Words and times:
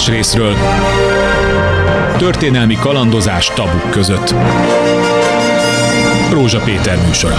más 0.00 0.08
részről 0.08 0.54
történelmi 2.18 2.74
kalandozás 2.74 3.46
tabuk 3.54 3.90
között. 3.90 4.34
Rózsa 6.30 6.60
Péter 6.60 6.98
műsora. 7.06 7.38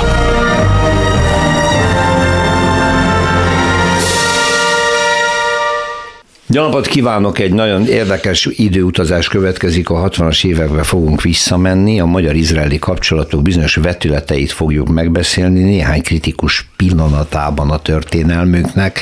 Jó 6.47 6.79
kívánok! 6.81 7.39
Egy 7.39 7.53
nagyon 7.53 7.87
érdekes 7.87 8.45
időutazás 8.51 9.27
következik. 9.27 9.89
A 9.89 10.09
60-as 10.09 10.45
évekbe 10.45 10.83
fogunk 10.83 11.21
visszamenni. 11.21 11.99
A 11.99 12.05
magyar-izraeli 12.05 12.79
kapcsolatok 12.79 13.41
bizonyos 13.41 13.75
vetületeit 13.75 14.51
fogjuk 14.51 14.87
megbeszélni. 14.87 15.63
Néhány 15.63 16.01
kritikus 16.01 16.70
pillanatában 16.87 17.69
a 17.69 17.77
történelmünknek. 17.79 18.99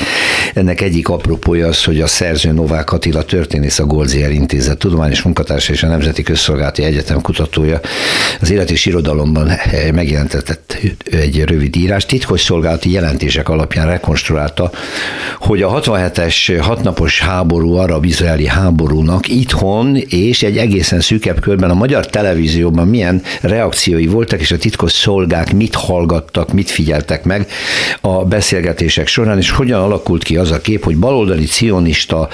Ennek 0.53 0.81
egyik 0.81 1.09
apropója 1.09 1.67
az, 1.67 1.83
hogy 1.83 2.01
a 2.01 2.07
szerző 2.07 2.51
Novák 2.51 2.91
Attila 2.91 3.23
történész 3.23 3.79
a 3.79 3.85
Goldzier 3.85 4.31
Intézet 4.31 4.77
tudományos 4.77 5.21
munkatársa 5.21 5.73
és 5.73 5.83
a 5.83 5.87
Nemzeti 5.87 6.23
Közszolgálati 6.23 6.83
Egyetem 6.83 7.21
kutatója 7.21 7.79
az 8.41 8.51
élet 8.51 8.71
és 8.71 8.85
irodalomban 8.85 9.51
megjelentetett 9.93 10.77
egy 11.11 11.43
rövid 11.43 11.75
írás. 11.75 12.05
Titkos 12.05 12.41
szolgálati 12.41 12.91
jelentések 12.91 13.49
alapján 13.49 13.87
rekonstruálta, 13.87 14.71
hogy 15.39 15.61
a 15.61 15.81
67-es 15.81 16.59
hatnapos 16.61 17.19
háború, 17.19 17.73
arab-izraeli 17.73 18.47
háborúnak 18.47 19.27
itthon 19.27 19.95
és 20.09 20.43
egy 20.43 20.57
egészen 20.57 21.01
szűkebb 21.01 21.39
körben 21.39 21.69
a 21.69 21.73
magyar 21.73 22.05
televízióban 22.05 22.87
milyen 22.87 23.21
reakciói 23.41 24.07
voltak, 24.07 24.39
és 24.39 24.51
a 24.51 24.57
titkos 24.57 24.91
szolgák 24.91 25.53
mit 25.53 25.75
hallgattak, 25.75 26.53
mit 26.53 26.69
figyeltek 26.69 27.23
meg 27.23 27.47
a 28.01 28.25
beszélgetések 28.25 29.07
során, 29.07 29.37
és 29.37 29.49
hogyan 29.49 29.81
alakult 29.81 30.23
ki 30.23 30.37
az 30.37 30.51
a 30.51 30.61
kép, 30.61 30.83
hogy 30.83 30.97
baloldali 30.97 31.45
cionista 31.45 32.27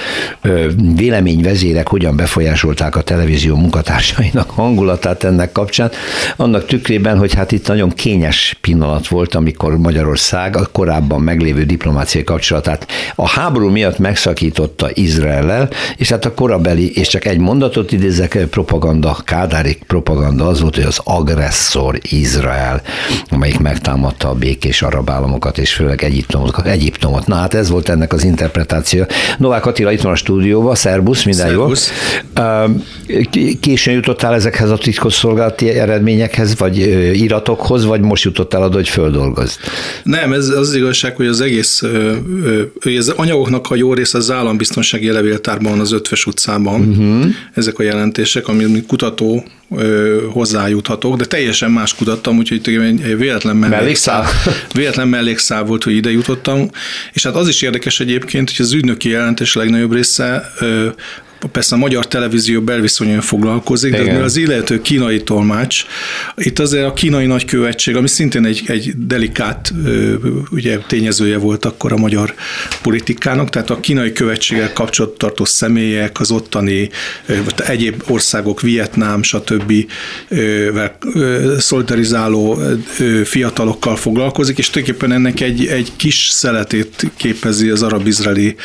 véleményvezérek 0.95 1.87
hogyan 1.87 2.15
befolyásolták 2.15 2.95
a 2.95 3.01
televízió 3.01 3.55
munkatársainak 3.55 4.49
hangulatát 4.49 5.23
ennek 5.23 5.51
kapcsán, 5.51 5.91
annak 6.35 6.65
tükrében, 6.65 7.17
hogy 7.17 7.33
hát 7.33 7.51
itt 7.51 7.67
nagyon 7.67 7.89
kényes 7.89 8.57
pillanat 8.61 9.07
volt, 9.07 9.35
amikor 9.35 9.77
Magyarország 9.77 10.57
a 10.57 10.67
korábban 10.71 11.21
meglévő 11.21 11.63
diplomáciai 11.63 12.23
kapcsolatát 12.23 12.87
a 13.15 13.27
háború 13.27 13.69
miatt 13.69 13.97
megszakította 13.97 14.89
Izraellel, 14.93 15.69
és 15.97 16.09
hát 16.09 16.25
a 16.25 16.33
korabeli, 16.33 16.93
és 16.93 17.07
csak 17.07 17.25
egy 17.25 17.37
mondatot 17.37 17.91
idézek, 17.91 18.37
propaganda, 18.49 19.17
kádári 19.25 19.77
propaganda 19.87 20.47
az 20.47 20.61
volt, 20.61 20.75
hogy 20.75 20.83
az 20.83 20.99
agresszor 21.03 21.99
Izrael, 22.01 22.81
amelyik 23.29 23.59
megtámadta 23.59 24.29
a 24.29 24.33
békés 24.33 24.81
arab 24.81 25.09
államokat, 25.25 25.57
és 25.57 25.73
főleg 25.73 26.03
Egyiptomot. 26.03 26.65
Egyiptomot. 26.65 27.27
Na 27.27 27.35
hát 27.35 27.53
ez 27.53 27.69
volt 27.69 27.89
ennek 27.89 28.13
az 28.13 28.23
interpretáció. 28.23 29.05
Novák 29.37 29.65
Attila 29.65 29.91
itt 29.91 30.01
van 30.01 30.11
a 30.11 30.15
stúdióban, 30.15 30.75
szerbusz, 30.75 31.23
minden 31.23 31.47
Szervusz. 31.47 31.91
jó. 33.07 33.53
Későn 33.59 33.93
jutottál 33.93 34.33
ezekhez 34.33 34.69
a 34.69 34.77
titkosszolgálati 34.77 35.69
eredményekhez, 35.69 36.57
vagy 36.57 36.77
iratokhoz, 37.13 37.85
vagy 37.85 38.01
most 38.01 38.23
jutottál 38.23 38.63
oda, 38.63 38.75
hogy 38.75 38.89
földolgozd? 38.89 39.59
Nem, 40.03 40.33
ez 40.33 40.47
az 40.47 40.75
igazság, 40.75 41.15
hogy 41.15 41.27
az 41.27 41.41
egész 41.41 41.83
az 42.97 43.09
anyagoknak 43.09 43.71
a 43.71 43.75
jó 43.75 43.93
része 43.93 44.17
az 44.17 44.31
állambiztonsági 44.31 45.11
levéltárban 45.11 45.79
az 45.79 45.91
Ötves 45.91 46.25
utcában, 46.25 46.81
uh-huh. 46.81 47.25
ezek 47.53 47.79
a 47.79 47.83
jelentések, 47.83 48.47
amit 48.47 48.85
kutató 48.85 49.43
hozzájuthatok, 50.31 51.15
de 51.15 51.25
teljesen 51.25 51.71
más 51.71 51.95
kutattam, 51.95 52.37
úgyhogy 52.37 52.61
egy 53.03 53.17
véletlen 53.17 53.55
mellékszál, 53.55 54.25
véletlen 54.73 55.07
mellékszál 55.07 55.63
volt, 55.63 55.83
hogy 55.83 55.95
ide 55.95 56.11
jutottam, 56.11 56.69
és 57.13 57.23
hát 57.23 57.35
az 57.35 57.47
is 57.47 57.61
érdekes 57.61 57.99
egyébként, 57.99 58.55
hogy 58.55 58.65
az 58.65 58.73
ügynöki 58.73 59.09
jelentés 59.09 59.53
legnagyobb 59.53 59.93
része 59.93 60.51
persze 61.51 61.75
a 61.75 61.77
magyar 61.77 62.07
televízió 62.07 62.61
belviszonyon 62.61 63.21
foglalkozik, 63.21 63.93
Igen. 63.93 64.03
de 64.03 64.09
mivel 64.11 64.25
az 64.25 64.37
illető 64.37 64.81
kínai 64.81 65.23
tolmács, 65.23 65.85
itt 66.35 66.59
azért 66.59 66.85
a 66.85 66.93
kínai 66.93 67.25
nagykövetség, 67.25 67.95
ami 67.95 68.07
szintén 68.07 68.45
egy, 68.45 68.63
egy 68.67 68.93
delikát 68.97 69.73
ugye, 70.51 70.77
tényezője 70.77 71.37
volt 71.37 71.65
akkor 71.65 71.93
a 71.93 71.97
magyar 71.97 72.33
politikának, 72.81 73.49
tehát 73.49 73.69
a 73.69 73.79
kínai 73.79 74.11
követséggel 74.11 74.73
kapcsolatot 74.73 75.17
tartó 75.17 75.45
személyek, 75.45 76.19
az 76.19 76.31
ottani 76.31 76.89
vagy 77.27 77.53
egyéb 77.67 78.03
országok, 78.07 78.61
Vietnám, 78.61 79.23
stb. 79.23 79.73
szolidarizáló 81.57 82.59
fiatalokkal 83.23 83.95
foglalkozik, 83.95 84.57
és 84.57 84.69
tulajdonképpen 84.69 85.11
ennek 85.11 85.41
egy, 85.41 85.65
egy 85.65 85.91
kis 85.95 86.27
szeletét 86.31 87.11
képezi 87.17 87.69
az 87.69 87.83
arab-izraeli 87.83 88.55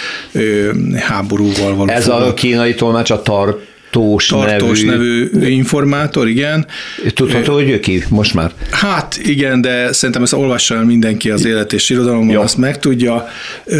háborúval 0.95 1.75
való 1.75 1.91
Ez 1.91 2.09
a 2.09 2.35
kínai 2.35 2.70
kínai 2.71 2.75
tolmács 2.75 3.11
a 3.11 3.23
tart 3.23 3.69
Tartós, 3.91 4.27
Tartós 4.27 4.83
nevű, 4.83 5.29
nevű 5.33 5.51
informátor, 5.51 6.29
igen. 6.29 6.67
Tudható, 7.15 7.53
hogy 7.53 7.71
ő 7.71 7.81
ki 7.81 8.05
most 8.09 8.35
már? 8.35 8.51
Hát 8.71 9.21
igen, 9.23 9.61
de 9.61 9.93
szerintem 9.93 10.23
ezt 10.23 10.33
olvassa 10.33 10.75
el 10.75 10.85
mindenki 10.85 11.31
az 11.31 11.45
élet 11.45 11.73
és 11.73 11.91
irodalomban, 11.91 12.37
azt 12.37 12.57
megtudja. 12.57 13.29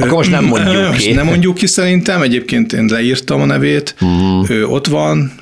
Akkor 0.01 0.09
most 0.09 0.31
nem 0.31 0.45
mondjuk 0.45 0.95
ki. 0.97 1.13
Nem 1.13 1.27
mondjuk 1.27 1.55
ki 1.55 1.67
szerintem, 1.67 2.23
egyébként 2.23 2.73
én 2.73 2.89
leírtam 2.91 3.41
a 3.41 3.45
nevét, 3.45 3.95
uh-huh. 4.01 4.51
ő 4.51 4.67
ott 4.67 4.87
van, 4.87 5.33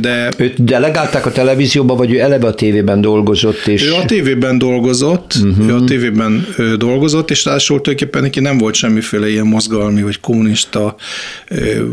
de... 0.00 0.28
Őt 0.36 0.64
delegálták 0.64 1.26
a 1.26 1.32
televízióba, 1.32 1.94
vagy 1.94 2.12
ő 2.12 2.18
eleve 2.18 2.46
a 2.46 2.54
tévében 2.54 3.00
dolgozott? 3.00 3.66
És... 3.66 3.84
Ő 3.84 3.92
a 3.92 4.04
tévében 4.04 4.58
dolgozott, 4.58 5.34
uh-huh. 5.42 5.68
ő 5.68 5.74
a 5.74 5.84
tévében 5.84 6.46
dolgozott, 6.78 7.30
és 7.30 7.44
ráadásul 7.44 7.80
tulajdonképpen 7.80 8.22
neki 8.22 8.40
nem 8.40 8.58
volt 8.58 8.74
semmiféle 8.74 9.28
ilyen 9.28 9.46
mozgalmi, 9.46 10.02
vagy 10.02 10.20
kommunista 10.20 10.94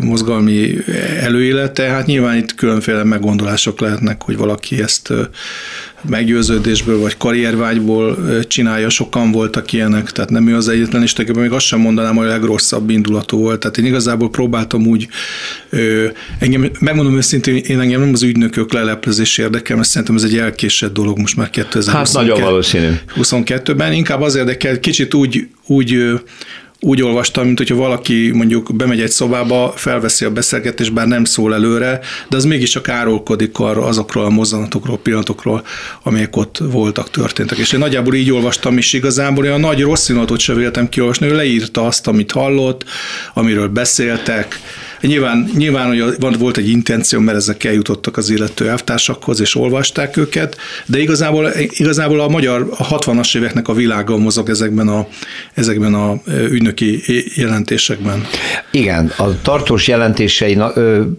mozgalmi 0.01 0.75
előélete, 1.19 1.83
hát 1.83 2.05
nyilván 2.05 2.38
itt 2.38 2.55
különféle 2.55 3.03
meggondolások 3.03 3.79
lehetnek, 3.79 4.22
hogy 4.22 4.38
valaki 4.38 4.81
ezt 4.81 5.13
meggyőződésből 6.09 7.00
vagy 7.00 7.18
karriervágyból 7.18 8.18
csinálja, 8.47 8.90
sokan 8.90 9.31
voltak 9.31 9.73
ilyenek, 9.73 10.12
tehát 10.12 10.29
nem 10.29 10.47
ő 10.47 10.56
az 10.56 10.68
egyetlen, 10.68 11.01
és 11.01 11.13
tulajdonképpen 11.13 11.50
még 11.50 11.57
azt 11.59 11.66
sem 11.66 11.79
mondanám, 11.79 12.16
hogy 12.16 12.25
a 12.25 12.29
legrosszabb 12.29 12.90
indulatú 12.90 13.38
volt. 13.38 13.59
Tehát 13.59 13.78
én 13.78 13.85
igazából 13.85 14.29
próbáltam 14.29 14.88
úgy, 14.88 15.07
engem, 16.40 16.72
megmondom 16.79 17.16
őszintén, 17.16 17.56
én 17.56 17.79
engem 17.79 18.00
nem 18.00 18.13
az 18.13 18.23
ügynökök 18.23 18.73
leleplezés 18.73 19.38
érdekel, 19.38 19.75
mert 19.75 19.88
szerintem 19.88 20.16
ez 20.16 20.23
egy 20.23 20.38
elkésett 20.38 20.94
dolog 20.94 21.19
most 21.19 21.35
már 21.35 21.50
2022. 21.50 21.97
Hát 21.97 22.28
nagyon 22.28 22.41
valószínű. 22.41 22.90
22-ben, 23.16 23.94
inkább 23.94 24.22
az 24.22 24.35
érdekel, 24.35 24.79
kicsit 24.79 25.13
úgy, 25.13 25.47
úgy 25.66 26.19
úgy 26.80 27.02
olvastam, 27.02 27.46
mint 27.46 27.58
hogyha 27.58 27.76
valaki 27.76 28.32
mondjuk 28.34 28.76
bemegy 28.76 29.02
egy 29.02 29.10
szobába, 29.10 29.74
felveszi 29.76 30.26
a 30.26 30.32
beszélgetést, 30.32 30.94
bár 30.94 31.08
nem 31.08 31.24
szól 31.24 31.54
előre, 31.54 32.00
de 32.30 32.36
az 32.36 32.46
mégiscsak 32.46 32.90
árulkodik 32.90 33.60
arra 33.60 33.86
azokról 33.86 34.26
a 34.26 34.30
mozzanatokról, 34.30 34.98
pillanatokról, 34.98 35.64
amelyek 36.04 36.36
ott 36.36 36.58
voltak, 36.58 37.10
történtek. 37.10 37.58
És 37.58 37.72
én 37.72 37.80
nagyjából 37.80 38.14
így 38.14 38.32
olvastam, 38.32 38.78
és 38.78 38.94
igazából 38.94 39.44
olyan 39.44 39.60
nagy 39.60 39.82
rossz 39.82 40.04
színatot 40.04 40.40
sem 40.40 40.56
véltem 40.56 40.90
kiolvasni, 40.90 41.28
ő 41.28 41.36
leírta 41.36 41.86
azt, 41.86 42.08
amit 42.08 42.32
hallott, 42.32 42.84
amiről 43.34 43.68
beszéltek, 43.68 44.59
Nyilván, 45.02 45.50
nyilván 45.58 45.88
hogy 45.88 46.38
volt 46.40 46.58
egy 46.58 46.69
intenció, 46.69 47.19
mert 47.19 47.38
ezek 47.38 47.63
eljutottak 47.63 48.18
az 48.18 48.30
illető 48.30 48.69
elvtársakhoz, 48.69 49.40
és 49.40 49.56
olvasták 49.56 50.18
őket, 50.18 50.58
de 50.85 51.00
igazából, 51.00 51.52
igazából 51.69 52.19
a 52.19 52.28
magyar 52.28 52.69
a 52.78 52.97
60-as 52.97 53.38
éveknek 53.38 53.68
a 53.68 53.74
világa 53.74 54.18
mozog 54.18 54.50
ezekben 54.50 54.88
a, 54.88 55.08
ezekben 55.53 55.94
a 55.94 56.19
ügynöki 56.50 57.02
jelentésekben. 57.35 58.25
Igen, 58.72 59.12
a 59.18 59.41
tartós 59.41 59.88
jelentései, 59.88 60.58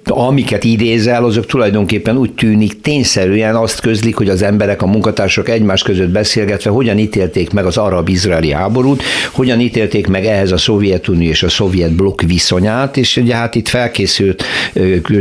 amiket 0.05 0.65
idézel, 0.65 1.25
azok 1.25 1.47
tulajdonképpen 1.47 2.17
úgy 2.17 2.33
tűnik 2.33 2.81
tényszerűen 2.81 3.57
azt 3.57 3.81
közlik, 3.81 4.17
hogy 4.17 4.29
az 4.29 4.43
emberek, 4.43 4.83
a 4.83 4.87
munkatársak 4.87 5.49
egymás 5.49 5.83
között 5.83 6.09
beszélgetve 6.09 6.71
hogyan 6.71 6.99
ítélték 6.99 7.51
meg 7.51 7.67
az 7.67 7.77
arab-izraeli 7.77 8.51
háborút, 8.51 9.03
hogyan 9.33 9.61
ítélték 9.61 10.07
meg 10.07 10.27
ehhez 10.27 10.53
a 10.53 10.57
Szovjetunió 10.57 11.29
és 11.29 11.43
a 11.43 11.49
szovjet 11.49 11.93
blokk 11.93 12.21
viszonyát, 12.21 12.97
és 12.97 13.17
ugye 13.17 13.35
hát 13.35 13.55
itt 13.55 13.68
felkészült 13.69 14.45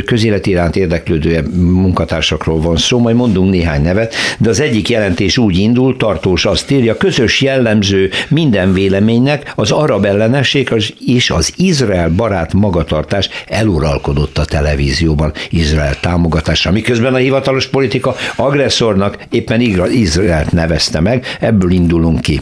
közélet 0.06 0.46
iránt 0.46 0.76
érdeklődő 0.76 1.42
munkatársakról 1.58 2.62
van 2.62 2.78
szó, 2.78 3.00
majd 3.00 3.16
mondunk 3.16 3.52
néhány 3.52 3.82
nevet, 3.82 4.16
de 4.38 4.50
az 4.50 4.60
egyik 4.60 4.90
jelentés 4.90 5.38
úgy 5.38 5.58
indul, 5.58 5.98
tartós 5.98 6.46
azt 6.46 6.72
írja, 6.72 6.98
közös 6.98 7.42
jellemző 7.42 8.10
minden 8.30 8.74
véleménynek 8.74 9.54
az 9.56 9.72
arab 9.72 10.06
ellenesség 10.06 10.72
és 11.06 11.30
az 11.30 11.54
Izrael 11.56 12.10
barát 12.10 12.54
magatartás 12.54 13.30
eluralkodott 13.48 14.38
a 14.38 14.46
televízióban. 14.46 15.34
Izrael 15.50 16.00
támogatása, 16.00 16.72
miközben 16.72 17.14
a 17.14 17.18
hivatalos 17.18 17.68
politika 17.68 18.16
agresszornak 18.36 19.18
éppen 19.30 19.62
Izraelt 19.92 20.52
nevezte 20.52 21.00
meg, 21.00 21.26
ebből 21.40 21.72
indulunk 21.72 22.22
ki. 22.22 22.42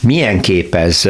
Milyen 0.00 0.40
kép 0.40 0.74
ez 0.74 1.08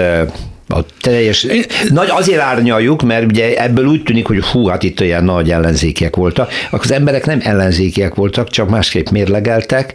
a 0.68 0.78
teljes, 1.00 1.46
nagy 1.88 2.08
azért 2.10 2.40
árnyaljuk, 2.40 3.02
mert 3.02 3.24
ugye 3.24 3.62
ebből 3.62 3.86
úgy 3.86 4.02
tűnik, 4.02 4.26
hogy 4.26 4.44
hú, 4.44 4.66
hát 4.66 4.82
itt 4.82 5.00
olyan 5.00 5.24
nagy 5.24 5.50
ellenzékiek 5.50 6.16
voltak. 6.16 6.50
Akkor 6.66 6.84
az 6.84 6.92
emberek 6.92 7.26
nem 7.26 7.40
ellenzékiek 7.42 8.14
voltak, 8.14 8.50
csak 8.50 8.68
másképp 8.68 9.08
mérlegeltek, 9.08 9.94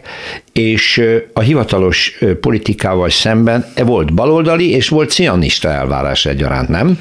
és 0.52 1.02
a 1.32 1.40
hivatalos 1.40 2.18
politikával 2.40 3.10
szemben 3.10 3.66
e 3.74 3.84
volt 3.84 4.14
baloldali 4.14 4.70
és 4.70 4.88
volt 4.88 5.10
cionista 5.10 5.68
elvárás 5.68 6.26
egyaránt, 6.26 6.68
nem? 6.68 6.98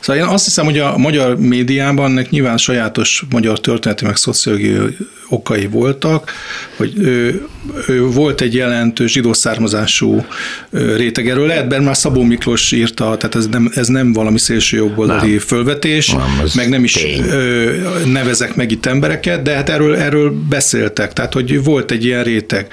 Szóval 0.00 0.22
én 0.22 0.28
azt 0.28 0.44
hiszem, 0.44 0.64
hogy 0.64 0.78
a 0.78 0.96
magyar 0.96 1.38
médiában 1.38 2.10
ennek 2.10 2.30
nyilván 2.30 2.56
sajátos 2.56 3.24
magyar 3.30 3.60
történeti 3.60 4.04
meg 4.04 4.16
szociológiai 4.16 4.96
okai 5.28 5.66
voltak, 5.66 6.32
hogy 6.76 6.92
ő, 6.98 7.46
ő 7.88 8.06
volt 8.06 8.40
egy 8.40 8.54
jelentős 8.54 9.12
zsidó 9.12 9.32
származású 9.32 10.26
réteg. 10.70 11.28
Erről 11.28 11.46
lehet, 11.46 11.68
mert 11.68 11.84
már 11.84 11.96
Szabó 11.96 12.22
Miklós 12.22 12.72
írta, 12.72 13.16
tehát 13.16 13.34
ez 13.34 13.46
nem, 13.46 13.70
ez 13.74 13.86
nem 13.86 14.12
valami 14.12 14.38
szélső 14.38 14.76
jobboldali 14.76 15.30
nem. 15.30 15.38
fölvetés, 15.38 16.08
nem, 16.08 16.42
meg 16.54 16.68
nem 16.68 16.84
is 16.84 16.92
tény. 16.92 17.24
nevezek 18.12 18.54
meg 18.54 18.70
itt 18.70 18.86
embereket, 18.86 19.42
de 19.42 19.54
hát 19.54 19.68
erről, 19.68 19.96
erről 19.96 20.34
beszéltek, 20.48 21.12
tehát 21.12 21.32
hogy 21.32 21.64
volt 21.64 21.90
egy 21.90 22.04
ilyen 22.04 22.22
réteg. 22.22 22.66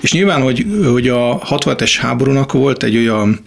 És 0.00 0.12
nyilván, 0.12 0.42
hogy, 0.42 0.66
hogy 0.84 1.08
a 1.08 1.38
67-es 1.38 1.94
háborúnak 1.98 2.52
volt 2.52 2.82
egy 2.82 2.96
olyan 2.96 3.40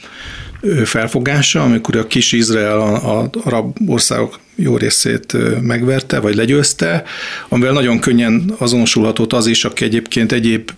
felfogása, 0.83 1.63
amikor 1.63 1.95
a 1.95 2.07
kis 2.07 2.31
Izrael 2.31 2.79
a, 2.79 3.19
a 3.19 3.29
arab 3.43 3.77
országok 3.87 4.39
jó 4.55 4.77
részét 4.77 5.37
megverte, 5.61 6.19
vagy 6.19 6.35
legyőzte, 6.35 7.03
amivel 7.49 7.73
nagyon 7.73 7.99
könnyen 7.99 8.53
azonosulhatott 8.57 9.33
az 9.33 9.47
is, 9.47 9.65
aki 9.65 9.83
egyébként 9.83 10.31
egyéb 10.31 10.71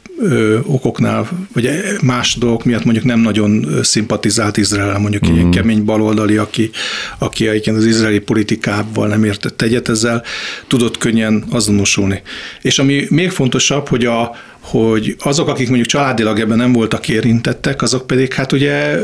okoknál, 0.63 1.29
vagy 1.53 1.69
más 2.01 2.35
dolgok 2.35 2.63
miatt 2.63 2.83
mondjuk 2.83 3.05
nem 3.05 3.19
nagyon 3.19 3.79
szimpatizált 3.81 4.57
Izrael, 4.57 4.99
mondjuk 4.99 5.29
mm. 5.29 5.33
ilyen 5.33 5.51
kemény 5.51 5.85
baloldali, 5.85 6.37
aki, 6.37 6.69
aki 7.17 7.47
egyébként 7.47 7.77
az 7.77 7.85
izraeli 7.85 8.19
politikával 8.19 9.07
nem 9.07 9.23
értett 9.23 9.61
egyet 9.61 9.89
ezzel, 9.89 10.23
tudott 10.67 10.97
könnyen 10.97 11.43
azonosulni. 11.51 12.21
És 12.61 12.79
ami 12.79 13.05
még 13.09 13.29
fontosabb, 13.29 13.87
hogy 13.87 14.05
a, 14.05 14.35
hogy 14.61 15.15
azok, 15.19 15.47
akik 15.47 15.67
mondjuk 15.67 15.87
családilag 15.87 16.39
ebben 16.39 16.57
nem 16.57 16.73
voltak 16.73 17.09
érintettek, 17.09 17.81
azok 17.81 18.07
pedig 18.07 18.33
hát 18.33 18.51
ugye 18.51 18.99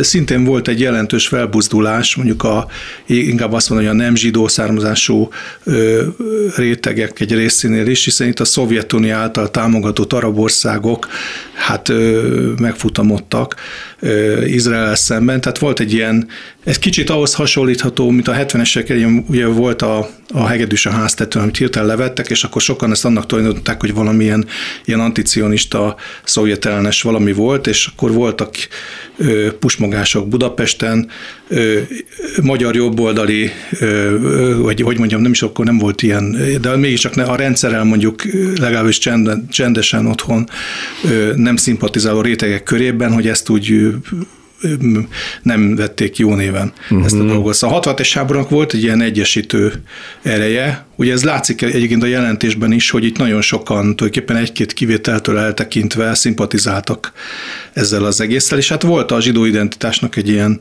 szintén 0.00 0.44
volt 0.44 0.68
egy 0.68 0.80
jelentős 0.80 1.28
felbuzdulás, 1.28 2.16
mondjuk 2.16 2.42
a, 2.42 2.66
inkább 3.06 3.52
azt 3.52 3.70
mondom, 3.70 3.88
hogy 3.88 3.98
a 3.98 4.02
nem 4.02 4.14
zsidó 4.14 4.48
származású 4.48 5.28
rétegek 6.56 7.20
egy 7.20 7.32
részénél 7.32 7.86
is, 7.86 8.04
hiszen 8.04 8.28
itt 8.28 8.40
a 8.40 8.44
Szovjetunió 8.44 9.14
által 9.14 9.50
támogatott 9.50 10.12
arab 10.12 10.38
országok 10.38 11.08
hát 11.54 11.92
megfutamodtak 12.58 13.54
Izrael 14.46 14.94
szemben, 14.94 15.40
tehát 15.40 15.58
volt 15.58 15.80
egy 15.80 15.92
ilyen, 15.92 16.28
ez 16.64 16.78
kicsit 16.78 17.10
ahhoz 17.10 17.34
hasonlítható, 17.34 18.10
mint 18.10 18.28
a 18.28 18.32
70-esek 18.32 19.24
ugye 19.28 19.46
volt 19.46 19.82
a, 19.82 20.08
a 20.32 20.46
hegedűs 20.46 20.86
a 20.86 20.90
háztetőn, 20.90 21.42
amit 21.42 21.56
hirtelen 21.56 21.88
levettek, 21.88 22.30
és 22.30 22.44
akkor 22.44 22.62
sokan 22.62 22.90
ezt 22.90 23.04
annak 23.04 23.26
tulajdonították, 23.26 23.80
hogy 23.80 23.94
valamilyen 23.94 24.46
ilyen 24.84 25.00
anticionista, 25.00 25.96
szovjetellenes 26.24 27.02
valami 27.02 27.32
volt, 27.32 27.66
és 27.66 27.86
akkor 27.86 28.12
voltak 28.12 28.54
ö, 29.16 29.52
pusmogások 29.58 30.28
Budapesten, 30.28 31.08
ö, 31.48 31.80
magyar 32.42 32.74
jobboldali, 32.74 33.50
ö, 33.80 34.58
vagy 34.58 34.80
hogy 34.80 34.98
mondjam, 34.98 35.20
nem 35.20 35.30
is 35.30 35.42
akkor 35.42 35.64
nem 35.64 35.78
volt 35.78 36.02
ilyen, 36.02 36.36
de 36.60 36.76
mégiscsak 36.76 37.16
a 37.16 37.36
rendszerrel 37.36 37.84
mondjuk 37.84 38.22
legalábbis 38.60 38.98
csendesen 39.48 40.06
otthon 40.06 40.48
ö, 41.04 41.32
nem 41.36 41.56
szimpatizáló 41.56 42.20
rétegek 42.20 42.62
körében, 42.62 43.12
hogy 43.12 43.28
ezt 43.28 43.48
úgy 43.48 43.91
nem 45.42 45.76
vették 45.76 46.16
jó 46.16 46.34
néven 46.34 46.72
uh-huh. 46.82 47.04
ezt 47.04 47.14
a 47.14 47.24
dolgot. 47.24 47.54
Szóval 47.54 47.78
a 47.78 47.80
66-es 47.80 48.10
háborúnak 48.14 48.50
volt 48.50 48.72
egy 48.72 48.82
ilyen 48.82 49.00
egyesítő 49.00 49.82
ereje. 50.22 50.86
Ugye 50.96 51.12
ez 51.12 51.24
látszik 51.24 51.62
egyébként 51.62 52.02
a 52.02 52.06
jelentésben 52.06 52.72
is, 52.72 52.90
hogy 52.90 53.04
itt 53.04 53.18
nagyon 53.18 53.40
sokan 53.40 53.80
tulajdonképpen 53.80 54.36
egy-két 54.36 54.72
kivételtől 54.72 55.38
eltekintve 55.38 56.14
szimpatizáltak 56.14 57.12
ezzel 57.72 58.04
az 58.04 58.20
egésszel, 58.20 58.58
és 58.58 58.68
hát 58.68 58.82
volt 58.82 59.10
a 59.10 59.20
zsidó 59.20 59.44
identitásnak 59.44 60.16
egy 60.16 60.28
ilyen, 60.28 60.60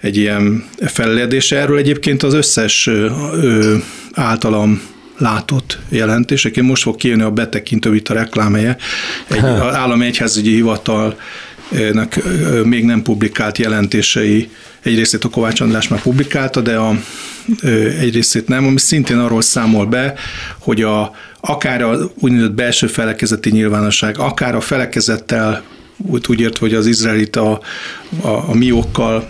egy 0.00 0.16
ilyen 0.16 0.64
felledése. 0.80 1.56
Erről 1.56 1.78
egyébként 1.78 2.22
az 2.22 2.34
összes 2.34 2.86
ö, 2.86 3.76
általam 4.12 4.82
látott 5.18 5.78
jelentés. 5.88 6.44
Én 6.44 6.64
most 6.64 6.82
fog 6.82 6.96
kijönni 6.96 7.22
a 7.22 7.30
betekintő 7.30 7.94
itt 7.94 8.08
a 8.08 8.14
reklámhelye. 8.14 8.76
Egy 9.28 9.44
állami 9.72 10.06
egyházügyi 10.06 10.54
hivatal 10.54 11.16
még 12.64 12.84
nem 12.84 13.02
publikált 13.02 13.58
jelentései, 13.58 14.50
egy 14.82 14.96
részét 14.96 15.24
a 15.24 15.28
Kovács 15.28 15.60
András 15.60 15.88
már 15.88 16.00
publikálta, 16.00 16.60
de 16.60 16.76
a, 16.76 16.98
egy 18.00 18.14
részét 18.14 18.48
nem, 18.48 18.66
ami 18.66 18.78
szintén 18.78 19.18
arról 19.18 19.42
számol 19.42 19.86
be, 19.86 20.14
hogy 20.58 20.82
a, 20.82 21.10
akár 21.40 21.82
a 21.82 22.10
úgynevezett 22.20 22.54
belső 22.54 22.86
felekezeti 22.86 23.50
nyilvánosság, 23.50 24.18
akár 24.18 24.54
a 24.54 24.60
felekezettel 24.60 25.62
úgy, 25.96 26.24
úgy 26.28 26.40
ért, 26.40 26.58
hogy 26.58 26.74
az 26.74 26.86
izraelit 26.86 27.36
a, 27.36 27.60
a, 28.20 28.28
a 28.28 28.54
miókkal 28.54 29.28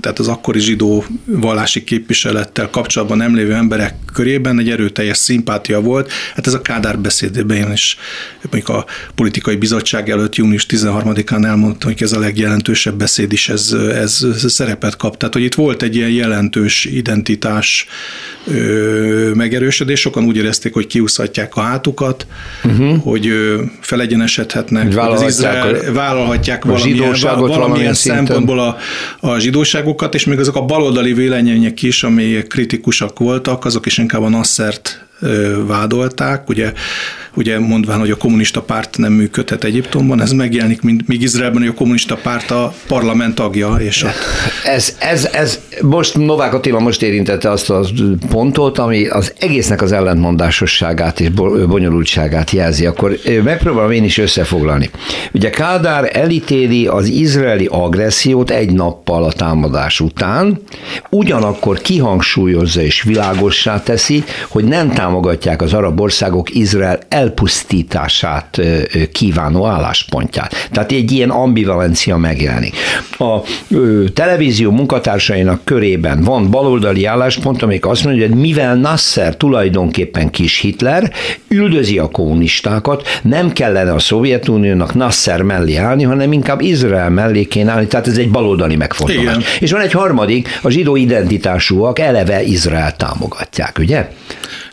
tehát 0.00 0.18
az 0.18 0.28
akkori 0.28 0.60
zsidó 0.60 1.04
vallási 1.24 1.84
képviselettel 1.84 2.70
kapcsolatban 2.70 3.16
nem 3.16 3.34
lévő 3.34 3.54
emberek 3.54 3.94
körében 4.12 4.58
egy 4.58 4.70
erőteljes 4.70 5.16
szimpátia 5.16 5.80
volt. 5.80 6.12
Hát 6.34 6.46
ez 6.46 6.54
a 6.54 6.60
Kádár 6.60 6.98
beszédében 6.98 7.72
is, 7.72 7.96
mondjuk 8.50 8.76
a 8.76 8.84
politikai 9.14 9.56
bizottság 9.56 10.10
előtt 10.10 10.34
június 10.34 10.66
13-án 10.68 11.44
elmondta, 11.44 11.86
hogy 11.86 12.02
ez 12.02 12.12
a 12.12 12.18
legjelentősebb 12.18 12.94
beszéd 12.94 13.32
is 13.32 13.48
ez, 13.48 13.72
ez, 13.72 14.26
ez 14.32 14.52
szerepet 14.52 14.96
kap. 14.96 15.16
Tehát, 15.16 15.34
hogy 15.34 15.42
itt 15.42 15.54
volt 15.54 15.82
egy 15.82 15.96
ilyen 15.96 16.10
jelentős 16.10 16.84
identitás 16.84 17.86
ö, 18.46 19.30
megerősödés, 19.34 20.00
sokan 20.00 20.24
úgy 20.24 20.36
érezték, 20.36 20.72
hogy 20.72 20.86
kiúszhatják 20.86 21.56
a 21.56 21.60
hátukat, 21.60 22.26
uh-huh. 22.64 23.02
hogy 23.02 23.26
ö, 23.26 23.62
felegyenesedhetnek, 23.80 24.84
hogy 24.84 24.96
az 24.96 25.22
Izrael, 25.22 25.92
vállalhatják 25.92 26.64
a 26.64 26.68
valamilyen, 26.68 27.14
valamilyen, 27.20 27.58
valamilyen 27.58 27.94
szempontból 27.94 28.58
a, 28.58 28.76
a 29.20 29.38
zsidóságot, 29.38 29.85
újságokat, 29.86 30.14
és 30.14 30.24
még 30.24 30.38
azok 30.38 30.56
a 30.56 30.64
baloldali 30.64 31.12
vélemények 31.12 31.82
is, 31.82 32.02
amelyek 32.02 32.46
kritikusak 32.46 33.18
voltak, 33.18 33.64
azok 33.64 33.86
is 33.86 33.98
inkább 33.98 34.22
a 34.22 34.28
Nassert 34.28 35.04
vádolták, 35.66 36.48
ugye, 36.48 36.72
ugye 37.36 37.58
mondván, 37.58 37.98
hogy 37.98 38.10
a 38.10 38.16
kommunista 38.16 38.62
párt 38.62 38.98
nem 38.98 39.12
működhet 39.12 39.64
Egyiptomban, 39.64 40.20
ez 40.20 40.32
megjelenik, 40.32 40.82
mint, 40.82 41.08
míg 41.08 41.22
Izraelben, 41.22 41.60
hogy 41.60 41.70
a 41.70 41.74
kommunista 41.74 42.16
párt 42.16 42.50
a 42.50 42.74
parlament 42.86 43.34
tagja. 43.34 43.74
És 43.78 44.02
ott... 44.02 44.14
ez, 44.64 44.96
ez, 44.98 45.28
ez, 45.32 45.60
most 45.82 46.16
Novák 46.16 46.54
Attila 46.54 46.78
most 46.78 47.02
érintette 47.02 47.50
azt 47.50 47.70
a 47.70 47.84
pontot, 48.28 48.78
ami 48.78 49.06
az 49.06 49.34
egésznek 49.38 49.82
az 49.82 49.92
ellentmondásosságát 49.92 51.20
és 51.20 51.30
bonyolultságát 51.66 52.50
jelzi, 52.50 52.86
akkor 52.86 53.18
megpróbálom 53.44 53.90
én 53.90 54.04
is 54.04 54.18
összefoglalni. 54.18 54.90
Ugye 55.32 55.50
Kádár 55.50 56.10
elítéli 56.12 56.86
az 56.86 57.06
izraeli 57.06 57.68
agressziót 57.70 58.50
egy 58.50 58.72
nappal 58.72 59.24
a 59.24 59.32
támadás 59.32 60.00
után, 60.00 60.60
ugyanakkor 61.10 61.78
kihangsúlyozza 61.78 62.80
és 62.80 63.02
világossá 63.02 63.82
teszi, 63.82 64.24
hogy 64.48 64.64
nem 64.64 64.90
támogatják 64.90 65.62
az 65.62 65.72
arab 65.72 66.00
országok 66.00 66.54
Izrael 66.54 66.98
elpusztítását 67.26 68.60
kívánó 69.12 69.66
álláspontját. 69.66 70.68
Tehát 70.72 70.92
egy 70.92 71.12
ilyen 71.12 71.30
ambivalencia 71.30 72.16
megjelenik. 72.16 72.74
A 73.18 73.40
televízió 74.14 74.70
munkatársainak 74.70 75.64
körében 75.64 76.22
van 76.22 76.50
baloldali 76.50 77.04
álláspont, 77.04 77.62
amelyik 77.62 77.86
azt 77.86 78.04
mondja, 78.04 78.26
hogy 78.28 78.36
mivel 78.36 78.74
Nasser 78.74 79.36
tulajdonképpen 79.36 80.30
kis 80.30 80.58
Hitler, 80.60 81.12
üldözi 81.48 81.98
a 81.98 82.08
kommunistákat, 82.08 83.08
nem 83.22 83.52
kellene 83.52 83.92
a 83.92 83.98
Szovjetuniónak 83.98 84.94
Nasser 84.94 85.42
mellé 85.42 85.76
állni, 85.76 86.02
hanem 86.02 86.32
inkább 86.32 86.60
Izrael 86.60 87.10
mellé 87.10 87.44
kéne 87.44 87.72
állni, 87.72 87.86
tehát 87.86 88.06
ez 88.06 88.16
egy 88.16 88.30
baloldali 88.30 88.76
megfontolás. 88.76 89.22
Igen. 89.22 89.42
És 89.60 89.70
van 89.70 89.80
egy 89.80 89.92
harmadik, 89.92 90.58
a 90.62 90.70
zsidó 90.70 90.96
identitásúak 90.96 91.98
eleve 91.98 92.42
Izrael 92.42 92.96
támogatják, 92.96 93.78
ugye? 93.78 94.08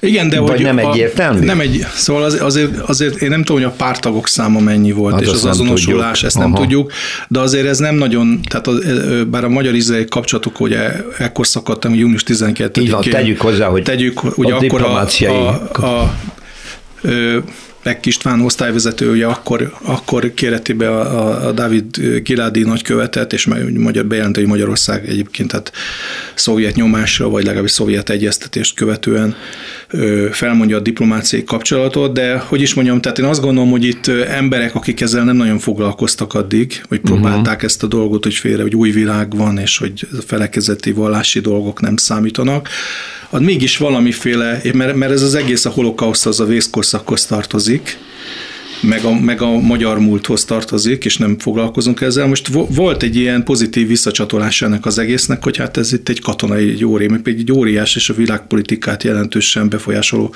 Igen, 0.03 0.29
de 0.29 0.39
Vagy 0.39 0.49
hogy 0.49 0.61
nem 0.61 0.77
egyértelmű? 0.77 1.45
Nem 1.45 1.59
egy, 1.59 1.85
szóval 1.95 2.23
az, 2.23 2.37
azért, 2.41 2.79
azért 2.79 3.21
én 3.21 3.29
nem 3.29 3.43
tudom, 3.43 3.61
hogy 3.61 3.71
a 3.71 3.75
pártagok 3.77 4.27
száma 4.27 4.59
mennyi 4.59 4.91
volt, 4.91 5.13
hát 5.13 5.21
és 5.21 5.27
az 5.27 5.45
azonosulás, 5.45 6.11
tudjuk. 6.11 6.25
ezt 6.25 6.37
nem 6.37 6.53
Aha. 6.53 6.61
tudjuk, 6.61 6.91
de 7.27 7.39
azért 7.39 7.67
ez 7.67 7.77
nem 7.77 7.95
nagyon, 7.95 8.39
tehát 8.49 8.67
az, 8.67 8.85
bár 9.27 9.43
a 9.43 9.49
magyar 9.49 9.73
izraeli 9.73 10.05
kapcsolatok 10.05 10.59
ugye 10.59 10.91
ekkor 11.17 11.47
szakadtam, 11.47 11.93
június 11.93 12.23
12-én. 12.27 12.83
Így 12.83 12.91
van, 12.91 13.01
tegyük 13.01 13.41
hozzá, 13.41 13.67
hogy 13.67 13.83
tegyük, 13.83 14.37
ugye 14.37 14.53
a 14.53 14.57
akkor 14.57 14.81
a, 14.81 14.99
a, 14.99 15.07
a, 15.27 15.85
a, 15.85 15.85
a 15.87 16.13
Beck 17.83 18.05
István 18.05 18.41
osztályvezető, 18.41 19.11
ugye 19.11 19.25
akkor, 19.25 19.73
akkor 19.81 20.33
kéreti 20.33 20.73
be 20.73 20.89
a, 20.89 21.47
a 21.47 21.51
Dávid 21.51 21.97
Giládi 22.23 22.63
nagykövetet, 22.63 23.33
és 23.33 23.49
magyar 23.73 24.05
bejelenti, 24.05 24.39
hogy 24.39 24.49
Magyarország 24.49 25.09
egyébként 25.09 25.51
hát 25.51 25.71
szovjet 26.33 26.75
nyomásra, 26.75 27.29
vagy 27.29 27.43
legalábbis 27.43 27.71
szovjet 27.71 28.09
egyeztetést 28.09 28.75
követően 28.75 29.35
ö, 29.82 29.82
felmondja 30.31 30.77
a 30.77 30.79
diplomáciai 30.79 31.43
kapcsolatot, 31.43 32.13
de 32.13 32.37
hogy 32.37 32.61
is 32.61 32.73
mondjam, 32.73 33.01
tehát 33.01 33.19
én 33.19 33.25
azt 33.25 33.41
gondolom, 33.41 33.69
hogy 33.69 33.83
itt 33.83 34.07
emberek, 34.07 34.75
akik 34.75 35.01
ezzel 35.01 35.23
nem 35.23 35.35
nagyon 35.35 35.59
foglalkoztak 35.59 36.33
addig, 36.33 36.81
vagy 36.89 36.99
mhm. 37.01 37.11
próbálták 37.11 37.53
uh-huh. 37.53 37.63
ezt 37.63 37.83
a 37.83 37.87
dolgot, 37.87 38.23
hogy 38.23 38.33
félre, 38.33 38.61
hogy 38.61 38.75
új 38.75 38.91
világ 38.91 39.35
van, 39.35 39.57
és 39.57 39.77
hogy 39.77 40.07
a 40.11 40.21
felekezeti 40.25 40.91
vallási 40.91 41.39
dolgok 41.39 41.81
nem 41.81 41.97
számítanak, 41.97 42.69
az 43.29 43.41
mégis 43.41 43.77
valamiféle, 43.77 44.61
mert, 44.73 44.95
mert 44.95 45.11
ez 45.11 45.21
az 45.21 45.35
egész 45.35 45.65
a 45.65 45.69
holokauszt, 45.69 46.25
az 46.25 46.39
a 46.39 46.45
vészkorszakhoz 46.45 47.25
tartozik, 47.25 47.97
meg 48.83 49.03
a, 49.03 49.19
meg 49.19 49.41
a 49.41 49.59
magyar 49.59 49.99
múlthoz 49.99 50.45
tartozik, 50.45 51.05
és 51.05 51.17
nem 51.17 51.39
foglalkozunk 51.39 52.01
ezzel. 52.01 52.27
Most 52.27 52.47
volt 52.69 53.03
egy 53.03 53.15
ilyen 53.15 53.43
pozitív 53.43 53.87
visszacsatolás 53.87 54.61
ennek 54.61 54.85
az 54.85 54.97
egésznek, 54.97 55.43
hogy 55.43 55.57
hát 55.57 55.77
ez 55.77 55.93
itt 55.93 56.09
egy 56.09 56.21
katonai 56.21 56.69
egy 56.69 56.85
óri, 56.85 57.09
egy 57.23 57.51
óriás 57.51 57.95
és 57.95 58.09
a 58.09 58.13
világpolitikát 58.13 59.03
jelentősen 59.03 59.69
befolyásoló 59.69 60.33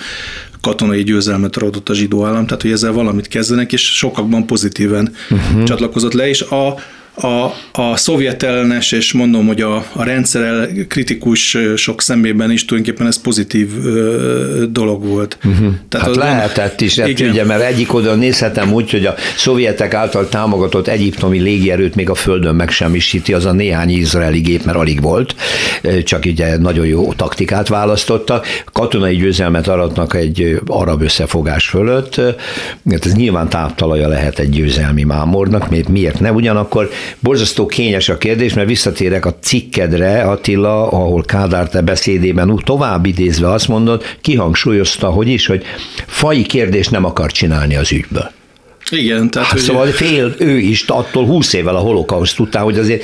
katonai 0.62 1.04
győzelmet 1.04 1.58
adott 1.58 1.90
a 1.90 1.94
zsidó 1.94 2.26
állam, 2.26 2.46
tehát 2.46 2.62
hogy 2.62 2.72
ezzel 2.72 2.92
valamit 2.92 3.28
kezdenek, 3.28 3.74
és 3.74 3.96
sokakban 3.96 4.46
pozitíven 4.46 5.14
uh-huh. 5.30 5.64
csatlakozott 5.64 6.14
le, 6.14 6.28
és 6.28 6.42
a 6.42 6.76
a, 7.22 7.54
a 7.82 7.96
szovjet 7.96 8.44
ellenes, 8.44 8.92
és 8.92 9.14
mondom, 9.14 9.48
hogy 9.48 9.62
a, 9.62 9.86
a 9.94 10.04
rendszer 10.04 10.70
kritikus 10.88 11.58
sok 11.76 12.02
szemében 12.02 12.52
is 12.52 12.66
tulajdonképpen 12.66 13.08
ez 13.08 13.22
pozitív 13.22 13.86
ö, 13.86 14.64
dolog 14.70 15.06
volt. 15.06 15.38
Uh-huh. 15.44 15.74
Tehát 15.90 16.08
hát 16.08 16.16
lehetett 16.16 16.82
is, 16.82 17.00
hát 17.00 17.20
ugye, 17.20 17.46
mert 17.46 17.62
egyik 17.62 17.94
oda 17.94 18.16
nézhetem 18.16 18.74
úgy, 18.74 18.92
hogy 18.92 19.06
a 19.06 19.16
szovjetek 19.36 19.94
által 19.94 20.30
támogatott 20.30 20.88
egyiptomi 20.88 21.40
légierőt 21.40 21.96
még 21.96 22.10
a 22.10 22.16
földön 22.16 22.56
megsemmisíti, 22.56 23.34
az 23.34 23.46
a 23.46 23.52
néhány 23.52 23.90
izraeli 23.90 24.40
gép, 24.40 24.66
mert 24.66 24.78
alig 24.78 25.02
volt, 25.02 25.36
csak 26.04 26.26
ugye 26.26 26.58
nagyon 26.58 26.86
jó 26.86 27.14
taktikát 27.14 27.68
választottak. 27.68 28.48
Katonai 28.74 29.16
győzelmet 29.16 29.68
aratnak 29.68 30.16
egy 30.16 30.60
arab 30.66 31.02
összefogás 31.02 31.68
fölött, 31.68 32.16
hát 32.90 33.06
ez 33.06 33.14
nyilván 33.14 33.50
táptalaja 33.50 34.08
lehet 34.08 34.40
egy 34.40 34.50
győzelmi 34.50 35.04
mámornak, 35.04 35.88
miért 35.90 36.20
ne? 36.20 36.32
Ugyanakkor 36.32 36.90
Borzasztó 37.20 37.66
kényes 37.66 38.10
a 38.10 38.18
kérdés, 38.18 38.54
mert 38.54 38.68
visszatérek 38.68 39.26
a 39.26 39.36
cikkedre, 39.42 40.22
Attila, 40.22 40.92
ahol 40.92 41.24
Kádár 41.24 41.70
te 41.70 41.82
beszédében 41.82 42.62
tovább 42.64 43.06
idézve 43.06 43.52
azt 43.52 43.68
mondod, 43.68 44.04
kihangsúlyozta, 44.22 45.08
hogy 45.08 45.28
is, 45.28 45.46
hogy 45.46 45.64
fai 46.06 46.42
kérdést 46.42 46.92
nem 46.92 47.06
akar 47.06 47.32
csinálni 47.32 47.76
az 47.76 47.92
ügyből. 47.92 48.32
Igen, 48.90 49.30
tehát... 49.30 49.50
Hát, 49.50 49.60
szóval 49.60 49.88
fél 49.88 50.36
ő 50.40 50.58
is 50.58 50.84
attól 50.88 51.26
20 51.26 51.54
évvel 51.54 51.76
a 51.76 51.80
holokauszt 51.80 52.40
után, 52.40 52.64
hogy 52.64 52.78
azért 52.78 53.04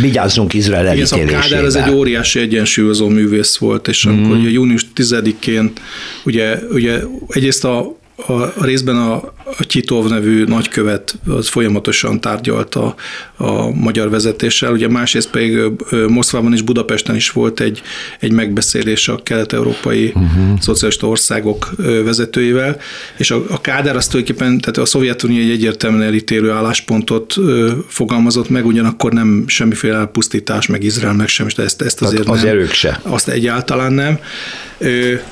vigyázzunk 0.00 0.54
Izrael 0.54 0.86
elítélésével. 0.86 1.22
Igen, 1.22 1.42
szóval 1.42 1.48
Kádár 1.48 1.64
ez 1.64 1.74
egy 1.74 1.94
óriási 1.94 2.40
egyensúlyozó 2.40 3.08
művész 3.08 3.56
volt, 3.56 3.88
és 3.88 4.08
mm. 4.08 4.24
akkor 4.24 4.36
ugye 4.36 4.50
június 4.50 4.86
10-én 4.96 5.72
ugye, 6.24 6.58
ugye 6.70 6.98
egyrészt 7.28 7.64
a 7.64 7.96
a, 8.26 8.32
a 8.32 8.64
részben 8.64 8.96
a, 8.96 9.32
a 9.58 9.64
Kitov 9.66 10.08
nevű 10.08 10.44
nagykövet 10.44 11.18
az 11.26 11.48
folyamatosan 11.48 12.20
tárgyalta 12.20 12.94
a 13.36 13.70
magyar 13.70 14.10
vezetéssel, 14.10 14.72
ugye 14.72 14.88
másrészt 14.88 15.30
pedig 15.30 15.58
Moszkvában 16.08 16.52
és 16.52 16.62
Budapesten 16.62 17.14
is 17.14 17.30
volt 17.30 17.60
egy, 17.60 17.82
egy 18.20 18.32
megbeszélés 18.32 19.08
a 19.08 19.20
kelet-európai 19.22 20.06
uh-huh. 20.06 20.60
szocialista 20.60 21.06
országok 21.06 21.70
vezetőivel, 22.04 22.76
és 23.16 23.30
a, 23.30 23.44
a 23.48 23.60
Kádár 23.60 23.96
azt 23.96 24.10
tulajdonképpen, 24.10 24.58
tehát 24.58 24.76
a 24.76 24.84
Szovjetunió 24.84 25.42
egy 25.42 25.50
egyértelműen 25.50 26.02
elítélő 26.02 26.50
álláspontot 26.50 27.34
fogalmazott 27.88 28.48
meg, 28.48 28.66
ugyanakkor 28.66 29.12
nem 29.12 29.44
semmiféle 29.46 29.96
elpusztítás, 29.96 30.66
meg 30.66 30.82
Izrael, 30.82 31.14
meg 31.14 31.28
sem, 31.28 31.46
de 31.56 31.62
ezt, 31.62 31.82
ezt 31.82 32.02
azért 32.02 32.28
az 32.28 32.38
nem. 32.38 32.48
erők 32.48 32.72
se. 32.72 33.00
Azt 33.02 33.28
egyáltalán 33.28 33.92
nem. 33.92 34.18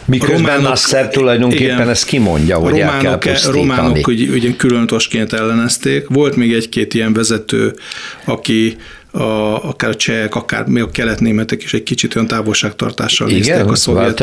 Miközben 0.04 0.40
románok, 0.40 0.62
Nasser 0.62 1.08
tulajdonképpen 1.08 1.76
igen, 1.76 1.88
ezt 1.88 2.04
kimondja, 2.04 2.56
hogy 2.56 2.70
románok, 2.70 3.04
el 3.04 3.18
kell. 3.18 3.52
Románok 3.52 4.05
ugye, 4.06 4.32
ugye 4.32 4.56
külön 4.56 4.86
ellenezték. 5.32 6.08
Volt 6.08 6.36
még 6.36 6.52
egy-két 6.52 6.94
ilyen 6.94 7.12
vezető, 7.12 7.74
aki 8.24 8.76
a, 9.16 9.64
akár 9.68 9.90
a 9.90 9.94
csehek, 9.94 10.34
akár 10.34 10.66
még 10.66 10.82
a 10.82 10.90
keletnémetek 10.90 11.62
is 11.62 11.74
egy 11.74 11.82
kicsit 11.82 12.16
olyan 12.16 12.28
távolságtartással 12.28 13.28
Igen, 13.28 13.40
néztek 13.40 13.70
a 13.70 13.74
szovjet. 13.74 14.20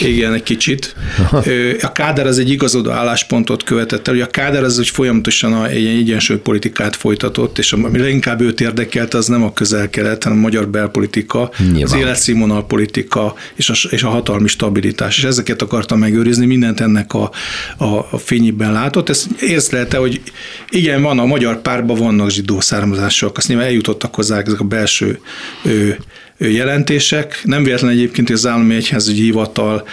Igen, 0.00 0.32
egy 0.32 0.42
kicsit. 0.42 0.94
A 1.82 1.92
Káder 1.92 2.26
az 2.26 2.38
egy 2.38 2.50
igazodó 2.50 2.90
álláspontot 2.90 3.64
követett 3.64 4.08
el. 4.08 4.14
Ugye 4.14 4.24
a 4.24 4.26
Káder 4.26 4.62
az 4.62 4.76
hogy 4.76 4.88
folyamatosan 4.88 5.66
egy 5.66 5.86
egyensúly 5.86 6.36
politikát 6.36 6.96
folytatott, 6.96 7.58
és 7.58 7.72
ami 7.72 7.98
leginkább 7.98 8.40
őt 8.40 8.60
érdekelt, 8.60 9.14
az 9.14 9.26
nem 9.26 9.42
a 9.42 9.52
közel-kelet, 9.52 10.22
hanem 10.22 10.38
a 10.38 10.40
magyar 10.40 10.68
belpolitika, 10.68 11.50
Nyilván. 11.58 11.82
az 11.82 11.94
életszínvonal 11.94 12.66
politika 12.66 13.34
és 13.54 13.68
a, 13.68 13.74
és 13.90 14.02
a 14.02 14.08
hatalmi 14.08 14.48
stabilitás. 14.48 15.18
És 15.18 15.24
ezeket 15.24 15.62
akarta 15.62 15.96
megőrizni, 15.96 16.46
mindent 16.46 16.80
ennek 16.80 17.14
a, 17.14 17.30
a, 17.76 17.84
a 18.10 18.18
fényében 18.18 18.72
látott. 18.72 19.08
Ez 19.08 19.26
észlelte, 19.40 19.96
hogy 19.96 20.20
igen, 20.70 21.02
van 21.02 21.18
a 21.18 21.24
magyar 21.24 21.62
párban 21.62 21.96
vannak 21.96 22.30
zsidó 22.30 22.60
származások, 22.60 23.36
azt 23.36 23.48
nyilván 23.48 23.66
eljutottak 23.66 24.18
hozzá 24.28 24.42
ezek 24.46 24.60
a 24.60 24.64
belső 24.64 25.18
jelentések. 26.38 27.40
Nem 27.42 27.62
véletlen 27.62 27.90
egyébként, 27.90 28.26
hogy 28.26 28.36
az 28.36 28.46
állami 28.46 28.74
egyházügyi 28.74 29.22
hivatal 29.22 29.88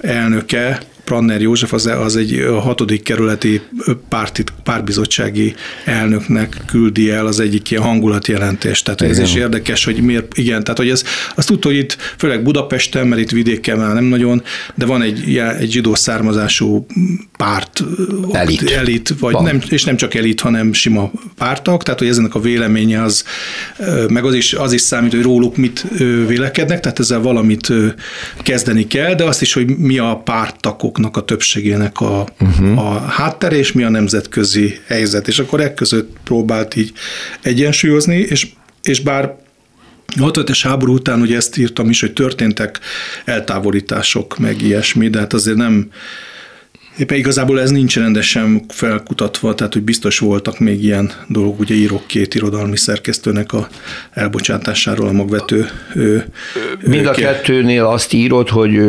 elnöke 0.00 0.80
Pranner 1.08 1.40
József 1.40 1.72
az, 1.72 1.86
az 1.86 2.16
egy 2.16 2.44
hatodik 2.62 3.02
kerületi 3.02 3.60
párti, 4.08 4.44
párbizottsági 4.62 5.54
elnöknek 5.84 6.56
küldi 6.66 7.10
el 7.10 7.26
az 7.26 7.40
egyik 7.40 7.70
ilyen 7.70 7.82
hangulatjelentést. 7.82 8.84
Tehát 8.84 9.00
igen. 9.00 9.12
ez 9.12 9.18
is 9.18 9.34
érdekes, 9.34 9.84
hogy 9.84 10.00
miért, 10.00 10.38
igen, 10.38 10.62
tehát 10.62 10.78
hogy 10.78 10.88
ez, 10.90 11.04
azt 11.34 11.48
tudta, 11.48 11.68
hogy 11.68 11.76
itt 11.76 11.96
főleg 12.18 12.42
Budapesten, 12.42 13.06
mert 13.06 13.20
itt 13.20 13.30
vidéken 13.30 13.78
már 13.78 13.94
nem 13.94 14.04
nagyon, 14.04 14.42
de 14.74 14.86
van 14.86 15.02
egy, 15.02 15.36
egy 15.58 15.70
zsidó 15.70 15.94
származású 15.94 16.86
párt, 17.36 17.84
elit, 18.32 18.70
elit 18.70 19.14
vagy 19.18 19.36
nem, 19.36 19.60
és 19.68 19.84
nem 19.84 19.96
csak 19.96 20.14
elit, 20.14 20.40
hanem 20.40 20.72
sima 20.72 21.10
pártak, 21.36 21.82
tehát 21.82 21.98
hogy 21.98 22.08
ezenek 22.08 22.34
a 22.34 22.40
véleménye 22.40 23.02
az, 23.02 23.24
meg 24.08 24.24
az 24.24 24.34
is, 24.34 24.52
az 24.52 24.72
is 24.72 24.80
számít, 24.80 25.12
hogy 25.12 25.22
róluk 25.22 25.56
mit 25.56 25.86
vélekednek, 26.26 26.80
tehát 26.80 26.98
ezzel 26.98 27.20
valamit 27.20 27.72
kezdeni 28.42 28.86
kell, 28.86 29.14
de 29.14 29.24
azt 29.24 29.42
is, 29.42 29.52
hogy 29.52 29.76
mi 29.76 29.98
a 29.98 30.20
pártakok 30.24 30.97
országoknak 30.98 31.16
a 31.16 31.24
többségének 31.24 32.00
a, 32.00 32.26
uh-huh. 32.40 32.78
a 32.78 32.98
háttere, 32.98 33.56
és 33.56 33.72
mi 33.72 33.82
a 33.82 33.88
nemzetközi 33.88 34.78
helyzet. 34.86 35.28
És 35.28 35.38
akkor 35.38 35.60
ekközött 35.60 36.16
próbált 36.24 36.76
így 36.76 36.92
egyensúlyozni, 37.42 38.16
és, 38.16 38.48
és 38.82 39.00
bár 39.00 39.24
a 39.24 40.30
65-es 40.30 40.60
háború 40.62 40.92
után 40.92 41.20
ugye 41.20 41.36
ezt 41.36 41.56
írtam 41.56 41.88
is, 41.88 42.00
hogy 42.00 42.12
történtek 42.12 42.80
eltávolítások, 43.24 44.38
meg 44.38 44.62
ilyesmi, 44.62 45.08
de 45.08 45.18
hát 45.18 45.32
azért 45.32 45.56
nem, 45.56 45.90
Éppen 46.98 47.18
igazából 47.18 47.60
ez 47.60 47.70
nincs 47.70 47.96
rendesen 47.96 48.64
felkutatva, 48.68 49.54
tehát 49.54 49.72
hogy 49.72 49.82
biztos 49.82 50.18
voltak 50.18 50.58
még 50.58 50.84
ilyen 50.84 51.12
dolgok, 51.28 51.58
ugye 51.58 51.74
írok 51.74 52.06
két 52.06 52.34
irodalmi 52.34 52.76
szerkesztőnek 52.76 53.52
a 53.52 53.68
elbocsátásáról 54.12 55.08
a 55.08 55.12
magvető. 55.12 55.66
Mind 56.86 57.06
a 57.06 57.10
kettőnél 57.10 57.84
azt 57.84 58.12
írod, 58.12 58.48
hogy 58.48 58.80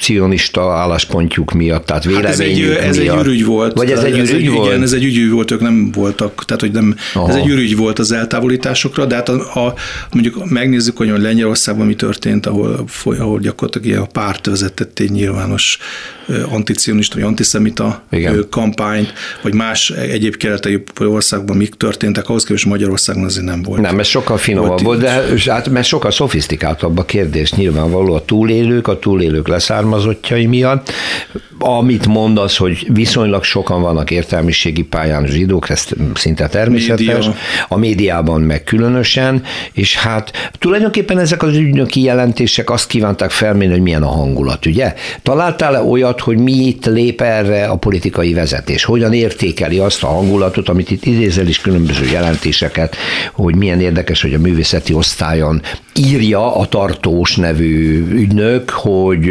cionista 0.00 0.72
álláspontjuk 0.72 1.52
miatt, 1.52 1.86
tehát 1.86 2.04
véleményük 2.04 2.30
hát 2.30 2.40
ez 2.40 2.46
egy, 2.46 2.58
miatt. 2.58 2.78
ez 2.78 2.96
egy 2.96 3.06
ürügy 3.06 3.44
volt. 3.44 3.76
Vagy 3.76 3.90
ez 3.90 4.02
egy 4.02 4.18
ürügy 4.18 4.46
ez 4.46 4.52
volt? 4.52 4.66
Igen, 4.68 4.82
ez 4.82 4.92
egy 4.92 5.04
ürügy 5.04 5.30
volt, 5.30 5.50
ők 5.50 5.60
nem 5.60 5.90
voltak, 5.90 6.44
tehát 6.44 6.60
hogy 6.60 6.72
nem, 6.72 6.96
Aha. 7.14 7.28
ez 7.28 7.34
egy 7.34 7.48
ürügy 7.48 7.76
volt 7.76 7.98
az 7.98 8.12
eltávolításokra, 8.12 9.04
de 9.04 9.14
hát 9.14 9.28
a, 9.28 9.66
a, 9.66 9.74
mondjuk 10.12 10.50
megnézzük, 10.50 10.96
hogy 10.96 11.08
Lengyelországban 11.08 11.86
mi 11.86 11.94
történt, 11.94 12.46
ahol, 12.46 12.84
ahol 13.04 13.38
gyakorlatilag 13.38 13.86
ilyen 13.86 14.00
a 14.00 14.06
párt 14.06 14.46
vezetett 14.46 14.98
egy 14.98 15.10
nyilvános 15.10 15.78
anticionista 16.50 17.14
vagy 17.14 17.24
antiszemita 17.24 18.02
Igen. 18.10 18.46
kampányt, 18.50 19.12
vagy 19.42 19.54
más 19.54 19.90
egyéb 19.90 20.36
keleti 20.36 20.82
országban 20.98 21.56
mik 21.56 21.74
történtek, 21.74 22.28
ahhoz 22.28 22.44
képest 22.44 22.66
Magyarországon 22.66 23.24
azért 23.24 23.46
nem 23.46 23.62
volt. 23.62 23.80
Nem, 23.80 23.98
ez 23.98 24.06
sokkal 24.06 24.36
finomabb 24.36 24.82
volt, 24.82 25.00
de 25.00 25.24
hát, 25.46 25.68
mert 25.68 25.86
sokkal 25.86 26.10
szofisztikáltabb 26.10 26.98
a 26.98 27.04
kérdés. 27.04 27.52
Nyilvánvaló 27.52 28.14
a 28.14 28.24
túlélők, 28.24 28.88
a 28.88 28.98
túlélők 28.98 29.48
leszármazottjai 29.48 30.46
miatt. 30.46 30.92
Amit 31.58 32.06
mondasz, 32.06 32.56
hogy 32.56 32.86
viszonylag 32.92 33.44
sokan 33.44 33.80
vannak 33.80 34.10
értelmiségi 34.10 34.82
pályán 34.82 35.26
zsidók, 35.26 35.68
ez 35.70 35.86
szinte 36.14 36.48
természetes. 36.48 37.06
Média. 37.06 37.34
A 37.68 37.76
médiában 37.76 38.40
meg 38.40 38.64
különösen, 38.64 39.42
és 39.72 39.96
hát 39.96 40.50
tulajdonképpen 40.58 41.18
ezek 41.18 41.42
az 41.42 41.56
ügynöki 41.56 42.02
jelentések 42.02 42.70
azt 42.70 42.86
kívánták 42.86 43.30
felmérni, 43.30 43.72
hogy 43.72 43.82
milyen 43.82 44.02
a 44.02 44.10
hangulat, 44.10 44.66
ugye? 44.66 44.94
Találtál-e 45.22 45.82
olyat, 46.12 46.20
hogy 46.20 46.38
mi 46.38 46.52
itt 46.52 46.86
lép 46.86 47.20
erre 47.20 47.64
a 47.64 47.76
politikai 47.76 48.32
vezetés? 48.34 48.84
Hogyan 48.84 49.12
értékeli 49.12 49.78
azt 49.78 50.02
a 50.02 50.06
hangulatot, 50.06 50.68
amit 50.68 50.90
itt 50.90 51.04
idézel 51.04 51.46
is 51.46 51.60
különböző 51.60 52.06
jelentéseket, 52.06 52.96
hogy 53.32 53.56
milyen 53.56 53.80
érdekes, 53.80 54.22
hogy 54.22 54.34
a 54.34 54.38
művészeti 54.38 54.92
osztályon 54.92 55.62
írja 55.94 56.56
a 56.56 56.66
tartós 56.66 57.36
nevű 57.36 58.06
ügynök, 58.10 58.70
hogy 58.70 59.28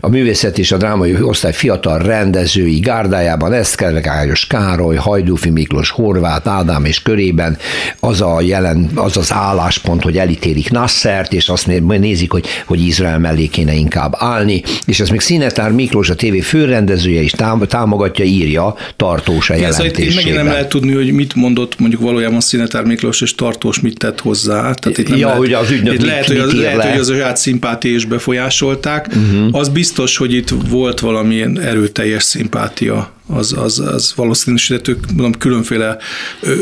a 0.00 0.08
művészet 0.08 0.58
és 0.58 0.72
a 0.72 0.76
drámai 0.76 1.22
osztály 1.22 1.52
fiatal 1.52 1.98
rendezői 1.98 2.78
gárdájában 2.78 3.52
Eszter 3.52 4.00
Gályos 4.00 4.46
Károly, 4.46 4.96
Hajdúfi 4.96 5.50
Miklós, 5.50 5.90
Horváth, 5.90 6.48
Ádám 6.48 6.84
és 6.84 7.02
körében 7.02 7.56
az 8.00 8.20
a 8.20 8.40
jelen, 8.40 8.90
az 8.94 9.16
az 9.16 9.32
álláspont, 9.32 10.02
hogy 10.02 10.18
elítélik 10.18 10.70
Nassert, 10.70 11.32
és 11.32 11.48
azt 11.48 11.66
nézik, 11.98 12.30
hogy, 12.30 12.46
hogy 12.66 12.86
Izrael 12.86 13.18
mellé 13.18 13.46
kéne 13.46 13.72
inkább 13.72 14.14
állni, 14.16 14.62
és 14.86 15.00
ez 15.00 15.08
még 15.08 15.20
Színetár 15.20 15.72
Miklós, 15.88 16.10
a 16.10 16.14
tévé 16.14 16.40
főrendezője 16.40 17.20
is 17.20 17.32
támogatja, 17.68 18.24
írja 18.24 18.74
Tartós 18.96 19.50
a 19.50 19.54
jelentésében. 19.54 20.14
Megint 20.14 20.36
nem 20.36 20.46
lehet 20.46 20.68
tudni, 20.68 20.92
hogy 20.92 21.12
mit 21.12 21.34
mondott 21.34 21.78
mondjuk 21.78 22.00
valójában 22.00 22.40
Színetár 22.40 22.84
Miklós 22.84 23.20
és 23.20 23.34
Tartós 23.34 23.80
mit 23.80 23.98
tett 23.98 24.20
hozzá. 24.20 24.72
Tehát 24.72 24.98
itt 24.98 25.08
nem 25.08 25.18
ja, 25.18 25.26
lehet, 25.26 25.40
hogy 25.40 25.52
az 25.52 25.70
ügynök 25.70 25.92
itt 25.92 26.00
mit, 26.00 26.08
lehet, 26.08 26.26
hogy 26.26 26.38
az, 26.38 26.54
lehet, 26.54 26.76
le? 26.76 26.90
hogy 26.90 26.98
az 26.98 27.08
saját 27.08 27.36
szimpátia 27.36 27.94
is 27.94 28.04
befolyásolták. 28.04 29.06
Uh-huh. 29.08 29.48
Az 29.60 29.68
biztos, 29.68 30.16
hogy 30.16 30.34
itt 30.34 30.48
volt 30.68 31.00
valamilyen 31.00 31.60
erőteljes 31.60 32.22
szimpátia 32.22 33.17
az, 33.28 33.54
az, 33.56 33.78
az 33.78 34.12
valószínűsíthető, 34.16 34.98
mondom, 35.14 35.40
különféle 35.40 35.96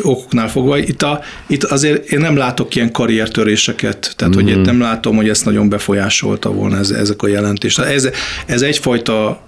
okoknál 0.02 0.48
fogva. 0.48 0.78
Itt, 0.78 1.02
a, 1.02 1.20
itt 1.46 1.64
azért 1.64 2.10
én 2.10 2.18
nem 2.20 2.36
látok 2.36 2.74
ilyen 2.74 2.92
karriertöréseket, 2.92 4.14
tehát 4.16 4.34
mm-hmm. 4.34 4.44
hogy 4.44 4.58
itt 4.58 4.64
nem 4.64 4.80
látom, 4.80 5.16
hogy 5.16 5.28
ezt 5.28 5.44
nagyon 5.44 5.68
befolyásolta 5.68 6.50
volna 6.50 6.78
ez, 6.78 6.90
ezek 6.90 7.22
a 7.22 7.28
jelentés. 7.28 7.78
Ez, 7.78 8.08
ez 8.46 8.62
egyfajta 8.62 9.46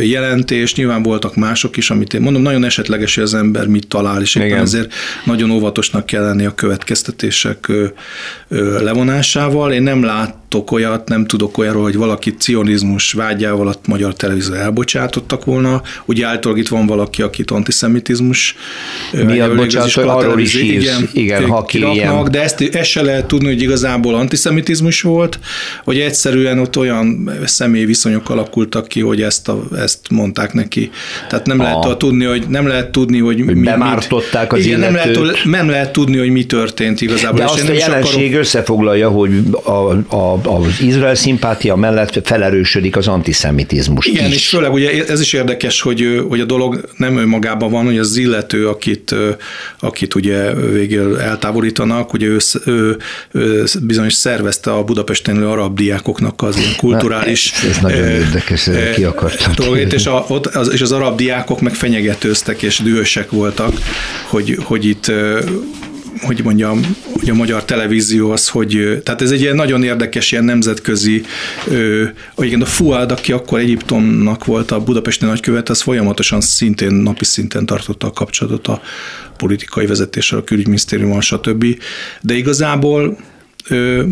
jelentés, 0.00 0.74
nyilván 0.74 1.02
voltak 1.02 1.36
mások 1.36 1.76
is, 1.76 1.90
amit 1.90 2.14
én 2.14 2.20
mondom, 2.20 2.42
nagyon 2.42 2.64
esetleges, 2.64 3.14
hogy 3.14 3.24
az 3.24 3.34
ember 3.34 3.66
mit 3.66 3.88
talál, 3.88 4.20
és 4.20 4.34
éppen 4.34 4.60
ezért 4.60 4.92
nagyon 5.24 5.50
óvatosnak 5.50 6.06
kell 6.06 6.22
lenni 6.22 6.44
a 6.44 6.54
következtetések 6.54 7.72
levonásával. 8.80 9.72
Én 9.72 9.82
nem 9.82 10.04
látok 10.52 10.72
olyat, 10.72 11.08
nem 11.08 11.26
tudok 11.26 11.58
olyanról, 11.58 11.82
hogy 11.82 11.96
valaki 11.96 12.34
cionizmus 12.38 13.12
vágyával 13.12 13.68
a 13.68 13.74
magyar 13.86 14.14
televízió 14.14 14.54
elbocsátottak 14.54 15.44
volna. 15.44 15.82
Ugye 16.04 16.26
általában 16.26 16.62
itt 16.62 16.68
van 16.68 16.86
valaki, 16.86 17.22
akit 17.22 17.50
antiszemitizmus 17.50 18.56
miatt 19.12 19.54
bocsánat, 19.54 19.96
arról 19.96 20.40
is 20.40 20.54
írsz, 20.54 20.84
igen, 20.84 21.08
igen 21.12 21.48
ha 21.48 21.64
kiraknak, 21.64 22.28
de 22.28 22.42
ezt, 22.42 22.60
ezt 22.60 22.90
se 22.90 23.02
lehet 23.02 23.26
tudni, 23.26 23.46
hogy 23.46 23.62
igazából 23.62 24.14
antiszemitizmus 24.14 25.00
volt, 25.00 25.38
vagy 25.84 25.98
egyszerűen 25.98 26.58
ott 26.58 26.76
olyan 26.76 27.30
személy 27.44 27.84
viszonyok 27.84 28.30
alakultak 28.30 28.88
ki, 28.88 29.00
hogy 29.00 29.22
ezt, 29.22 29.48
a, 29.48 29.62
ezt 29.76 29.98
mondták 30.10 30.52
neki. 30.52 30.90
Tehát 31.28 31.46
nem 31.46 31.60
a, 31.60 31.62
lehet 31.62 31.98
tudni, 31.98 32.24
hogy 32.24 32.44
nem 32.48 32.66
lehet 32.66 32.90
tudni, 32.90 33.18
hogy, 33.18 33.42
hogy 33.46 33.56
mi, 33.56 33.64
bemártották 33.64 34.52
az 34.52 34.66
igen, 34.66 34.80
nem 34.80 34.94
lehet, 34.94 35.44
nem 35.44 35.68
lehet 35.68 35.92
tudni, 35.92 36.18
hogy 36.18 36.30
mi 36.30 36.44
történt 36.44 37.00
igazából. 37.00 37.38
De 37.38 37.44
azt 37.44 37.68
a 37.68 37.72
jelenség 37.72 38.24
akarok... 38.24 38.40
összefoglalja, 38.40 39.08
hogy 39.08 39.42
a, 39.64 39.70
a, 40.16 40.40
az 40.46 40.80
Izrael 40.80 41.14
szimpátia 41.14 41.76
mellett 41.76 42.26
felerősödik 42.26 42.96
az 42.96 43.08
antiszemitizmus 43.08 44.06
Igen, 44.06 44.26
is. 44.26 44.34
és 44.34 44.48
főleg 44.48 44.72
ugye 44.72 45.04
ez 45.06 45.20
is 45.20 45.32
érdekes, 45.32 45.80
hogy, 45.80 46.24
hogy 46.28 46.40
a 46.40 46.44
dolog 46.44 46.88
nem 46.96 47.16
önmagában 47.16 47.70
van, 47.70 47.84
hogy 47.84 47.98
az 47.98 48.16
illető, 48.16 48.68
akit, 48.68 49.14
akit 49.80 50.14
ugye 50.14 50.54
végül 50.54 51.20
eltávolítanak, 51.20 52.12
ugye 52.12 52.26
ő, 52.26 52.38
ő, 52.64 52.96
ő 53.32 53.64
bizonyos 53.82 54.12
szervezte 54.12 54.72
a 54.72 54.84
Budapesten 54.84 55.42
arab 55.42 55.76
diákoknak 55.76 56.42
az 56.42 56.56
ilyen 56.56 56.76
kulturális... 56.76 57.52
Na, 57.52 57.68
ez, 57.68 57.76
ez 57.76 57.82
nagyon 57.82 58.08
érdekes, 58.08 58.68
ki 58.94 59.04
akartam. 59.04 59.52
Dolgét, 59.56 59.92
és, 59.92 60.06
a, 60.06 60.24
ott, 60.28 60.46
az, 60.46 60.72
és 60.72 60.80
az 60.80 60.92
arab 60.92 61.16
diákok 61.16 61.60
meg 61.60 61.74
fenyegetőztek 61.74 62.62
és 62.62 62.78
dühösek 62.78 63.30
voltak, 63.30 63.74
hogy, 64.28 64.58
hogy 64.62 64.84
itt 64.84 65.12
hogy 66.22 66.40
mondjam, 66.44 66.96
hogy 67.12 67.30
a 67.30 67.34
magyar 67.34 67.64
televízió 67.64 68.30
az, 68.30 68.48
hogy, 68.48 69.00
tehát 69.04 69.22
ez 69.22 69.30
egy 69.30 69.40
ilyen 69.40 69.54
nagyon 69.54 69.82
érdekes, 69.82 70.32
ilyen 70.32 70.44
nemzetközi, 70.44 71.22
hogy 72.34 72.52
a 72.52 72.64
Fuad, 72.64 73.12
aki 73.12 73.32
akkor 73.32 73.58
Egyiptomnak 73.58 74.44
volt 74.44 74.70
a 74.70 74.80
budapesti 74.80 75.24
nagykövet, 75.24 75.68
az 75.68 75.80
folyamatosan 75.80 76.40
szintén, 76.40 76.92
napi 76.92 77.24
szinten 77.24 77.66
tartotta 77.66 78.06
a 78.06 78.10
kapcsolatot 78.10 78.66
a 78.66 78.80
politikai 79.36 79.86
vezetéssel, 79.86 80.38
a 80.38 80.44
külügyminisztériummal, 80.44 81.20
stb. 81.20 81.64
De 82.20 82.34
igazából 82.34 83.16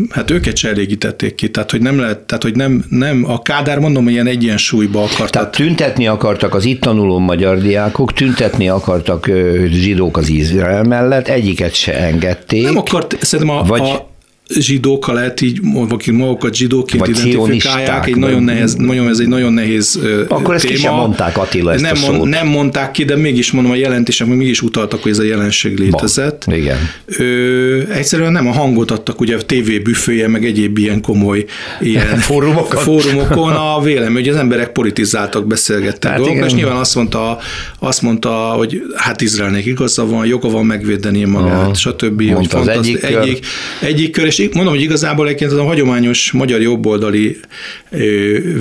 hát 0.09 0.31
őket 0.31 0.55
se 0.55 0.69
elégítették 0.69 1.35
ki, 1.35 1.49
tehát 1.49 1.71
hogy 1.71 1.81
nem 1.81 1.99
lehet, 1.99 2.19
tehát 2.19 2.43
hogy 2.43 2.55
nem, 2.55 2.85
nem 2.89 3.25
a 3.27 3.41
Kádár 3.41 3.79
mondom, 3.79 4.03
hogy 4.03 4.13
ilyen 4.13 4.27
egyensúlyba 4.27 5.03
akartak. 5.03 5.29
Tehát 5.29 5.51
tüntetni 5.51 6.07
akartak 6.07 6.53
az 6.53 6.65
itt 6.65 6.81
tanuló 6.81 7.19
magyar 7.19 7.57
diákok, 7.57 8.13
tüntetni 8.13 8.69
akartak 8.69 9.29
zsidók 9.65 10.17
az 10.17 10.29
Izrael 10.29 10.83
mellett, 10.83 11.27
egyiket 11.27 11.73
se 11.73 11.97
engedték. 11.97 12.63
Nem 12.63 12.77
akart, 12.77 13.17
szerintem 13.21 13.55
a, 13.55 13.63
vagy... 13.63 13.81
a 13.81 14.10
zsidókkal 14.59 15.15
lehet 15.15 15.41
így, 15.41 15.59
akik 15.89 16.13
magukat 16.13 16.55
zsidóként 16.55 16.99
Vagy 17.05 17.09
identifikálják, 17.09 18.07
egy 18.07 18.15
nagyon 18.15 18.43
nehéz, 18.43 18.75
nagyon, 18.75 19.07
ez 19.07 19.19
egy 19.19 19.27
nagyon 19.27 19.53
nehéz 19.53 19.99
Akkor 20.27 20.55
ezt 20.55 20.63
téma. 20.65 20.75
ki 20.75 20.81
sem 20.81 20.93
mondták 20.93 21.37
Attila 21.37 21.73
ezt 21.73 21.81
nem, 21.81 21.93
a 21.93 21.95
szót. 21.95 22.29
nem 22.29 22.47
mondták 22.47 22.91
ki, 22.91 23.03
de 23.03 23.15
mégis 23.15 23.51
mondom, 23.51 23.71
a 23.71 23.75
jelentések 23.75 24.27
mégis 24.27 24.61
utaltak, 24.61 25.01
hogy 25.01 25.11
ez 25.11 25.19
a 25.19 25.23
jelenség 25.23 25.77
létezett. 25.77 26.43
Ba, 26.47 26.55
igen. 26.55 26.77
Ö, 27.17 27.79
egyszerűen 27.89 28.31
nem 28.31 28.47
a 28.47 28.51
hangot 28.51 28.91
adtak, 28.91 29.19
ugye 29.19 29.35
a 29.35 29.39
TV 29.45 29.81
büfője, 29.83 30.27
meg 30.27 30.45
egyéb 30.45 30.77
ilyen 30.77 31.01
komoly 31.01 31.45
ilyen 31.81 32.17
fórumokon. 32.29 32.81
fórumokon 32.81 33.53
a 33.53 33.81
vélemény, 33.81 34.13
hogy 34.23 34.27
az 34.29 34.35
emberek 34.35 34.71
politizáltak, 34.71 35.47
beszélgettek 35.47 36.11
hát 36.11 36.19
dolgok, 36.19 36.45
és 36.45 36.53
nyilván 36.53 36.75
azt 36.77 36.95
mondta, 36.95 37.37
azt 37.79 38.01
mondta, 38.01 38.29
hogy 38.29 38.81
hát 38.95 39.21
Izraelnek 39.21 39.65
igaza 39.65 40.05
van, 40.05 40.25
joga 40.25 40.49
van 40.49 40.65
megvédeni 40.65 41.23
magát, 41.23 41.61
Aha. 41.61 41.73
stb. 41.73 42.21
Mondta 42.21 42.57
hogy 42.57 42.67
az 42.69 42.77
egyik, 42.77 43.03
egyik, 43.03 43.45
egyik 43.79 44.11
kör, 44.11 44.25
és 44.25 44.39
mondom, 44.53 44.73
hogy 44.73 44.83
igazából 44.83 45.25
egyébként 45.25 45.51
az 45.51 45.57
a 45.57 45.63
hagyományos 45.63 46.31
magyar 46.31 46.61
jobboldali 46.61 47.39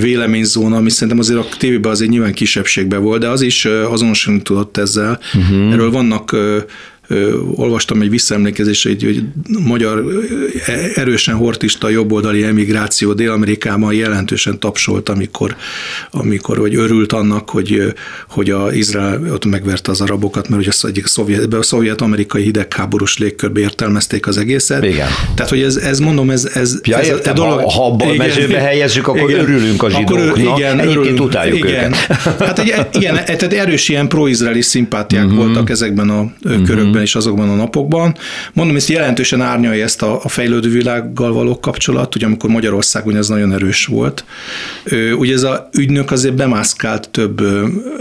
véleményzóna, 0.01 0.77
ami 0.77 0.91
szerintem 0.91 1.19
azért 1.19 1.39
a 1.39 1.57
tévében 1.59 1.91
azért 1.91 2.11
nyilván 2.11 2.33
kisebbségben 2.33 3.03
volt, 3.03 3.21
de 3.21 3.29
az 3.29 3.41
is 3.41 3.65
azonosulni 3.65 4.43
tudott 4.43 4.77
ezzel. 4.77 5.21
Uh-huh. 5.35 5.73
Erről 5.73 5.91
vannak 5.91 6.37
olvastam 7.55 8.03
egy 8.03 8.11
visszaemlékezést, 8.11 8.83
hogy, 8.83 9.03
hogy 9.03 9.23
magyar 9.65 10.05
erősen 10.95 11.35
hortista 11.35 11.89
jobboldali 11.89 12.45
emigráció 12.45 13.13
Dél-Amerikában 13.13 13.95
jelentősen 13.95 14.59
tapsolt, 14.59 15.09
amikor, 15.09 15.57
amikor 16.11 16.59
vagy 16.59 16.75
örült 16.75 17.13
annak, 17.13 17.51
hogy, 17.51 17.95
hogy 18.29 18.51
a 18.51 18.73
Izrael 18.73 19.33
ott 19.33 19.45
megverte 19.45 19.91
az 19.91 20.01
arabokat, 20.01 20.49
mert 20.49 20.63
ugye 20.63 20.71
az 20.73 20.85
egyik 20.85 21.07
szovjet, 21.07 21.55
a 21.55 21.63
szovjet-amerikai 21.63 22.43
hidegháborús 22.43 23.19
légkörbe 23.19 23.61
értelmezték 23.61 24.27
az 24.27 24.39
egészet. 24.39 24.85
Igen. 24.85 25.09
Tehát, 25.35 25.51
hogy 25.51 25.63
ez, 25.63 25.77
ez 25.77 25.99
mondom, 25.99 26.31
ez, 26.31 26.51
ez, 26.55 26.81
ja, 26.83 26.99
ez 26.99 27.07
értem, 27.07 27.33
a 27.33 27.37
dolog. 27.37 27.59
Ha, 27.59 27.71
ha 27.71 27.87
abban 27.87 28.09
a 28.09 28.15
mezőbe 28.15 28.59
helyezzük, 28.59 29.09
akkor 29.09 29.31
igen, 29.31 29.41
örülünk 29.41 29.83
a 29.83 29.91
zsidóknak. 29.91 30.37
Akkor, 30.37 30.59
igen, 30.59 30.79
Egyébként 30.79 30.97
örülünk, 30.97 31.21
utáljuk 31.21 31.59
igen. 31.59 31.85
őket. 31.85 31.97
Hát 32.39 32.59
egy, 32.59 32.87
igen, 32.93 33.15
tehát 33.15 33.53
erős 33.53 33.89
ilyen 33.89 34.09
pro-izraeli 34.09 34.63
szimpátiák 34.63 35.25
uh-huh. 35.25 35.39
voltak 35.45 35.71
ezekben 35.71 36.09
a 36.11 36.33
uh-huh. 36.45 36.63
körökben 36.63 37.00
és 37.03 37.15
azokban 37.15 37.49
a 37.49 37.55
napokban. 37.55 38.17
Mondom, 38.53 38.77
ezt 38.77 38.89
jelentősen 38.89 39.41
árnyalja 39.41 39.85
ezt 39.85 40.03
a, 40.03 40.21
a 40.23 40.29
fejlődő 40.29 40.71
világgal 40.71 41.33
való 41.33 41.61
kapcsolat, 41.61 42.15
ugye 42.15 42.27
amikor 42.27 42.51
Magyarországon 42.51 43.17
ez 43.17 43.29
nagyon 43.29 43.53
erős 43.53 43.87
volt. 43.87 44.25
Ugye 45.19 45.35
ez 45.35 45.43
a 45.43 45.69
ügynök 45.73 46.11
azért 46.11 46.35
bemászkált 46.35 47.09
több, 47.09 47.37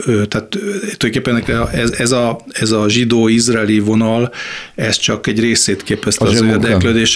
tehát 0.06 0.58
tulajdonképpen 0.98 1.44
ez, 1.72 1.92
ez, 1.92 2.12
a, 2.12 2.40
ez 2.52 2.72
a 2.72 2.90
zsidó-izraeli 2.90 3.80
vonal, 3.80 4.32
ez 4.76 4.98
csak 4.98 5.28
egy 5.28 5.40
részét 5.40 5.84
képezte 5.84 6.26
az, 6.26 6.32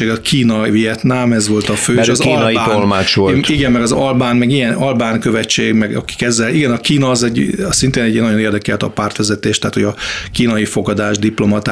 az. 0.09 0.17
A 0.17 0.21
Kína, 0.21 0.61
Vietnám, 0.61 1.31
ez 1.33 1.47
volt 1.47 1.69
a 1.69 1.73
fő, 1.73 1.93
Mert 1.93 2.07
és 2.07 2.11
az 2.11 2.19
kínai 2.19 2.55
albán, 2.55 2.69
tolmács 2.69 3.15
volt. 3.15 3.49
Igen, 3.49 3.71
meg 3.71 3.81
az 3.81 3.91
albán, 3.91 4.35
meg 4.35 4.49
ilyen 4.49 4.73
albán 4.73 5.19
követség, 5.19 5.73
meg 5.73 5.95
akik 5.95 6.21
ezzel, 6.21 6.53
igen, 6.53 6.71
a 6.71 6.77
Kína 6.77 7.09
az 7.09 7.23
egy, 7.23 7.55
az 7.67 7.75
szintén 7.75 8.03
egy 8.03 8.21
nagyon 8.21 8.39
érdekelt 8.39 8.83
a 8.83 8.89
pártvezetés, 8.89 9.59
tehát 9.59 9.73
hogy 9.73 9.83
a 9.83 9.95
kínai 10.31 10.65
fogadás, 10.65 11.17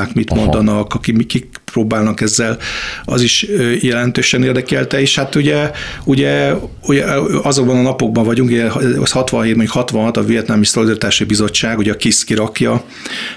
diplomaták 0.02 0.14
mit 0.14 0.32
Aha. 0.32 0.42
mondanak, 0.42 0.94
akik, 0.94 1.28
kik 1.28 1.60
próbálnak 1.72 2.22
ezzel, 2.22 2.58
az 3.04 3.22
is 3.22 3.48
jelentősen 3.80 4.44
érdekelte, 4.44 5.02
és 5.02 5.16
hát 5.16 5.36
ugye, 5.36 5.72
ugye, 6.04 6.54
ugye 6.82 7.06
azokban 7.44 7.78
a 7.78 7.82
napokban 7.82 8.24
vagyunk, 8.24 8.50
ugye 8.50 8.66
az 9.00 9.12
67, 9.12 9.56
mondjuk 9.56 9.76
66 9.76 10.18
a 10.18 10.24
Vietnámi 10.24 10.66
Szolidaritási 10.66 11.24
Bizottság, 11.24 11.78
ugye 11.78 11.92
a 11.92 11.96
KISZ 11.96 12.24
kirakja 12.24 12.84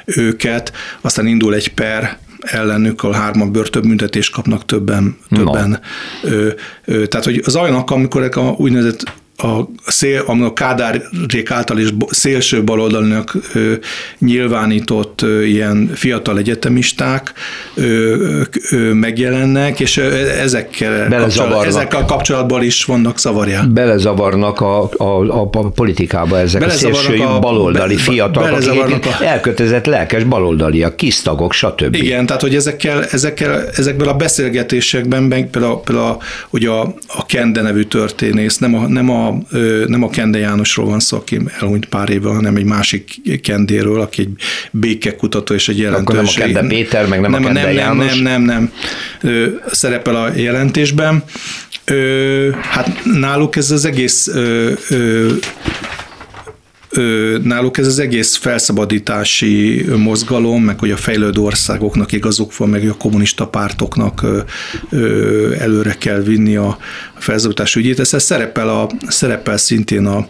őket, 0.04 0.72
aztán 1.00 1.26
indul 1.26 1.54
egy 1.54 1.74
per, 1.74 2.18
ellenük, 2.40 3.02
a 3.02 3.14
hárman 3.14 3.52
börtönbüntetést 3.52 4.32
kapnak 4.32 4.64
többen. 4.64 5.16
többen. 5.30 5.80
Ö, 6.22 6.48
ö, 6.84 7.06
tehát, 7.06 7.24
hogy 7.24 7.42
az 7.44 7.56
olyanok, 7.56 7.90
amikor 7.90 8.30
a 8.32 8.40
úgynevezett 8.40 9.12
a, 9.36 9.60
szél, 9.86 10.24
a 10.26 10.52
Kádárék 10.52 11.50
által 11.50 11.78
is 11.78 11.88
szélső 12.10 12.64
baloldalnak 12.64 13.36
nyilvánított 14.18 15.24
ilyen 15.44 15.90
fiatal 15.94 16.38
egyetemisták 16.38 17.32
megjelennek, 18.92 19.80
és 19.80 19.96
ezekkel, 19.96 21.08
kapcsolat, 21.08 21.64
ezekkel 21.64 22.04
kapcsolatban 22.04 22.62
is 22.62 22.84
vannak 22.84 23.18
zavarják. 23.18 23.68
Belezavarnak 23.68 24.60
a, 24.60 24.88
a, 24.96 25.40
a 25.40 25.48
politikába 25.48 26.38
ezek 26.38 26.62
a 26.62 26.70
szélső 26.70 27.16
a, 27.16 27.38
baloldali 27.38 27.94
be, 27.94 28.00
fiatalok, 28.00 28.78
akik 28.82 29.06
a, 29.06 29.24
elkötelezett 29.24 29.86
lelkes 29.86 30.24
baloldaliak, 30.24 30.96
kisztagok, 30.96 31.52
stb. 31.52 31.94
Igen, 31.94 32.26
tehát 32.26 32.42
hogy 32.42 32.54
ezekkel, 32.54 33.04
ezekkel, 33.04 33.68
ezekből 33.76 34.08
a 34.08 34.14
beszélgetésekben, 34.14 35.28
például, 35.28 35.80
például 35.80 36.16
ugye 36.50 36.68
a, 36.68 36.94
a 37.06 37.26
Kende 37.26 37.62
nevű 37.62 37.82
történész, 37.82 38.58
nem 38.58 38.74
a, 38.74 38.86
nem 38.86 39.10
a 39.10 39.23
nem 39.86 40.02
a 40.02 40.10
Kende 40.10 40.38
Jánosról 40.38 40.86
van 40.86 41.00
szó, 41.00 41.16
aki 41.16 41.40
elhunyt 41.60 41.86
pár 41.86 42.10
éve, 42.10 42.28
hanem 42.28 42.56
egy 42.56 42.64
másik 42.64 43.20
Kendéről, 43.42 44.00
aki 44.00 44.20
egy 44.20 44.32
békekutató 44.70 45.54
és 45.54 45.68
egy 45.68 45.78
jelentős. 45.78 46.02
Akkor 46.02 46.14
nem 46.14 46.24
a 46.26 46.52
Kende 46.52 46.74
Péter, 46.74 47.06
meg 47.06 47.20
nem, 47.20 47.30
nem 47.30 47.42
a 47.42 47.44
Kende 47.44 47.62
nem, 47.62 47.72
János? 47.72 48.06
Nem, 48.06 48.22
nem, 48.22 48.42
nem, 48.42 48.72
nem. 49.22 49.62
Szerepel 49.70 50.16
a 50.16 50.32
jelentésben. 50.36 51.24
Ö, 51.84 52.50
hát 52.60 53.00
náluk 53.04 53.56
ez 53.56 53.70
az 53.70 53.84
egész 53.84 54.26
ö, 54.26 54.72
ö, 54.88 55.32
náluk 57.42 57.78
ez 57.78 57.86
az 57.86 57.98
egész 57.98 58.36
felszabadítási 58.36 59.84
mozgalom, 59.96 60.62
meg 60.62 60.78
hogy 60.78 60.90
a 60.90 60.96
fejlődő 60.96 61.40
országoknak 61.40 62.12
igazuk 62.12 62.56
van, 62.56 62.68
meg 62.68 62.88
a 62.88 62.94
kommunista 62.94 63.46
pártoknak 63.46 64.26
előre 65.58 65.94
kell 65.98 66.20
vinni 66.20 66.56
a 66.56 66.78
felszabadítás 67.18 67.76
ügyét. 67.76 68.00
Ez 68.00 68.14
szerepel, 68.18 68.68
a, 68.68 68.88
szerepel 69.08 69.56
szintén 69.56 70.06
a, 70.06 70.28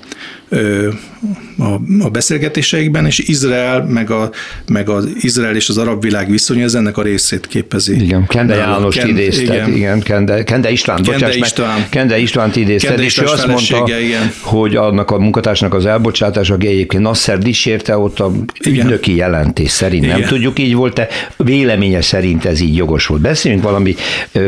a, 1.58 1.80
a 2.00 2.08
beszélgetéseikben, 2.08 3.06
és 3.06 3.18
Izrael, 3.18 3.84
meg, 3.84 4.10
a, 4.10 4.30
meg 4.66 4.88
az 4.88 5.08
Izrael 5.20 5.56
és 5.56 5.68
az 5.68 5.78
arab 5.78 6.02
világ 6.02 6.30
viszonya, 6.30 6.64
ez 6.64 6.74
ennek 6.74 6.96
a 6.98 7.02
részét 7.02 7.46
képezi. 7.46 8.02
Igen, 8.02 8.26
Kende 8.26 8.54
János 8.54 8.94
Ken, 8.94 9.08
idézted, 9.08 9.44
igen, 9.44 9.72
igen 9.72 10.00
Kende, 10.00 10.44
Kende 10.44 10.70
István, 10.70 10.96
Kende 10.96 11.12
bocsáss 11.12 11.36
István, 11.36 11.78
meg, 11.78 11.88
Kende 11.88 12.18
Istvánt 12.18 12.56
idézted, 12.56 12.90
Kende 12.90 13.04
és 13.04 13.18
ő 13.18 13.24
azt 13.24 13.46
mondta, 13.46 13.98
igen. 14.00 14.32
hogy 14.40 14.76
annak 14.76 15.10
a 15.10 15.18
munkatársnak 15.18 15.74
az 15.74 15.86
elbocsátása, 15.86 16.54
aki 16.54 16.66
egyébként 16.66 17.02
Nasser 17.02 17.38
dísérte, 17.38 17.98
ott 17.98 18.20
a 18.20 18.32
ügynöki 18.66 19.16
jelentés 19.16 19.70
szerint 19.70 20.04
igen. 20.04 20.18
nem 20.18 20.28
tudjuk, 20.28 20.58
így 20.58 20.74
volt-e, 20.74 21.08
véleménye 21.36 22.00
szerint 22.00 22.44
ez 22.44 22.60
így 22.60 22.76
jogos 22.76 23.06
volt. 23.06 23.20
Beszéljünk 23.20 23.64
valami 23.64 23.94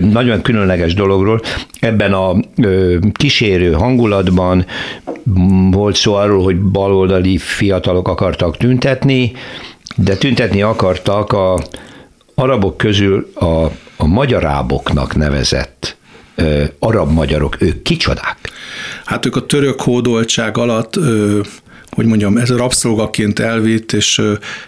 nagyon 0.01 0.43
különleges 0.43 0.95
dologról. 0.95 1.41
Ebben 1.81 2.13
a 2.13 2.37
kísérő 3.13 3.73
hangulatban 3.73 4.67
volt 5.71 5.96
szó 5.97 6.15
arról, 6.15 6.43
hogy 6.43 6.61
baloldali 6.61 7.39
fiatalok 7.39 8.09
akartak 8.09 8.57
tüntetni, 8.57 9.33
de 9.97 10.17
tüntetni 10.17 10.63
akartak 10.63 11.33
a 11.33 11.59
arabok 12.35 12.77
közül 12.77 13.31
a, 13.35 13.65
a 13.97 14.07
magyaráboknak 14.07 15.17
nevezett 15.17 15.97
ö, 16.35 16.65
arab 16.79 17.13
magyarok, 17.13 17.57
ők 17.61 17.83
kicsodák? 17.83 18.39
Hát 19.05 19.27
ők 19.27 19.37
a 19.37 19.47
török 19.47 19.81
hódoltság 19.81 20.59
alatt 20.59 20.97
ö, 20.97 21.41
hogy 21.91 22.07
mondjam, 22.07 22.37
ez 22.37 22.57
rabszolgaként 22.57 23.39
elvitt, 23.39 23.93
és, 23.93 24.23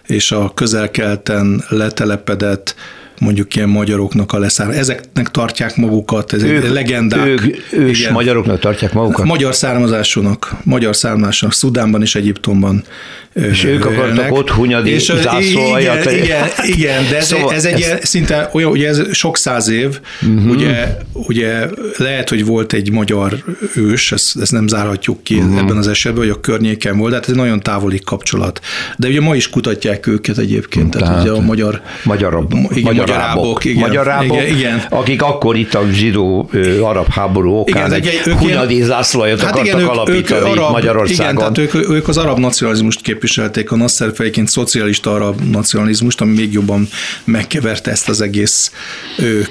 és 0.07 0.33
a 0.33 0.51
közelkelten 0.55 1.65
letelepedett 1.69 2.75
mondjuk 3.19 3.55
ilyen 3.57 3.69
magyaroknak 3.69 4.33
a 4.33 4.39
leszár. 4.39 4.71
Ezeknek 4.71 5.31
tartják 5.31 5.77
magukat, 5.77 6.33
ezek 6.33 6.51
ők, 6.51 6.73
legendák. 6.73 7.27
Ők, 7.27 7.73
ős 7.73 8.01
igen. 8.01 8.13
magyaroknak 8.13 8.61
tartják 8.61 8.93
magukat? 8.93 9.25
Magyar 9.27 9.55
származásúnak, 9.55 10.57
magyar 10.65 10.97
származásúnak, 10.97 11.55
Szudánban 11.55 12.03
és 12.03 12.15
Egyiptomban 12.15 12.85
és 13.33 13.65
ők 13.65 13.85
akartak 13.85 14.33
ott 14.33 14.51
hunyadi 14.51 14.91
és 14.91 15.13
zászlóajat. 15.23 16.05
Igen, 16.05 16.25
igen, 16.25 16.49
igen, 16.67 17.05
de 17.11 17.17
ez, 17.17 17.27
szóval 17.27 17.55
ez 17.55 17.65
egy 17.65 17.81
ez... 17.81 17.99
szinte 18.03 18.51
olyan, 18.53 18.71
ugye 18.71 18.89
ez 18.89 19.03
sok 19.13 19.37
száz 19.37 19.69
év, 19.69 20.01
uh-huh. 20.23 20.51
ugye, 20.51 20.97
ugye 21.13 21.69
lehet, 21.97 22.29
hogy 22.29 22.45
volt 22.45 22.73
egy 22.73 22.91
magyar 22.91 23.45
ős, 23.77 24.13
ezt, 24.13 24.37
ezt 24.41 24.53
nem 24.53 24.67
zárhatjuk 24.67 25.23
ki 25.23 25.35
uh-huh. 25.35 25.59
ebben 25.59 25.77
az 25.77 25.89
esetben, 25.89 26.23
hogy 26.23 26.33
a 26.37 26.41
környéken 26.41 26.99
volt, 26.99 27.11
de 27.11 27.17
hát 27.17 27.29
ez 27.29 27.35
nagyon 27.35 27.61
távoli 27.61 28.01
kapcsolat. 28.05 28.61
De 28.97 29.09
ugye 29.09 29.21
ma 29.21 29.35
is 29.35 29.51
kutatják 29.51 30.07
őket 30.07 30.39
egyébként, 30.39 30.91
tehát, 30.91 31.09
tehát 31.09 31.23
ugye 31.23 31.33
a 31.33 31.41
magyar... 31.41 31.81
Magyar, 32.03 32.47
igen, 32.71 32.83
magyar 32.83 33.09
rábok, 33.09 33.65
igen, 33.65 33.81
magyar 33.81 34.07
rábok 34.07 34.37
igen, 34.37 34.57
igen. 34.57 34.83
akik 34.91 35.23
akkor 35.23 35.57
itt 35.57 35.75
a 35.75 35.87
zsidó 35.93 36.51
arab 36.83 37.09
háború 37.09 37.53
okán 37.53 37.87
igen, 37.87 37.93
egy, 37.93 38.07
egy 38.07 38.33
hunyadi 38.33 38.83
zászlóajat 38.83 39.41
hát 39.41 39.51
akartak 39.51 39.81
igen, 39.81 39.89
alapítani 39.89 40.41
ők, 40.41 40.47
ők 40.47 40.57
arab, 40.57 40.71
Magyarországon. 40.71 41.25
Igen, 41.25 41.55
tehát 41.55 41.75
ők, 41.75 41.91
ők 41.91 42.09
az 42.09 42.17
arab 42.17 42.39
nacionalizmust 42.39 43.01
képviselik 43.01 43.28
képviselték 43.29 43.71
a 43.71 43.77
Nasser 43.77 44.15
fejként 44.15 44.49
szocialista 44.49 45.15
arab 45.15 45.41
nacionalizmust, 45.41 46.21
ami 46.21 46.35
még 46.35 46.53
jobban 46.53 46.89
megkeverte 47.25 47.91
ezt 47.91 48.09
az 48.09 48.21
egész 48.21 48.73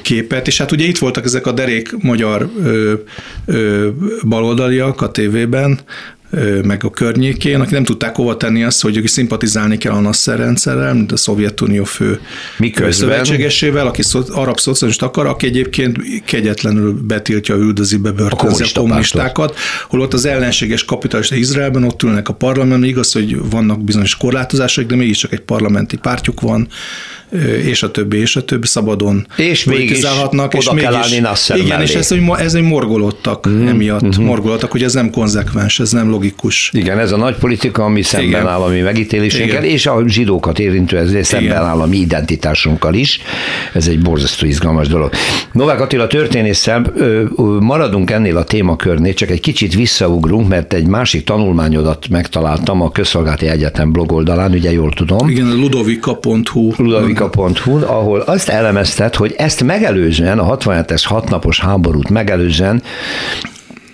képet. 0.02 0.48
És 0.48 0.58
hát 0.58 0.72
ugye 0.72 0.86
itt 0.86 0.98
voltak 0.98 1.26
ezek 1.26 1.46
a 1.46 1.52
derék 1.52 1.92
magyar 2.02 2.50
ö, 2.63 2.94
ö, 3.46 3.90
baloldaliak 4.28 5.02
a 5.02 5.12
tévében, 5.12 5.80
meg 6.63 6.84
a 6.84 6.90
környékén, 6.90 7.60
akik 7.60 7.72
nem 7.72 7.84
tudták 7.84 8.16
hova 8.16 8.38
tenni 8.38 8.63
azt, 8.63 8.82
hogy 8.82 8.98
ők 8.98 9.08
szimpatizálni 9.08 9.78
kell 9.78 9.92
a 9.92 10.00
Nasser 10.00 10.38
rendszerrel, 10.38 10.94
mint 10.94 11.12
a 11.12 11.18
Szovjetunió 11.18 11.84
fő 11.84 12.20
Miközben? 12.58 12.92
szövetségesével, 12.92 13.88
aki 13.88 14.02
szó, 14.02 14.22
arab 14.30 14.60
szocialista 14.60 15.06
akar, 15.06 15.26
aki 15.26 15.46
egyébként 15.46 16.24
kegyetlenül 16.26 16.94
betiltja, 16.94 17.56
üldözi 17.56 17.98
be 17.98 18.12
börtönzi 18.12 18.63
a 18.63 18.80
kommunistákat, 18.80 19.58
holott 19.90 20.13
az 20.13 20.26
ellenséges 20.26 20.86
kapitalista 20.86 21.36
Izraelben 21.36 21.84
ott 21.84 22.04
ülnek 22.04 22.30
a 22.30 22.34
parlamentben, 22.34 22.90
igaz, 22.90 23.12
hogy 23.12 23.50
vannak 23.50 23.84
bizonyos 23.84 24.16
korlátozások, 24.16 24.86
de 24.86 24.96
mégiscsak 24.96 25.32
egy 25.32 25.42
parlamenti 25.42 25.98
pártjuk 25.98 26.42
van, 26.42 26.68
és 27.66 27.84
a 27.84 27.92
többi, 27.92 28.18
és 28.18 28.36
a 28.36 28.46
többi 28.46 28.68
szabadon 28.68 29.28
és 29.36 29.63
mégis 29.63 29.98
oda 29.98 30.48
és 30.52 30.70
mégis, 30.70 30.84
kell 30.84 30.96
állni 30.96 31.20
Nasser 31.20 31.58
Igen, 31.58 31.68
mellé. 31.68 31.84
és 31.84 31.96
ez, 31.96 32.08
hogy 32.08 32.22
ez, 32.38 32.54
hogy 32.54 32.62
morgolódtak 32.62 33.50
mm-hmm. 33.50 33.68
emiatt, 33.68 34.06
mm-hmm. 34.06 34.24
morgolódtak, 34.24 34.72
hogy 34.72 34.84
ez 34.84 34.94
nem 34.94 35.10
konzekvens, 35.10 35.80
ez 35.80 35.92
nem 35.92 36.10
logikus. 36.10 36.72
Igen, 36.74 37.00
ez 37.00 37.12
a 37.12 37.18
nagy 37.18 37.36
politika, 37.36 37.84
ami 37.84 38.02
szemben 38.02 38.30
Igen. 38.30 38.48
áll 38.48 38.62
a 38.62 38.68
mi 38.68 38.80
megítélésünkkel, 38.80 39.63
és 39.63 39.86
a 39.86 40.04
zsidókat 40.08 40.60
érintő, 40.60 40.98
ez 40.98 41.28
szemben 41.28 41.50
Igen. 41.50 41.63
áll 41.63 41.80
a 41.80 41.86
mi 41.86 41.98
identitásunkkal 41.98 42.94
is. 42.94 43.22
Ez 43.74 43.88
egy 43.88 44.00
borzasztó 44.00 44.46
izgalmas 44.46 44.88
dolog. 44.88 45.12
Novák 45.52 45.82
Attila 45.82 46.08
történésszel 46.08 46.94
maradunk 47.60 48.12
ennél 48.12 48.38
a 48.38 48.44
témakörnél, 48.44 49.13
csak 49.13 49.30
egy 49.30 49.42
kicsit 49.42 49.76
visszaugrunk, 49.76 50.48
mert 50.48 50.74
egy 50.74 50.88
másik 50.88 51.24
tanulmányodat 51.24 52.08
megtaláltam 52.10 52.82
a 52.82 52.92
Közszolgálati 52.92 53.48
Egyetem 53.48 53.92
blogoldalán, 53.92 54.52
ugye 54.52 54.72
jól 54.72 54.92
tudom. 54.92 55.30
Igen, 55.30 55.56
ludovika.hu. 55.56 56.72
Ludovika 56.78 57.17
politika.hu, 57.26 57.84
ahol 57.86 58.20
azt 58.20 58.50
elemezted, 58.50 59.16
hogy 59.16 59.34
ezt 59.38 59.64
megelőzően, 59.64 60.40
a 60.40 60.58
67-es 60.58 61.04
hatnapos 61.06 61.60
háborút 61.60 62.10
megelőzően 62.10 62.84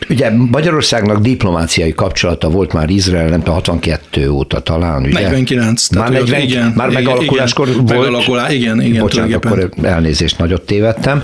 Ugye 0.10 0.30
Magyarországnak 0.30 1.22
diplomáciai 1.22 1.94
kapcsolata 1.94 2.50
volt 2.50 2.74
már 2.74 2.90
Izrael, 2.90 3.30
nem 3.30 3.40
tudom, 3.40 3.54
62 3.54 4.30
óta 4.30 4.60
talán, 4.60 5.04
ugye? 5.04 5.20
49. 5.20 5.90
Már, 5.90 6.10
40, 6.10 6.42
igen, 6.42 6.74
már 6.76 6.90
megalakuláskor 6.90 7.68
igen, 7.68 7.86
volt? 7.86 8.00
Megalakulá, 8.00 8.52
igen, 8.52 8.82
igen. 8.82 9.02
Bocsánat, 9.02 9.46
akkor 9.46 9.70
elnézést, 9.82 10.38
nagyot 10.38 10.62
tévedtem. 10.62 11.24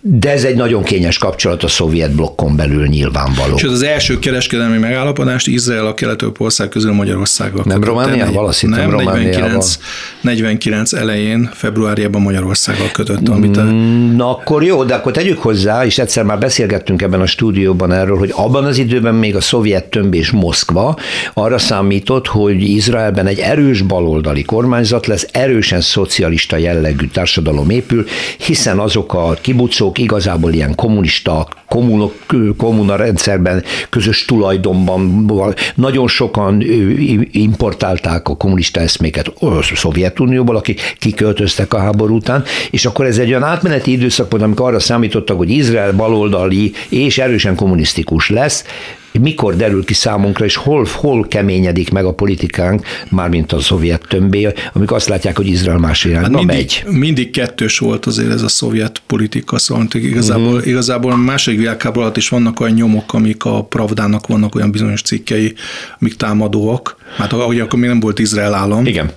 De 0.00 0.30
ez 0.30 0.44
egy 0.44 0.56
nagyon 0.56 0.82
kényes 0.82 1.18
kapcsolat 1.18 1.62
a 1.62 1.68
szovjet 1.68 2.14
blokkon 2.14 2.56
belül 2.56 2.86
nyilvánvaló. 2.86 3.54
És 3.56 3.62
az 3.62 3.82
első 3.82 4.18
kereskedelmi 4.18 4.78
megállapodást 4.78 5.46
Izrael 5.46 5.86
a 5.86 5.94
kelet 5.94 6.24
ország 6.38 6.68
közül 6.68 6.92
Magyarországgal 6.92 7.62
Nem 7.66 7.84
Romániával? 7.84 8.46
Azt 8.46 8.66
nem, 8.66 8.90
49, 8.90 9.78
49 10.20 10.92
elején, 10.92 11.50
februárjában 11.52 12.22
Magyarországgal 12.22 12.90
kötött. 12.92 13.28
Amit 13.28 13.56
a... 13.56 13.62
Na 14.16 14.30
akkor 14.30 14.64
jó, 14.64 14.84
de 14.84 14.94
akkor 14.94 15.12
tegyük 15.12 15.38
hozzá, 15.38 15.84
és 15.84 15.98
egyszer 15.98 16.24
már 16.24 16.38
beszélgettünk 16.38 17.02
ebben 17.02 17.20
a 17.20 17.26
stúdióban 17.26 17.92
erről, 17.92 18.11
arról, 18.12 18.26
hogy 18.26 18.46
abban 18.46 18.64
az 18.64 18.78
időben 18.78 19.14
még 19.14 19.36
a 19.36 19.40
szovjet 19.40 19.84
tömb 19.84 20.14
és 20.14 20.30
Moszkva 20.30 20.96
arra 21.34 21.58
számított, 21.58 22.26
hogy 22.26 22.62
Izraelben 22.62 23.26
egy 23.26 23.38
erős 23.38 23.82
baloldali 23.82 24.42
kormányzat 24.42 25.06
lesz, 25.06 25.26
erősen 25.32 25.80
szocialista 25.80 26.56
jellegű 26.56 27.06
társadalom 27.06 27.70
épül, 27.70 28.04
hiszen 28.38 28.78
azok 28.78 29.14
a 29.14 29.36
kibucok 29.40 29.98
igazából 29.98 30.52
ilyen 30.52 30.74
kommunista, 30.74 31.48
kommunok, 31.68 32.14
kommuna 32.56 32.96
rendszerben, 32.96 33.62
közös 33.90 34.24
tulajdonban 34.24 35.24
nagyon 35.74 36.08
sokan 36.08 36.62
importálták 37.30 38.28
a 38.28 38.36
kommunista 38.36 38.80
eszméket 38.80 39.28
a 39.28 39.62
Szovjetunióból, 39.74 40.56
akik 40.56 40.96
kiköltöztek 40.98 41.74
a 41.74 41.78
háború 41.78 42.14
után, 42.14 42.44
és 42.70 42.84
akkor 42.84 43.06
ez 43.06 43.18
egy 43.18 43.28
olyan 43.28 43.42
átmeneti 43.42 43.92
időszak 43.92 44.30
volt, 44.30 44.42
amikor 44.42 44.66
arra 44.66 44.80
számítottak, 44.80 45.36
hogy 45.36 45.50
Izrael 45.50 45.92
baloldali 45.92 46.72
és 46.88 47.18
erősen 47.18 47.54
kommunisztikus 47.54 48.01
politikus 48.02 48.28
lesz, 48.28 48.64
mikor 49.20 49.56
derül 49.56 49.84
ki 49.84 49.94
számunkra, 49.94 50.44
és 50.44 50.56
hol, 50.56 50.86
hol 50.94 51.26
keményedik 51.28 51.90
meg 51.90 52.04
a 52.04 52.12
politikánk, 52.12 52.86
mármint 53.08 53.52
a 53.52 53.60
szovjet 53.60 54.02
tömbé, 54.08 54.52
amikor 54.72 54.96
azt 54.96 55.08
látják, 55.08 55.36
hogy 55.36 55.46
Izrael 55.46 55.78
más 55.78 56.04
irányba 56.04 56.38
hát 56.38 56.46
mindig, 56.46 56.56
megy. 56.56 56.84
Mindig 56.98 57.30
kettős 57.30 57.78
volt 57.78 58.06
azért 58.06 58.32
ez 58.32 58.42
a 58.42 58.48
szovjet 58.48 59.02
politika, 59.06 59.58
szóval 59.58 59.86
igazából, 59.92 60.46
uh-huh. 60.46 60.66
igazából 60.66 61.12
a 61.12 61.16
második 61.16 61.58
világháború 61.58 62.00
alatt 62.00 62.16
is 62.16 62.28
vannak 62.28 62.60
olyan 62.60 62.74
nyomok, 62.74 63.14
amik 63.14 63.44
a 63.44 63.64
Pravdának 63.64 64.26
vannak 64.26 64.54
olyan 64.54 64.70
bizonyos 64.70 65.02
cikkei, 65.02 65.54
amik 66.00 66.16
támadóak. 66.16 66.96
Hát 67.16 67.32
ahogy 67.32 67.60
akkor 67.60 67.78
még 67.78 67.88
nem 67.88 68.00
volt 68.00 68.18
Izrael 68.18 68.54
állam. 68.54 68.86
Igen 68.86 69.10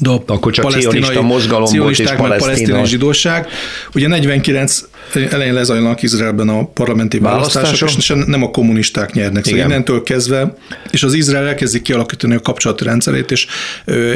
de 0.00 0.10
a 0.10 0.22
Akkor 0.26 0.52
csak 0.52 0.70
cionista 0.70 1.22
mozgalom 1.22 1.78
volt 1.78 1.98
és 1.98 2.10
palesztinai 2.16 2.86
zsidóság. 2.86 3.48
Ugye 3.94 4.08
49 4.08 4.84
elején 5.14 5.54
lezajlanak 5.54 6.02
Izraelben 6.02 6.48
a 6.48 6.64
parlamenti 6.64 7.18
választások, 7.18 7.62
választások, 7.62 7.98
és 7.98 8.26
nem 8.26 8.42
a 8.42 8.50
kommunisták 8.50 9.12
nyernek. 9.12 9.44
Szóval 9.44 9.60
innentől 9.60 10.02
kezdve, 10.02 10.54
és 10.90 11.02
az 11.02 11.14
Izrael 11.14 11.46
elkezdik 11.46 11.82
kialakítani 11.82 12.34
a 12.34 12.40
kapcsolati 12.40 12.84
rendszerét, 12.84 13.30
és 13.30 13.46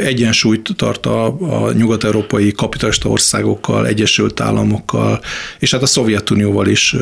egyensúlyt 0.03 0.69
tart 0.75 1.05
a, 1.05 1.25
a 1.65 1.71
nyugat-európai 1.71 2.51
kapitalista 2.51 3.09
országokkal, 3.09 3.87
Egyesült 3.87 4.39
Államokkal, 4.39 5.21
és 5.59 5.71
hát 5.71 5.81
a 5.81 5.85
Szovjetunióval 5.85 6.67
is 6.67 6.95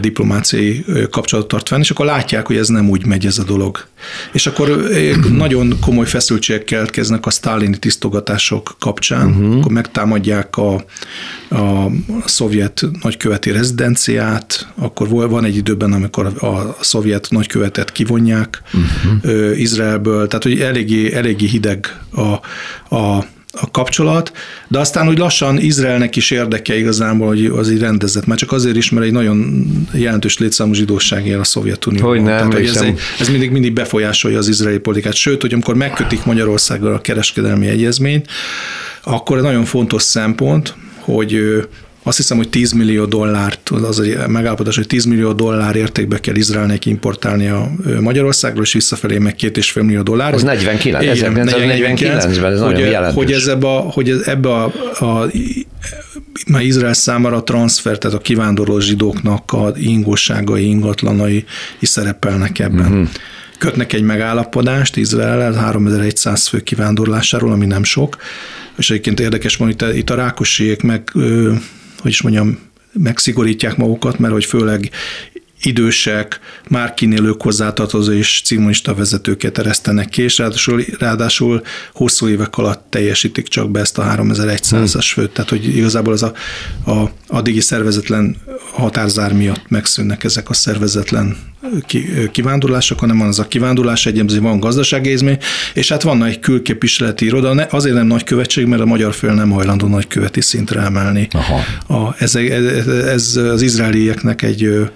diplomáciai 0.00 0.84
kapcsolatot 1.10 1.50
tart 1.50 1.68
fenn, 1.68 1.80
és 1.80 1.90
akkor 1.90 2.06
látják, 2.06 2.46
hogy 2.46 2.56
ez 2.56 2.68
nem 2.68 2.90
úgy 2.90 3.06
megy 3.06 3.26
ez 3.26 3.38
a 3.38 3.44
dolog. 3.44 3.86
És 4.32 4.46
akkor 4.46 4.88
nagyon 5.44 5.76
komoly 5.80 6.06
feszültségek 6.06 6.64
keletkeznek 6.64 7.26
a 7.26 7.30
sztálini 7.30 7.78
tisztogatások 7.78 8.76
kapcsán, 8.78 9.28
uh-huh. 9.28 9.58
akkor 9.58 9.72
megtámadják 9.72 10.56
a, 10.56 10.74
a 11.50 11.90
szovjet 12.24 12.77
szovjet 12.78 13.02
nagyköveti 13.02 13.50
rezidenciát, 13.50 14.68
akkor 14.74 15.08
van 15.08 15.44
egy 15.44 15.56
időben, 15.56 15.92
amikor 15.92 16.26
a 16.26 16.76
szovjet 16.80 17.26
nagykövetet 17.30 17.92
kivonják 17.92 18.62
uh-huh. 18.72 19.60
Izraelből, 19.60 20.26
tehát 20.26 20.42
hogy 20.42 20.60
eléggé, 20.60 21.12
eléggé 21.12 21.46
hideg 21.46 22.00
a, 22.10 22.22
a 22.96 23.24
a 23.60 23.70
kapcsolat, 23.70 24.32
de 24.68 24.78
aztán 24.78 25.08
úgy 25.08 25.18
lassan 25.18 25.58
Izraelnek 25.58 26.16
is 26.16 26.30
érdeke 26.30 26.78
igazából, 26.78 27.26
hogy 27.26 27.46
az 27.46 27.70
így 27.70 27.80
rendezett, 27.80 28.26
már 28.26 28.38
csak 28.38 28.52
azért 28.52 28.76
is, 28.76 28.90
mert 28.90 29.06
egy 29.06 29.12
nagyon 29.12 29.66
jelentős 29.92 30.38
létszámú 30.38 30.72
zsidóság 30.72 31.26
él 31.26 31.40
a 31.40 31.44
Szovjetunióban. 31.44 32.10
Hogy 32.10 32.22
nem, 32.22 32.36
Tehát, 32.36 32.52
hogy 32.52 32.66
ez, 32.66 32.84
ez 33.20 33.28
mindig, 33.28 33.50
mindig 33.50 33.72
befolyásolja 33.72 34.38
az 34.38 34.48
izraeli 34.48 34.78
politikát. 34.78 35.14
Sőt, 35.14 35.40
hogy 35.40 35.52
amikor 35.52 35.74
megkötik 35.74 36.24
Magyarországgal 36.24 36.94
a 36.94 37.00
kereskedelmi 37.00 37.66
egyezményt, 37.66 38.26
akkor 39.02 39.36
egy 39.36 39.42
nagyon 39.42 39.64
fontos 39.64 40.02
szempont, 40.02 40.74
hogy 40.98 41.40
azt 42.08 42.16
hiszem, 42.16 42.36
hogy 42.36 42.48
10 42.48 42.72
millió 42.72 43.04
dollárt, 43.04 43.68
az 43.68 44.00
egy 44.00 44.16
megállapodás, 44.26 44.76
hogy 44.76 44.86
10 44.86 45.04
millió 45.04 45.32
dollár 45.32 45.76
értékbe 45.76 46.20
kell 46.20 46.34
Izraelnek 46.34 46.86
importálni 46.86 47.48
a 47.48 47.70
Magyarországról, 48.00 48.62
és 48.62 48.72
visszafelé 48.72 49.18
meg 49.18 49.34
két 49.34 49.56
és 49.56 49.70
fél 49.70 49.82
millió 49.82 50.02
dollár. 50.02 50.34
Ez 50.34 50.42
49, 50.42 51.04
1949-ben, 51.04 52.52
ez 52.52 52.60
hogy, 52.60 52.78
jelentős. 52.78 53.14
Hogy, 53.14 53.32
ez 53.32 53.46
ebbe 53.46 53.66
a, 53.66 53.78
hogy 53.78 54.10
ez 54.10 54.20
ebbe 54.20 54.48
a, 54.48 54.64
a 54.98 55.30
már 56.46 56.62
Izrael 56.62 56.92
számára 56.92 57.36
a 57.36 57.42
transfer, 57.42 57.98
tehát 57.98 58.16
a 58.16 58.20
kivándorló 58.20 58.78
zsidóknak 58.78 59.52
a 59.52 59.72
ingosságai, 59.76 60.68
ingatlanai 60.68 61.44
is 61.78 61.88
szerepelnek 61.88 62.58
ebben. 62.58 62.86
Uh-huh 62.86 63.08
kötnek 63.58 63.92
egy 63.92 64.02
megállapodást 64.02 64.96
Izrael 64.96 65.52
3100 65.52 66.46
fő 66.46 66.60
kivándorlásáról, 66.60 67.52
ami 67.52 67.66
nem 67.66 67.84
sok, 67.84 68.16
és 68.76 68.90
egyébként 68.90 69.20
érdekes 69.20 69.56
van, 69.56 69.68
itt, 69.68 69.82
itt 69.82 70.10
a 70.10 70.14
rákosiek 70.14 70.82
meg 70.82 71.10
hogy 72.00 72.10
is 72.10 72.22
mondjam, 72.22 72.58
megszigorítják 72.92 73.76
magukat, 73.76 74.18
mert 74.18 74.32
hogy 74.32 74.44
főleg 74.44 74.90
idősek, 75.62 76.40
már 76.68 76.94
kinélők 76.94 77.42
hozzátartozó 77.42 78.12
és 78.12 78.42
cimonista 78.44 78.94
vezetőket 78.94 79.58
eresztenek 79.58 80.08
ki, 80.08 80.22
és 80.22 80.38
ráadásul, 80.38 80.84
ráadásul 80.98 81.62
hosszú 81.92 82.28
évek 82.28 82.56
alatt 82.56 82.86
teljesítik 82.90 83.48
csak 83.48 83.70
be 83.70 83.80
ezt 83.80 83.98
a 83.98 84.02
3100-as 84.02 85.10
főt, 85.12 85.30
tehát 85.30 85.50
hogy 85.50 85.76
igazából 85.76 86.12
az 86.12 86.22
a, 86.22 86.32
a 86.90 87.10
addigi 87.26 87.60
szervezetlen 87.60 88.36
határzár 88.72 89.32
miatt 89.32 89.68
megszűnnek 89.68 90.24
ezek 90.24 90.50
a 90.50 90.54
szervezetlen 90.54 91.36
kivándorlások, 92.32 92.98
hanem 92.98 93.18
van 93.18 93.28
az 93.28 93.38
a 93.38 93.48
kivándorlás 93.48 94.06
egyébként 94.06 94.40
van 94.40 94.60
gazdaságézmény, 94.60 95.38
és 95.74 95.88
hát 95.88 96.02
van 96.02 96.24
egy 96.24 96.40
külképviseleti 96.40 97.24
iroda, 97.24 97.50
azért 97.50 97.94
nem 97.94 98.06
nagykövetség, 98.06 98.66
mert 98.66 98.82
a 98.82 98.86
magyar 98.86 99.14
fél 99.14 99.34
nem 99.34 99.50
hajlandó 99.50 99.86
nagyköveti 99.86 100.40
szintre 100.40 100.80
emelni. 100.80 101.28
Aha. 101.30 101.60
A, 101.86 102.14
ez, 102.18 102.34
ez, 102.34 102.86
ez 102.86 103.36
az 103.36 103.62
izraelieknek 103.62 104.42
egy 104.42 104.90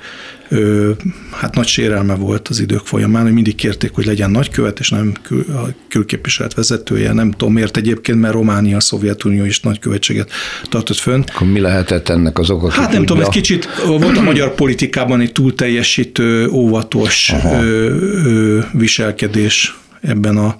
hát 1.30 1.54
nagy 1.54 1.66
sérelme 1.66 2.14
volt 2.14 2.48
az 2.48 2.60
idők 2.60 2.86
folyamán, 2.86 3.22
hogy 3.22 3.32
mindig 3.32 3.54
kérték, 3.54 3.94
hogy 3.94 4.04
legyen 4.04 4.30
nagykövet, 4.30 4.78
és 4.78 4.90
nem 4.90 5.12
kül, 5.22 5.44
a 5.48 5.68
külképviselet 5.88 6.54
vezetője. 6.54 7.12
Nem 7.12 7.30
tudom 7.30 7.52
miért 7.52 7.76
egyébként, 7.76 8.20
mert 8.20 8.34
Románia, 8.34 8.76
a 8.76 8.80
Szovjetunió 8.80 9.44
is 9.44 9.60
nagykövetséget 9.60 10.30
tartott 10.68 10.96
fönn. 10.96 11.22
Akkor 11.34 11.46
mi 11.46 11.60
lehetett 11.60 12.08
ennek 12.08 12.38
az 12.38 12.50
oka? 12.50 12.70
Hát 12.70 12.92
nem 12.92 13.04
tudom, 13.04 13.22
ez 13.22 13.28
kicsit 13.28 13.68
volt 13.86 14.16
a 14.16 14.22
magyar 14.22 14.54
politikában 14.54 15.20
egy 15.20 15.32
túlteljesítő, 15.32 16.48
óvatos 16.48 17.32
ö, 17.44 17.64
ö, 18.24 18.58
viselkedés 18.72 19.78
ebben 20.00 20.36
a 20.36 20.56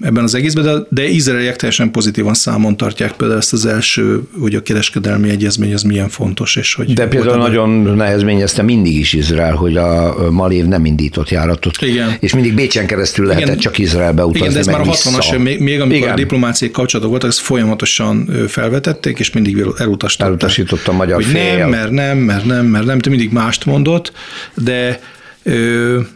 ebben 0.00 0.24
az 0.24 0.34
egészben, 0.34 0.64
de, 0.64 1.02
de 1.02 1.08
izraeliek 1.08 1.56
teljesen 1.56 1.90
pozitívan 1.90 2.34
számon 2.34 2.76
tartják 2.76 3.12
például 3.12 3.38
ezt 3.38 3.52
az 3.52 3.66
első, 3.66 4.22
hogy 4.40 4.54
a 4.54 4.62
kereskedelmi 4.62 5.28
egyezmény 5.28 5.74
az 5.74 5.82
milyen 5.82 6.08
fontos. 6.08 6.56
És 6.56 6.74
hogy 6.74 6.92
de 6.92 7.08
például 7.08 7.36
nagyon 7.36 7.70
nehezményezte 7.70 8.62
mindig 8.62 8.98
is 8.98 9.12
Izrael, 9.12 9.54
hogy 9.54 9.76
a 9.76 10.16
Malév 10.30 10.64
nem 10.64 10.84
indított 10.84 11.30
járatot. 11.30 11.82
Igen. 11.82 12.16
És 12.20 12.34
mindig 12.34 12.54
Bécsen 12.54 12.86
keresztül 12.86 13.26
lehetett 13.26 13.48
Igen. 13.48 13.58
csak 13.58 13.78
Izraelbe 13.78 14.24
utazni. 14.24 14.46
Igen, 14.46 14.52
de 14.52 14.58
ez 14.58 14.66
már 14.66 14.80
a 14.80 14.92
60-as, 14.92 15.42
még, 15.42 15.60
még 15.60 15.80
amikor 15.80 15.96
Igen. 15.96 16.12
a 16.12 16.16
diplomáciai 16.16 16.70
kapcsolatok 16.70 17.10
voltak, 17.10 17.30
ezt 17.30 17.38
folyamatosan 17.38 18.30
felvetették, 18.48 19.18
és 19.18 19.32
mindig 19.32 19.58
elutasították. 19.78 20.28
Elutasította 20.28 20.92
a 20.92 20.94
magyar 20.94 21.14
hogy 21.16 21.24
fél. 21.24 21.56
Nem, 21.58 21.68
mert 21.68 21.90
nem, 21.90 22.18
mert 22.18 22.44
nem, 22.44 22.66
mert 22.66 22.84
nem, 22.84 22.98
te 22.98 23.10
mindig 23.10 23.32
mást 23.32 23.64
mondott, 23.64 24.12
de 24.54 25.00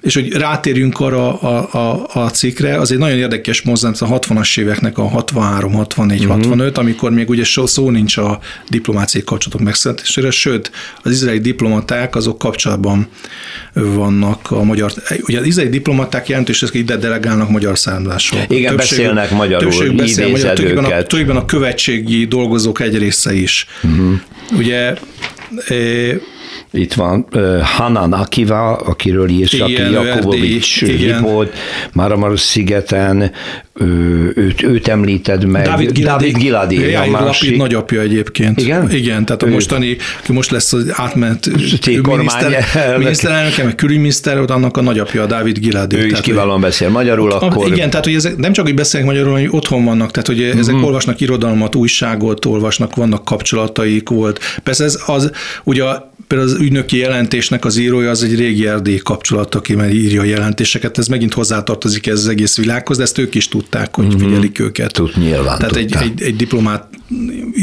és 0.03 0.14
hogy 0.14 0.33
rátérjünk 0.33 1.01
arra 1.01 1.40
a, 1.40 1.69
a, 1.73 2.07
a 2.12 2.31
cikkre, 2.31 2.79
az 2.79 2.93
egy 2.93 2.99
nagyon 2.99 3.19
érdekes 3.19 3.62
mozzanat 3.62 4.01
a 4.01 4.07
60-as 4.07 4.59
éveknek 4.59 4.99
a 4.99 5.09
63, 5.09 5.73
64, 5.73 6.19
uh-huh. 6.19 6.37
65, 6.37 6.79
amikor 6.79 7.11
még 7.11 7.29
ugye 7.29 7.45
szó 7.45 7.90
nincs 7.90 8.16
a 8.16 8.38
diplomáciai 8.69 9.25
kapcsolatok 9.25 9.66
megszületésére, 9.66 10.31
sőt, 10.31 10.71
az 11.03 11.11
izraeli 11.11 11.38
diplomaták 11.38 12.16
azok 12.16 12.38
kapcsolatban 12.38 13.09
vannak 13.73 14.51
a 14.51 14.62
magyar, 14.62 14.93
ugye 15.21 15.38
az 15.38 15.47
izraeli 15.47 15.71
diplomaták 15.71 16.29
jelentős, 16.29 16.61
hogy 16.61 16.75
ide 16.75 16.97
delegálnak 16.97 17.51
magyar 17.51 17.79
származásról. 17.79 18.43
Igen, 18.49 18.77
többség, 18.77 18.99
beszélnek 18.99 19.31
magyarul, 19.31 19.93
beszél 19.93 20.29
magyar, 20.29 20.55
tulajdonképpen 20.55 20.85
a, 20.85 20.88
tulajdonképpen 20.88 21.37
a 21.37 21.45
követségi 21.45 22.27
dolgozók 22.27 22.81
egy 22.81 22.99
része 22.99 23.35
is. 23.35 23.66
Uh-huh. 23.83 24.12
Ugye 24.59 24.95
itt 26.72 26.92
van 26.92 27.26
uh, 27.33 27.61
Hanan 27.61 28.12
Akiva, 28.12 28.76
akiről 28.76 29.28
írsz, 29.28 29.61
aki 29.61 29.72
Jakobovics 29.72 30.80
riport, 30.80 31.56
Máramaros 31.92 32.40
szigeten, 32.40 33.33
őt, 34.35 34.62
őt 34.62 34.88
említed 34.88 35.44
meg. 35.44 35.64
David 35.64 35.92
Giladi. 35.92 36.24
David 36.24 36.42
Giladi 36.42 36.90
ja, 36.90 37.00
a 37.00 37.11
másik. 37.11 37.42
Lapid 37.42 37.56
nagyapja 37.56 38.00
egyébként. 38.00 38.61
Igen? 38.61 38.90
Igen, 38.90 39.24
tehát 39.24 39.42
a 39.42 39.46
mostani, 39.46 39.96
aki 40.22 40.33
most 40.33 40.50
lesz 40.50 40.72
az 40.72 40.85
átment 40.92 41.46
miniszter, 42.06 42.64
miniszterelnöke, 42.98 43.64
meg 43.64 43.74
külügyminiszter, 43.74 44.40
ott 44.40 44.50
annak 44.50 44.76
a 44.76 44.80
nagyapja, 44.80 45.22
a 45.22 45.26
David 45.26 45.59
Giladi. 45.59 45.96
Ő 45.96 45.98
tehát, 45.98 46.12
is 46.12 46.20
kiválóan 46.20 46.61
beszél 46.61 46.88
magyarul, 46.88 47.33
akkor... 47.33 47.66
Igen, 47.66 47.90
tehát 47.90 48.04
hogy 48.04 48.14
ezek 48.14 48.37
nem 48.37 48.52
csak, 48.52 48.64
hogy 48.64 48.74
beszélnek 48.74 49.11
magyarul, 49.11 49.33
hogy 49.33 49.48
otthon 49.50 49.85
vannak, 49.85 50.11
tehát 50.11 50.26
hogy 50.26 50.42
ezek 50.42 50.74
uh-huh. 50.74 50.87
olvasnak 50.87 51.20
irodalmat, 51.20 51.74
újságot, 51.74 52.44
olvasnak, 52.44 52.94
vannak 52.94 53.24
kapcsolataik 53.24 54.09
volt. 54.09 54.40
Persze 54.62 54.85
ez 54.85 55.02
az, 55.06 55.30
ugye 55.64 55.85
például 56.31 56.51
az 56.51 56.61
ügynöki 56.61 56.97
jelentésnek 56.97 57.64
az 57.64 57.77
írója 57.77 58.11
az 58.11 58.23
egy 58.23 58.37
régi 58.37 58.66
erdély 58.66 58.97
kapcsolat, 58.97 59.55
aki 59.55 59.75
már 59.75 59.90
írja 59.93 60.21
a 60.21 60.25
jelentéseket, 60.25 60.99
ez 60.99 61.07
megint 61.07 61.35
hozzátartozik 61.35 62.07
ez 62.07 62.19
az 62.19 62.29
egész 62.29 62.57
világhoz, 62.57 62.97
de 62.97 63.03
ezt 63.03 63.19
ők 63.19 63.35
is 63.35 63.49
tudták, 63.49 63.95
hogy 63.95 64.07
mm-hmm. 64.07 64.19
figyelik 64.19 64.59
őket. 64.59 64.93
Tud, 64.93 65.12
nyilván 65.16 65.59
Tehát 65.59 65.77
egy, 65.77 65.95
egy, 66.01 66.23
egy 66.23 66.37
diplomát 66.37 66.88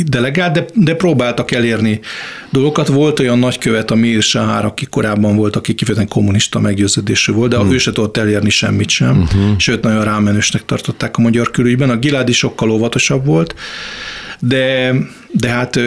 delegált, 0.06 0.54
de, 0.54 0.66
de 0.74 0.96
próbáltak 0.96 1.52
elérni 1.52 2.00
dolgokat. 2.50 2.88
Volt 2.88 3.20
olyan 3.20 3.40
nagykövet, 3.40 3.92
a 3.92 3.96
Mir 3.96 4.22
Sahár, 4.22 4.66
aki 4.66 4.86
korábban 4.86 5.36
volt, 5.36 5.56
aki 5.56 5.74
kifejezetten 5.74 6.12
kommunista 6.12 6.60
meggyőződésű 6.60 7.32
volt, 7.32 7.50
de 7.50 7.64
mm. 7.64 7.72
ő 7.72 7.78
se 7.78 7.92
tudott 7.92 8.18
elérni 8.18 8.50
semmit 8.50 8.90
sem, 8.90 9.16
mm-hmm. 9.16 9.54
sőt, 9.58 9.84
nagyon 9.84 10.04
rámenősnek 10.04 10.66
tartották 10.66 11.18
a 11.18 11.22
magyar 11.22 11.52
külügyben. 11.52 11.90
A 11.90 11.98
Giládi 11.98 12.32
sokkal 12.32 12.72
óvatosabb 12.72 13.26
volt, 13.26 13.56
de, 14.40 14.94
de 15.32 15.50
hát 15.50 15.80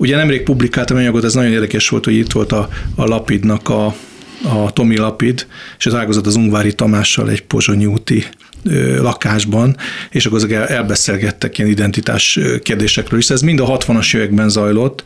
Ugye 0.00 0.16
nemrég 0.16 0.42
publikáltam 0.42 0.96
anyagot, 0.96 1.24
ez 1.24 1.34
nagyon 1.34 1.52
érdekes 1.52 1.88
volt, 1.88 2.04
hogy 2.04 2.14
itt 2.14 2.32
volt 2.32 2.52
a, 2.52 2.68
a 2.94 3.04
Lapidnak 3.04 3.68
a, 3.68 3.86
a 4.42 4.72
Tomi 4.72 4.96
Lapid, 4.96 5.46
és 5.78 5.86
az 5.86 5.94
ágazat 5.94 6.26
az 6.26 6.36
Ungvári 6.36 6.74
Tamással 6.74 7.30
egy 7.30 7.42
pozsonyi 7.42 7.86
úti 7.86 8.24
lakásban, 9.00 9.76
és 10.10 10.26
akkor 10.26 10.38
azok 10.38 10.52
elbeszélgettek 10.52 11.58
ilyen 11.58 11.70
identitás 11.70 12.38
kérdésekről 12.62 13.18
is. 13.18 13.30
Ez 13.30 13.40
mind 13.40 13.60
a 13.60 13.78
60-as 13.78 14.16
években 14.16 14.48
zajlott. 14.48 15.02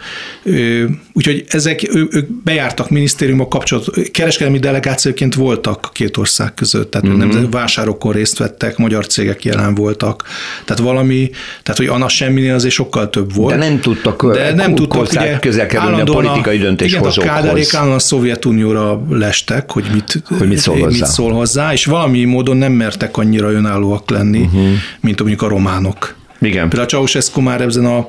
Úgyhogy 1.12 1.44
ezek, 1.48 1.94
ők 1.94 2.26
bejártak 2.44 2.90
minisztériumok 2.90 3.48
kapcsolat, 3.48 4.10
kereskedelmi 4.10 4.58
delegációként 4.58 5.34
voltak 5.34 5.78
a 5.82 5.88
két 5.88 6.16
ország 6.16 6.54
között, 6.54 6.90
tehát 6.90 7.08
uh-huh. 7.08 7.32
nem, 7.32 7.50
vásárokon 7.50 8.12
részt 8.12 8.38
vettek, 8.38 8.76
magyar 8.76 9.06
cégek 9.06 9.44
jelen 9.44 9.74
voltak, 9.74 10.24
tehát 10.64 10.82
valami, 10.82 11.30
tehát 11.62 11.78
hogy 11.78 11.86
annak 11.86 12.10
semminél 12.10 12.54
azért 12.54 12.74
sokkal 12.74 13.10
több 13.10 13.34
volt. 13.34 13.58
De 13.58 13.68
nem 13.68 13.80
tudtak, 13.80 14.32
de 14.32 14.54
nem 14.54 14.74
tudtak 14.74 15.10
ugye, 15.10 15.38
közel 15.38 15.66
kerülni 15.66 16.00
a 16.00 16.04
politikai 16.04 16.58
döntéshozókhoz. 16.58 17.16
Igen, 17.16 17.28
a 17.28 17.32
kádárék 17.32 17.74
állandóan 17.74 17.98
a 17.98 18.02
Szovjetunióra 18.02 19.02
lestek, 19.10 19.70
hogy 19.70 19.84
mit, 19.92 20.22
hogy 20.38 20.48
mit, 20.48 20.58
szól, 20.58 20.74
mit 20.74 20.84
hozzá. 20.84 21.06
szól 21.06 21.32
hozzá, 21.32 21.72
és 21.72 21.84
valami 21.84 22.24
módon 22.24 22.56
nem 22.56 22.72
mertek 22.72 23.16
annyira 23.16 23.43
annyira 23.44 23.59
önállóak 23.59 24.11
lenni, 24.11 24.40
uh-huh. 24.40 24.68
mint 25.00 25.18
mondjuk 25.18 25.42
a 25.42 25.48
románok. 25.48 26.14
Igen. 26.40 26.68
Például 26.68 26.83
a 26.83 26.87
Ceausescu 26.87 27.40
már 27.40 27.61
ebben 27.61 27.85
a, 27.85 28.09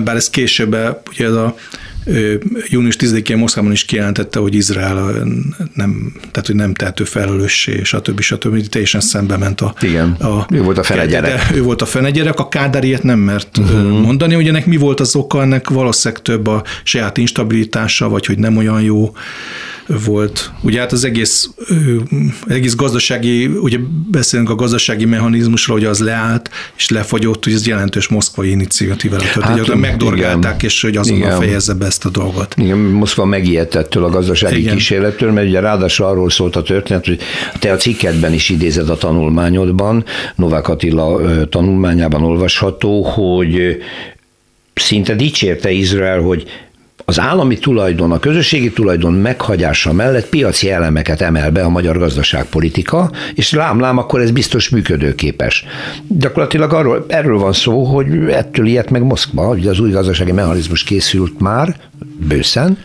bár 0.00 0.16
ez 0.16 0.30
később, 0.30 0.76
ugye 1.08 1.26
ez 1.26 1.32
a 1.32 1.54
június 2.68 2.96
10-én 2.98 3.36
Moszkvában 3.36 3.72
is 3.72 3.84
kijelentette, 3.84 4.38
hogy 4.38 4.54
Izrael 4.54 5.26
nem, 5.74 6.12
tehát, 6.30 6.46
hogy 6.46 6.54
nem 6.54 6.74
tehető 6.74 7.04
felelőssé, 7.04 7.82
többi, 8.02 8.22
stb. 8.22 8.68
Teljesen 8.68 9.00
szembe 9.00 9.36
ment 9.36 9.60
a... 9.60 9.74
Igen, 9.80 10.10
a, 10.10 10.46
ő 10.50 10.62
volt 10.62 10.78
a 10.78 10.82
fenegyerek. 10.82 11.50
Ő 11.54 11.62
volt 11.62 11.82
a 11.82 11.86
fenegyerek, 11.86 12.38
a 12.38 12.48
Kádár 12.48 12.84
ilyet 12.84 13.02
nem 13.02 13.18
mert 13.18 13.58
uh-huh. 13.58 14.00
mondani, 14.00 14.34
hogy 14.34 14.48
ennek 14.48 14.66
mi 14.66 14.76
volt 14.76 15.00
az 15.00 15.16
oka, 15.16 15.42
ennek 15.42 15.68
valószínűleg 15.68 16.22
több 16.22 16.46
a 16.46 16.62
saját 16.82 17.18
instabilitása, 17.18 18.08
vagy 18.08 18.26
hogy 18.26 18.38
nem 18.38 18.56
olyan 18.56 18.82
jó 18.82 19.12
volt. 20.04 20.52
Ugye 20.62 20.80
hát 20.80 20.92
az 20.92 21.04
egész, 21.04 21.50
egész 22.46 22.74
gazdasági, 22.74 23.46
ugye 23.46 23.78
beszélünk 24.10 24.50
a 24.50 24.54
gazdasági 24.54 25.04
mechanizmusról, 25.04 25.76
hogy 25.76 25.86
az 25.86 25.98
leállt 25.98 26.50
és 26.76 26.88
lefagyott, 26.88 27.44
hogy 27.44 27.52
ez 27.52 27.66
jelentős 27.66 28.08
moszkvai 28.08 28.50
iniciatívára 28.50 29.24
történt. 29.32 29.66
Hát, 29.66 29.74
megdorgálták, 29.74 30.54
igen, 30.54 30.70
és 30.70 30.82
hogy 30.82 30.96
azonnal 30.96 31.26
igen. 31.26 31.40
fejezze 31.40 31.74
be 31.74 31.86
ezt 31.86 32.04
a 32.04 32.08
dolgot. 32.08 32.54
Igen, 32.56 32.78
Moszkva 32.78 33.24
megijedt 33.24 33.74
ettől 33.74 34.04
a 34.04 34.10
gazdasági 34.10 34.60
igen. 34.60 34.74
kísérlettől, 34.74 35.32
mert 35.32 35.48
ugye 35.48 35.60
ráadásul 35.60 36.06
arról 36.06 36.30
szólt 36.30 36.56
a 36.56 36.62
történet, 36.62 37.06
hogy 37.06 37.18
te 37.58 37.72
a 37.72 37.76
cikkedben 37.76 38.32
is 38.32 38.48
idézed 38.48 38.88
a 38.88 38.96
tanulmányodban, 38.96 40.04
Novák 40.34 40.68
Attila 40.68 41.20
tanulmányában 41.48 42.22
olvasható, 42.22 43.02
hogy 43.02 43.76
szinte 44.74 45.14
dicsérte 45.14 45.70
Izrael, 45.70 46.20
hogy 46.20 46.46
az 47.08 47.20
állami 47.20 47.58
tulajdon, 47.58 48.12
a 48.12 48.18
közösségi 48.18 48.72
tulajdon 48.72 49.12
meghagyása 49.12 49.92
mellett 49.92 50.28
piaci 50.28 50.70
elemeket 50.70 51.20
emel 51.20 51.50
be 51.50 51.62
a 51.62 51.68
magyar 51.68 51.98
gazdaságpolitika, 51.98 53.10
és 53.34 53.52
lám-lám, 53.52 53.98
akkor 53.98 54.20
ez 54.20 54.30
biztos 54.30 54.68
működőképes. 54.68 55.64
Gyakorlatilag 56.08 56.72
arról, 56.72 57.04
erről 57.08 57.38
van 57.38 57.52
szó, 57.52 57.84
hogy 57.84 58.30
ettől 58.30 58.66
ilyet 58.66 58.90
meg 58.90 59.02
Moszkva, 59.02 59.46
hogy 59.46 59.66
az 59.66 59.80
új 59.80 59.90
gazdasági 59.90 60.32
mechanizmus 60.32 60.82
készült 60.82 61.40
már 61.40 61.76
bőszen, 62.28 62.78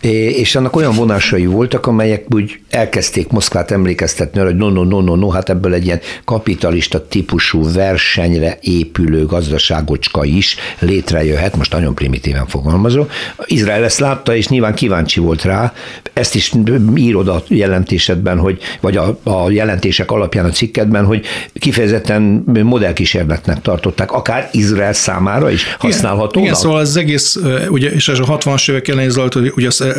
és 0.00 0.54
annak 0.54 0.76
olyan 0.76 0.94
vonásai 0.94 1.46
voltak, 1.46 1.86
amelyek 1.86 2.24
úgy 2.34 2.60
elkezdték 2.70 3.28
Moszkvát 3.28 3.70
emlékeztetni 3.70 4.40
arra, 4.40 4.48
hogy 4.48 4.58
no, 4.58 4.68
no, 4.68 4.84
no, 4.84 5.00
no, 5.00 5.16
no, 5.16 5.28
hát 5.28 5.48
ebből 5.48 5.74
egy 5.74 5.84
ilyen 5.84 6.00
kapitalista 6.24 7.06
típusú 7.06 7.72
versenyre 7.72 8.58
épülő 8.60 9.26
gazdaságocska 9.26 10.24
is 10.24 10.56
létrejöhet, 10.78 11.56
most 11.56 11.72
nagyon 11.72 11.94
primitíven 11.94 12.46
fogalmazó. 12.46 13.06
Izrael 13.46 13.84
ezt 13.84 13.98
látta, 13.98 14.34
és 14.34 14.48
nyilván 14.48 14.74
kíváncsi 14.74 15.20
volt 15.20 15.42
rá, 15.42 15.72
ezt 16.12 16.34
is 16.34 16.52
írod 16.94 17.28
a 17.28 17.42
jelentésedben, 17.48 18.38
hogy, 18.38 18.58
vagy 18.80 18.96
a, 18.96 19.18
a 19.22 19.50
jelentések 19.50 20.10
alapján 20.10 20.44
a 20.44 20.50
cikkedben, 20.50 21.04
hogy 21.04 21.26
kifejezetten 21.54 22.44
modellkísérletnek 22.62 23.60
tartották, 23.60 24.12
akár 24.12 24.48
Izrael 24.52 24.92
számára 24.92 25.50
is 25.50 25.64
használható. 25.78 26.40
Igen, 26.40 26.42
igen, 26.42 26.54
szóval 26.54 26.78
az 26.78 26.96
egész, 26.96 27.38
ugye, 27.68 27.90
és 27.90 28.08
ez 28.08 28.18
a 28.18 28.24
60-as 28.38 28.70
évek 28.70 28.88
elején 28.88 29.10
zajlott, 29.10 29.32
hogy 29.32 29.52
ugye 29.56 29.66
az 29.66 29.89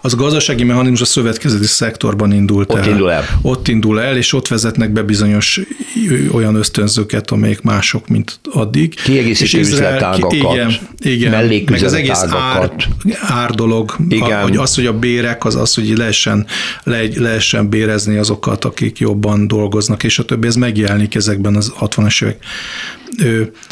az 0.00 0.14
gazdasági 0.14 0.64
mechanizmus 0.64 1.00
a 1.00 1.04
szövetkezeti 1.04 1.66
szektorban 1.66 2.32
indult 2.32 2.72
ott 2.72 2.78
el. 2.78 2.88
Indul 2.88 3.12
el. 3.12 3.24
Ott 3.42 3.68
indul 3.68 4.00
el, 4.00 4.16
és 4.16 4.32
ott 4.32 4.48
vezetnek 4.48 4.92
be 4.92 5.02
bizonyos 5.02 5.60
olyan 6.32 6.54
ösztönzőket, 6.54 7.30
amelyek 7.30 7.62
mások, 7.62 8.08
mint 8.08 8.40
addig. 8.52 8.94
Kiegészítő 8.94 9.58
üzletágakat, 9.58 10.32
igen, 10.32 10.72
igen, 10.98 11.46
meg 11.70 11.82
az 11.82 11.92
egész 11.92 12.24
ár, 12.28 12.72
ár 13.20 13.50
dolog, 13.50 13.96
igen. 14.08 14.38
A, 14.38 14.42
hogy 14.42 14.56
az, 14.56 14.74
hogy 14.74 14.86
a 14.86 14.98
bérek, 14.98 15.44
az 15.44 15.56
az, 15.56 15.74
hogy 15.74 15.96
lehessen, 15.96 16.46
le, 16.82 17.02
lehessen 17.16 17.68
bérezni 17.68 18.16
azokat, 18.16 18.64
akik 18.64 18.98
jobban 18.98 19.46
dolgoznak, 19.46 20.04
és 20.04 20.18
a 20.18 20.24
többi, 20.24 20.46
ez 20.46 20.54
megjelenik 20.54 21.14
ezekben 21.14 21.56
az 21.56 21.72
60-as 21.80 22.22
évek 22.22 22.44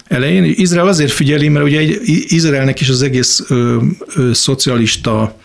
elején. 0.06 0.44
Izrael 0.44 0.88
azért 0.88 1.10
figyeli, 1.10 1.48
mert 1.48 1.64
ugye 1.64 1.78
egy, 1.78 2.00
Izraelnek 2.26 2.80
is 2.80 2.88
az 2.88 3.02
egész 3.02 3.46
szocialista 4.32 5.36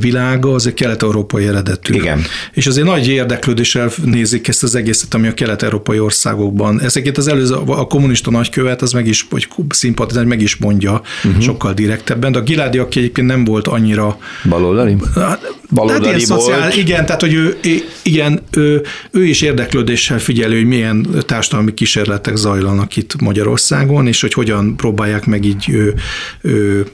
világa 0.00 0.54
az 0.54 0.66
egy 0.66 0.74
kelet-európai 0.74 1.46
eredetű. 1.46 1.94
Igen. 1.94 2.22
És 2.52 2.66
azért 2.66 2.86
nagy 2.86 3.08
érdeklődéssel 3.08 3.90
nézik 4.04 4.48
ezt 4.48 4.62
az 4.62 4.74
egészet, 4.74 5.14
ami 5.14 5.26
a 5.26 5.34
kelet-európai 5.34 5.98
országokban. 5.98 6.80
Ezeket 6.80 7.16
az 7.16 7.28
előző, 7.28 7.54
a 7.54 7.86
kommunista 7.86 8.30
nagykövet, 8.30 8.82
az 8.82 8.92
meg 8.92 9.06
is, 9.06 9.26
vagy 9.30 9.48
szimpatizál, 9.68 10.24
meg 10.24 10.40
is 10.40 10.56
mondja 10.56 11.02
uh-huh. 11.24 11.42
sokkal 11.42 11.72
direktebben, 11.72 12.32
de 12.32 12.38
a 12.38 12.42
Giládi, 12.42 12.78
aki 12.78 12.98
egyébként 12.98 13.26
nem 13.26 13.44
volt 13.44 13.68
annyira... 13.68 14.18
Baloldali? 14.48 14.96
Hát, 15.14 15.54
Baloldali 15.70 16.18
hát 16.18 16.26
volt. 16.26 16.40
Szociál, 16.40 16.72
igen, 16.72 17.06
tehát 17.06 17.20
hogy 17.20 17.34
ő, 17.34 17.58
igen, 18.02 18.40
ő, 18.50 18.82
ő 19.10 19.24
is 19.24 19.42
érdeklődéssel 19.42 20.18
figyelő, 20.18 20.56
hogy 20.56 20.66
milyen 20.66 21.06
társadalmi 21.26 21.74
kísérletek 21.74 22.36
zajlanak 22.36 22.96
itt 22.96 23.20
Magyarországon, 23.20 24.06
és 24.06 24.20
hogy 24.20 24.32
hogyan 24.32 24.76
próbálják 24.76 25.26
meg 25.26 25.44
így 25.44 25.66
ő, 25.70 25.94
ő 26.40 26.86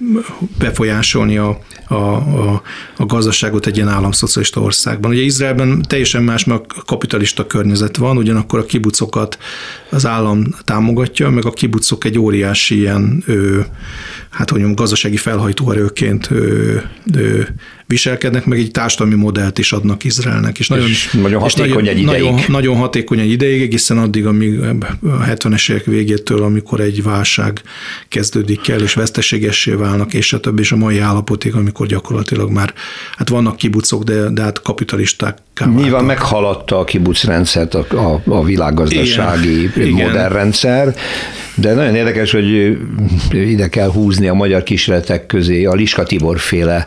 befolyásolni 0.59 1.37
a, 1.37 1.59
a, 1.89 1.95
a, 1.95 2.48
a 2.97 3.07
gazdaságot 3.07 3.67
egy 3.67 3.77
ilyen 3.77 3.89
államszocialista 3.89 4.61
országban. 4.61 5.11
Ugye 5.11 5.21
Izraelben 5.21 5.83
teljesen 5.89 6.23
más, 6.23 6.45
mert 6.45 6.65
a 6.77 6.83
kapitalista 6.83 7.47
környezet 7.47 7.97
van, 7.97 8.17
ugyanakkor 8.17 8.59
a 8.59 8.65
kibucokat 8.65 9.39
az 9.91 10.07
állam 10.07 10.45
támogatja, 10.65 11.31
meg 11.31 11.45
a 11.45 11.51
kibucok 11.51 12.05
egy 12.05 12.19
óriási 12.19 12.77
ilyen, 12.77 13.23
ő, 13.27 13.67
hát 14.31 14.51
hogy 14.51 14.61
mondjam, 14.61 14.75
gazdasági 14.75 15.17
felhajtóerőként 15.17 16.31
ő, 16.31 16.83
ő, 17.15 17.55
viselkednek, 17.89 18.45
meg 18.45 18.59
egy 18.59 18.71
társadalmi 18.71 19.15
modellt 19.15 19.59
is 19.59 19.73
adnak 19.73 20.05
Izraelnek. 20.05 20.59
És 20.59 20.69
nagyon, 20.69 20.89
és 20.89 21.13
nagyon 21.13 21.41
hatékony 21.41 21.85
és 21.85 21.91
egy 21.91 21.99
ideig. 21.99 22.23
Nagyon, 22.23 22.41
nagyon 22.49 22.77
hatékony 22.77 23.19
egy 23.19 23.31
ideig, 23.31 23.63
egészen 23.63 23.99
addig, 23.99 24.27
amíg 24.27 24.61
a 24.61 25.25
70-es 25.25 25.71
évek 25.71 25.85
végétől, 25.85 26.43
amikor 26.43 26.81
egy 26.81 27.03
válság 27.03 27.63
kezdődik 28.09 28.69
el, 28.69 28.81
és 28.81 28.95
veszteségessé 28.95 29.73
válnak, 29.73 30.15
és 30.15 30.33
a 30.33 30.41
többi, 30.41 30.61
és 30.61 30.73
a 30.73 30.77
mai 30.77 30.99
állapotig, 30.99 31.55
amikor 31.55 31.87
gyakorlatilag 31.87 32.51
már, 32.51 32.75
hát 33.17 33.29
vannak 33.29 33.57
kibucok, 33.57 34.03
de, 34.03 34.31
de 34.31 34.43
hát 34.43 34.63
kapitalisták. 34.63 35.39
Nyilván 35.75 36.05
meghaladta 36.05 36.79
a 36.79 36.85
kibucrendszert 36.85 37.75
a, 37.75 37.87
a, 37.91 38.23
a 38.25 38.45
világgazdasági 38.45 39.63
Igen. 39.63 39.91
modern 39.91 40.11
Igen. 40.11 40.29
rendszer, 40.29 40.95
de 41.61 41.75
nagyon 41.75 41.95
érdekes, 41.95 42.33
hogy 42.33 42.79
ide 43.33 43.69
kell 43.69 43.91
húzni 43.91 44.29
a 44.29 44.35
magyar 44.35 44.63
kísérletek 44.63 45.27
közé 45.27 45.65
a 45.65 45.75
Liska 45.75 46.03
Tibor 46.03 46.39
féle 46.39 46.87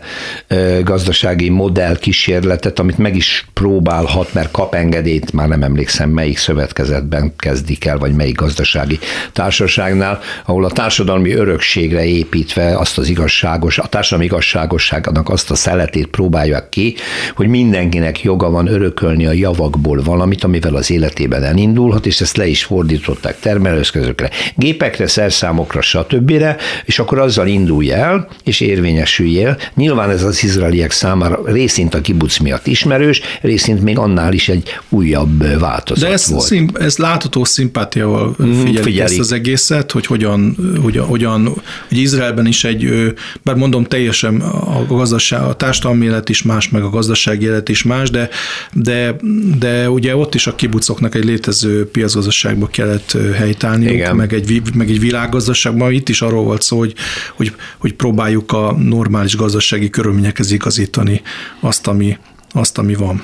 gazdasági 0.84 1.50
modell 1.50 1.98
kísérletet, 1.98 2.80
amit 2.80 2.98
meg 2.98 3.16
is 3.16 3.46
próbálhat, 3.54 4.34
mert 4.34 4.52
kap 4.52 4.76
engedélyt, 4.76 5.34
már 5.34 5.48
nem 5.48 5.64
emlékszem 5.64 6.10
melyik 6.10 6.38
szövetkezetben 6.38 7.34
kezdik 7.38 7.86
el, 7.86 7.98
vagy 7.98 8.14
melyik 8.14 8.36
gazdasági 8.36 9.00
társaságnál, 9.34 10.20
ahol 10.46 10.66
a 10.66 10.72
társadalmi 10.72 11.34
örökségre 11.34 12.06
építve 12.06 12.78
azt 12.78 12.98
az 12.98 13.10
igazságos, 13.10 13.78
a 13.78 13.88
társadalmi 13.88 14.26
igazságosságnak 14.26 15.30
azt 15.30 15.52
a 15.52 15.56
szeletét 15.56 16.08
próbálják 16.08 16.70
ki, 16.70 16.96
hogy 17.36 17.48
mindenkinek 17.48 18.22
joga 18.22 18.50
van 18.50 18.68
örökölni 18.68 19.26
a 19.26 19.32
javakból 19.32 20.02
valamit, 20.04 20.44
amivel 20.44 20.76
az 20.76 20.92
életében 20.92 21.44
elindulhat, 21.44 22.06
és 22.06 22.22
ezt 22.22 22.38
le 22.38 22.48
is 22.48 22.64
fordították 22.64 23.40
termelőeszközökre, 23.40 24.30
gépekre, 24.62 25.08
szerszámokra, 25.08 25.82
stb. 25.82 26.44
és 26.86 27.00
akkor 27.00 27.20
azzal 27.20 27.48
indulj 27.48 27.92
el, 27.92 28.28
és 28.44 28.60
érvényesüljél. 28.60 29.58
Nyilván 29.76 30.10
ez 30.10 30.24
az 30.24 30.44
izraeliek 30.44 30.92
számára 30.92 31.42
részint 31.46 31.94
a 31.94 32.02
kibuc 32.02 32.38
miatt 32.38 32.68
ismerős, 32.68 33.22
részint 33.42 33.82
még 33.82 33.98
annál 33.98 34.34
is 34.34 34.50
egy 34.50 34.70
újabb 34.90 35.60
változat 35.60 36.08
De 36.08 36.14
ez, 36.14 36.30
volt. 36.30 36.46
Szimp, 36.46 36.78
ez 36.78 36.98
látható 36.98 37.44
szimpátiával 37.44 38.36
figyelik, 38.38 38.58
mm, 38.58 38.66
figyelik, 38.66 39.00
ezt 39.00 39.20
az 39.20 39.32
egészet, 39.32 39.92
hogy 39.92 40.06
hogyan, 40.06 40.56
hogyan, 40.82 41.06
hogyan 41.06 41.54
hogy 41.88 41.98
Izraelben 41.98 42.46
is 42.46 42.64
egy, 42.64 43.14
bár 43.42 43.56
mondom 43.56 43.84
teljesen 43.84 44.42
a 44.42 44.86
gazdaság, 44.88 45.42
a 45.42 45.54
társadalmi 45.54 46.06
élet 46.06 46.30
is 46.30 46.44
más, 46.44 46.70
meg 46.70 46.84
a 46.84 46.90
gazdasági 46.90 47.46
élet 47.46 47.70
is 47.70 47.84
más, 47.84 48.10
de, 48.10 48.30
de, 48.74 49.16
de 49.60 49.90
ugye 49.90 50.16
ott 50.16 50.36
is 50.36 50.48
a 50.48 50.56
kibucoknak 50.56 51.16
egy 51.16 51.24
létező 51.24 51.90
piacgazdaságba 51.90 52.68
kellett 52.68 53.18
helytállniuk, 53.36 54.14
meg 54.14 54.34
egy, 54.34 54.48
meg 54.74 54.90
egy 54.90 55.00
világgazdaságban. 55.00 55.92
Itt 55.92 56.10
is 56.10 56.22
arról 56.22 56.44
volt 56.44 56.62
szó, 56.62 56.78
hogy, 56.78 56.94
hogy, 57.36 57.56
hogy 57.78 57.94
próbáljuk 57.94 58.52
a 58.52 58.72
normális 58.72 59.36
gazdasági 59.36 59.90
körülményekhez 59.90 60.52
igazítani 60.52 61.22
azt, 61.60 61.88
ami, 61.88 62.18
azt, 62.52 62.78
ami 62.78 62.96
van. 62.96 63.24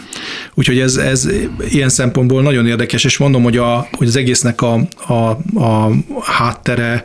Úgyhogy 0.54 0.80
ez, 0.80 0.96
ez 0.96 1.30
ilyen 1.70 1.90
szempontból 1.90 2.42
nagyon 2.42 2.68
érdekes, 2.68 3.04
és 3.04 3.18
mondom, 3.18 3.44
hogy, 3.44 3.58
a, 3.58 3.88
hogy 3.92 4.08
az 4.08 4.16
egésznek 4.16 4.62
a, 4.62 4.88
a, 5.08 5.30
a 5.54 5.92
háttere 6.24 7.04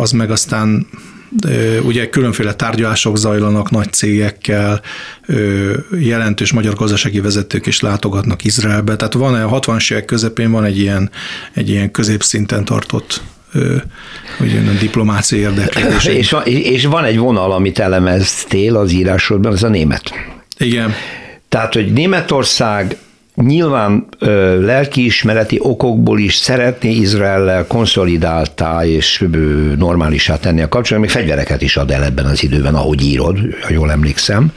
az 0.00 0.10
meg 0.10 0.30
aztán 0.30 0.86
ugye 1.82 2.08
különféle 2.08 2.54
tárgyalások 2.54 3.16
zajlanak 3.16 3.70
nagy 3.70 3.92
cégekkel, 3.92 4.80
jelentős 5.98 6.52
magyar 6.52 6.74
gazdasági 6.74 7.20
vezetők 7.20 7.66
is 7.66 7.80
látogatnak 7.80 8.44
Izraelbe, 8.44 8.96
tehát 8.96 9.14
van 9.14 9.34
a 9.34 9.60
60-as 9.60 9.92
évek 9.92 10.04
közepén 10.04 10.50
van 10.50 10.64
egy 10.64 10.78
ilyen, 10.78 11.10
egy 11.52 11.68
ilyen 11.68 11.90
középszinten 11.90 12.64
tartott 12.64 13.20
hogy 14.38 14.56
a 14.56 14.78
diplomáciai 14.80 15.40
érdeklődés. 15.40 16.04
És, 16.04 16.36
és 16.44 16.84
van 16.84 17.04
egy 17.04 17.18
vonal, 17.18 17.52
amit 17.52 17.78
elemeztél 17.78 18.76
az 18.76 18.92
írásodban, 18.92 19.52
ez 19.52 19.62
a 19.62 19.68
német. 19.68 20.12
Igen. 20.58 20.94
Tehát, 21.48 21.74
hogy 21.74 21.92
Németország 21.92 22.96
nyilván 23.36 24.06
ö, 24.18 24.60
lelkiismereti 24.64 25.58
okokból 25.62 26.18
is 26.18 26.34
szeretné 26.34 26.90
Izraellel 26.90 27.66
konszolidáltá 27.66 28.84
és 28.84 29.24
ö, 29.32 29.36
normálisá 29.76 30.38
tenni 30.38 30.62
a 30.62 30.68
kapcsolatot, 30.68 31.08
még 31.08 31.22
fegyvereket 31.22 31.62
is 31.62 31.76
ad 31.76 31.90
el 31.90 32.04
ebben 32.04 32.24
az 32.24 32.42
időben, 32.42 32.74
ahogy 32.74 33.02
írod, 33.02 33.38
ha 33.62 33.72
jól 33.72 33.90
emlékszem. 33.90 34.52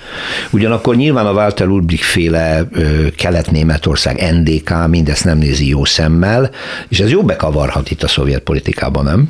Ugyanakkor 0.49 0.95
nyilván 0.95 1.25
a 1.25 1.31
Walter 1.31 1.67
Ulbricht 1.67 2.03
féle 2.03 2.67
ö, 2.71 3.07
Kelet-Németország, 3.15 4.33
NDK 4.33 4.87
mindezt 4.87 5.25
nem 5.25 5.37
nézi 5.37 5.67
jó 5.67 5.85
szemmel, 5.85 6.51
és 6.87 6.99
ez 6.99 7.11
jó 7.11 7.23
bekavarhat 7.23 7.91
itt 7.91 8.03
a 8.03 8.07
szovjet 8.07 8.41
politikában, 8.41 9.03
nem? 9.03 9.29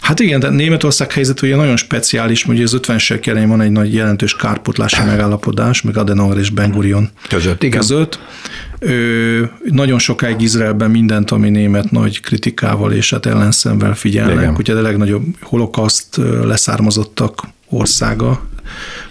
Hát 0.00 0.20
igen, 0.20 0.40
de 0.40 0.48
Németország 0.48 1.12
helyzet 1.12 1.42
ugye 1.42 1.56
nagyon 1.56 1.76
speciális, 1.76 2.42
hogy 2.42 2.62
az 2.62 2.76
50-es 2.78 3.26
elején 3.26 3.48
van 3.48 3.60
egy 3.60 3.70
nagy 3.70 3.94
jelentős 3.94 4.36
kárpotlási 4.36 5.02
megállapodás, 5.02 5.82
meg 5.82 5.96
Adenauer 5.96 6.38
és 6.38 6.50
Ben 6.50 6.70
Gurion 6.70 7.10
között. 7.28 7.62
Igen. 7.62 7.80
között. 7.80 8.18
Ö, 8.78 9.42
nagyon 9.70 9.98
sokáig 9.98 10.40
Izraelben 10.40 10.90
mindent, 10.90 11.30
ami 11.30 11.50
német 11.50 11.90
nagy 11.90 12.20
kritikával 12.20 12.92
és 12.92 13.10
hát 13.10 13.26
ellenszemvel 13.26 13.94
figyelnek. 13.94 14.36
Igen. 14.36 14.54
Ugye 14.58 14.74
a 14.74 14.80
legnagyobb 14.80 15.24
holokaszt 15.40 16.20
leszármazottak 16.42 17.42
országa, 17.68 18.46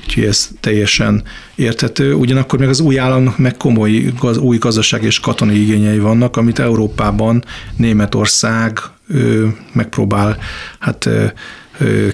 úgyhogy 0.04 0.24
ez 0.24 0.50
teljesen 0.60 1.24
érthető. 1.56 2.14
Ugyanakkor 2.14 2.60
még 2.60 2.68
az 2.68 2.80
új 2.80 3.00
államnak 3.00 3.38
meg 3.38 3.58
komoly 3.58 4.14
gaz, 4.20 4.38
új 4.38 4.58
gazdaság 4.58 5.04
és 5.04 5.20
katonai 5.20 5.62
igényei 5.62 6.00
vannak, 6.00 6.38
amit 6.38 6.60
Európában 6.60 7.44
Németország 7.78 8.80
megpróbál 9.74 10.38
hát 10.80 11.10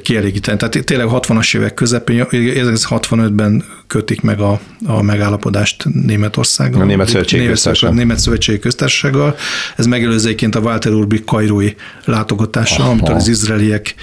kielégíteni. 0.01 0.57
Tehát 0.57 0.85
tényleg 0.85 1.07
60-as 1.09 1.55
évek 1.55 1.73
közepén, 1.73 2.25
1965-ben 2.29 3.63
kötik 3.87 4.21
meg 4.21 4.39
a, 4.39 4.59
a 4.85 5.01
megállapodást 5.01 5.85
Németországgal. 6.05 6.81
A 6.81 6.85
Német 6.85 7.07
Szövetségi 7.07 7.45
Köztársasággal. 7.45 7.97
Német 7.97 8.19
Szövetségi 8.19 8.59
Köztársasággal. 8.59 9.35
Ez 9.75 9.85
megelőzőként 9.85 10.55
a 10.55 10.59
Walter 10.59 10.91
Urbik 10.91 11.25
kairói 11.25 11.73
látogatása, 12.05 12.89
amitől 12.89 13.15
az 13.15 13.27
izraeliek 13.27 13.95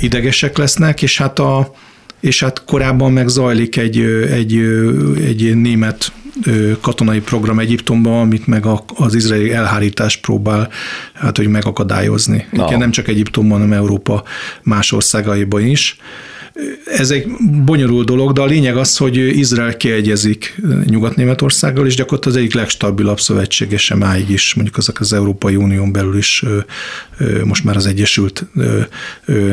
idegesek 0.00 0.58
lesznek, 0.58 1.02
és 1.02 1.18
hát 1.18 1.38
a 1.38 1.72
és 2.20 2.40
hát 2.40 2.64
korábban 2.64 3.12
meg 3.12 3.28
zajlik 3.28 3.76
egy, 3.76 3.98
egy, 4.30 4.56
egy 5.24 5.56
német 5.56 6.12
katonai 6.80 7.20
program 7.20 7.58
Egyiptomban, 7.58 8.20
amit 8.20 8.46
meg 8.46 8.64
az 8.94 9.14
izraeli 9.14 9.52
elhárítás 9.52 10.16
próbál 10.16 10.68
hát, 11.12 11.36
hogy 11.36 11.48
megakadályozni. 11.48 12.46
No. 12.50 12.76
Nem 12.76 12.90
csak 12.90 13.08
Egyiptomban, 13.08 13.58
hanem 13.58 13.78
Európa 13.78 14.22
más 14.62 14.92
országaiban 14.92 15.66
is. 15.66 15.96
Ez 16.84 17.10
egy 17.10 17.26
bonyolult 17.64 18.06
dolog, 18.06 18.32
de 18.32 18.40
a 18.40 18.46
lényeg 18.46 18.76
az, 18.76 18.96
hogy 18.96 19.16
Izrael 19.16 19.76
kiegyezik 19.76 20.60
Nyugat-Németországgal, 20.84 21.86
és 21.86 21.94
gyakorlatilag 21.94 22.36
az 22.36 22.42
egyik 22.42 22.54
legstabilabb 22.54 23.20
szövetségese 23.20 23.94
máig 23.94 24.30
is, 24.30 24.54
mondjuk 24.54 24.76
azok 24.76 25.00
az 25.00 25.12
Európai 25.12 25.56
Unión 25.56 25.92
belül 25.92 26.16
is 26.16 26.44
most 27.44 27.64
már 27.64 27.76
az 27.76 27.86
Egyesült 27.86 28.46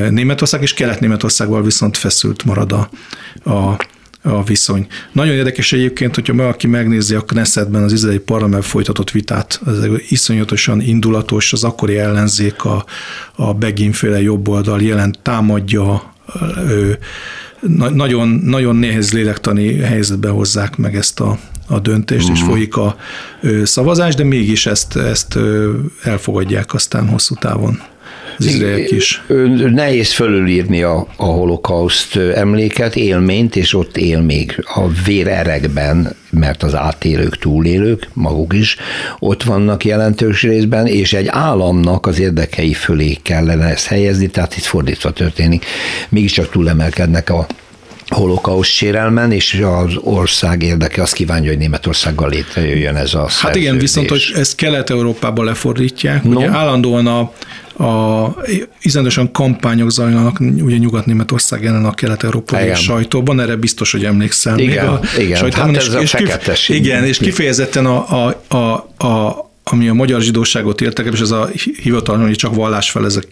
Németország, 0.09 0.61
és 0.61 0.73
Kelet-Németországgal 0.73 1.63
viszont 1.63 1.97
feszült 1.97 2.43
marad 2.43 2.71
a, 2.71 2.89
a 3.51 3.77
a 4.21 4.43
viszony. 4.43 4.87
Nagyon 5.11 5.33
érdekes 5.33 5.73
egyébként, 5.73 6.15
hogyha 6.15 6.33
valaki 6.33 6.67
megnézi 6.67 7.15
a 7.15 7.21
Knessetben 7.21 7.83
az 7.83 7.91
izraeli 7.91 8.19
parlament 8.19 8.65
folytatott 8.65 9.11
vitát, 9.11 9.61
az 9.65 9.87
iszonyatosan 10.09 10.81
indulatos, 10.81 11.53
az 11.53 11.63
akkori 11.63 11.97
ellenzék 11.97 12.63
a, 12.63 12.85
a 13.35 13.53
Begin-féle 13.53 14.21
jobboldal 14.21 14.81
jelent 14.81 15.19
támadja 15.19 16.15
ő, 16.67 16.99
nagyon, 17.93 18.27
nagyon 18.27 18.75
nehéz 18.75 19.13
lélektani 19.13 19.77
helyzetbe 19.77 20.29
hozzák 20.29 20.77
meg 20.77 20.95
ezt 20.95 21.19
a, 21.19 21.37
a 21.67 21.79
döntést, 21.79 22.21
uh-huh. 22.21 22.37
és 22.37 22.43
mhm. 22.43 22.51
folyik 22.51 22.77
a 22.77 22.95
ö, 23.41 23.65
szavazás, 23.65 24.15
de 24.15 24.23
mégis 24.23 24.65
ezt, 24.65 24.95
ezt 24.95 25.35
ö, 25.35 25.73
elfogadják 26.03 26.73
aztán 26.73 27.07
hosszú 27.07 27.35
távon 27.35 27.81
az 28.37 28.45
izraeliek 28.45 28.91
is. 28.91 29.23
Nehéz 29.71 30.13
fölülírni 30.13 30.81
a, 30.81 31.07
a 31.15 31.25
holokauszt 31.25 32.15
emléket, 32.15 32.95
élményt, 32.95 33.55
és 33.55 33.73
ott 33.73 33.97
él 33.97 34.21
még 34.21 34.63
a 34.75 34.87
vérerekben, 35.05 36.15
mert 36.29 36.63
az 36.63 36.75
átélők, 36.75 37.37
túlélők, 37.37 38.09
maguk 38.13 38.53
is 38.53 38.77
ott 39.19 39.43
vannak 39.43 39.85
jelentős 39.85 40.41
részben, 40.41 40.87
és 40.87 41.13
egy 41.13 41.27
államnak 41.29 42.05
az 42.05 42.19
érdekei 42.19 42.73
fölé 42.73 43.17
kellene 43.21 43.65
ezt 43.65 43.85
helyezni, 43.85 44.27
tehát 44.27 44.57
itt 44.57 44.63
fordítva 44.63 45.11
történik. 45.11 45.65
Mégiscsak 46.09 46.49
túlemelkednek 46.49 47.29
a 47.29 47.47
holokauszt 48.09 48.71
sérelmen, 48.71 49.31
és 49.31 49.63
az 49.63 49.95
ország 50.01 50.63
érdeke 50.63 51.01
azt 51.01 51.13
kívánja, 51.13 51.49
hogy 51.49 51.57
Németországgal 51.57 52.29
létrejöjjön 52.29 52.95
ez 52.95 53.13
a 53.13 53.29
Hát 53.41 53.55
igen, 53.55 53.77
viszont 53.77 54.09
hogy 54.09 54.31
ezt 54.35 54.55
Kelet-Európába 54.55 55.43
lefordítják, 55.43 56.23
no. 56.23 56.37
ugye 56.37 56.49
állandóan 56.49 57.07
a, 57.07 57.31
a 57.79 58.35
izendosan 58.81 59.31
kampányok 59.31 59.91
zajlanak, 59.91 60.39
ugye 60.39 60.77
Nyugat-Németország 60.77 61.65
ellen 61.65 61.85
a 61.85 61.93
kelet-európai 61.93 62.73
sajtóban, 62.75 63.39
erre 63.39 63.55
biztos, 63.55 63.91
hogy 63.91 64.05
emlékszel. 64.05 64.59
Igen, 64.59 64.85
még 64.85 64.93
a 65.17 65.19
igen. 65.19 65.37
Sajtóban, 65.37 65.73
hát 65.73 65.83
ez 65.83 65.93
és, 66.01 66.13
a 66.13 66.19
és, 66.51 66.69
igen, 66.69 67.03
és 67.03 67.17
kifejezetten 67.17 67.85
a, 67.85 68.27
a, 68.27 68.43
a, 68.57 69.07
a 69.07 69.46
ami 69.69 69.87
a 69.87 69.93
magyar 69.93 70.21
zsidóságot 70.21 70.81
értek, 70.81 71.13
és 71.13 71.19
ez 71.19 71.31
a 71.31 71.49
hivatal, 71.81 72.17
hogy 72.17 72.35
csak 72.35 72.55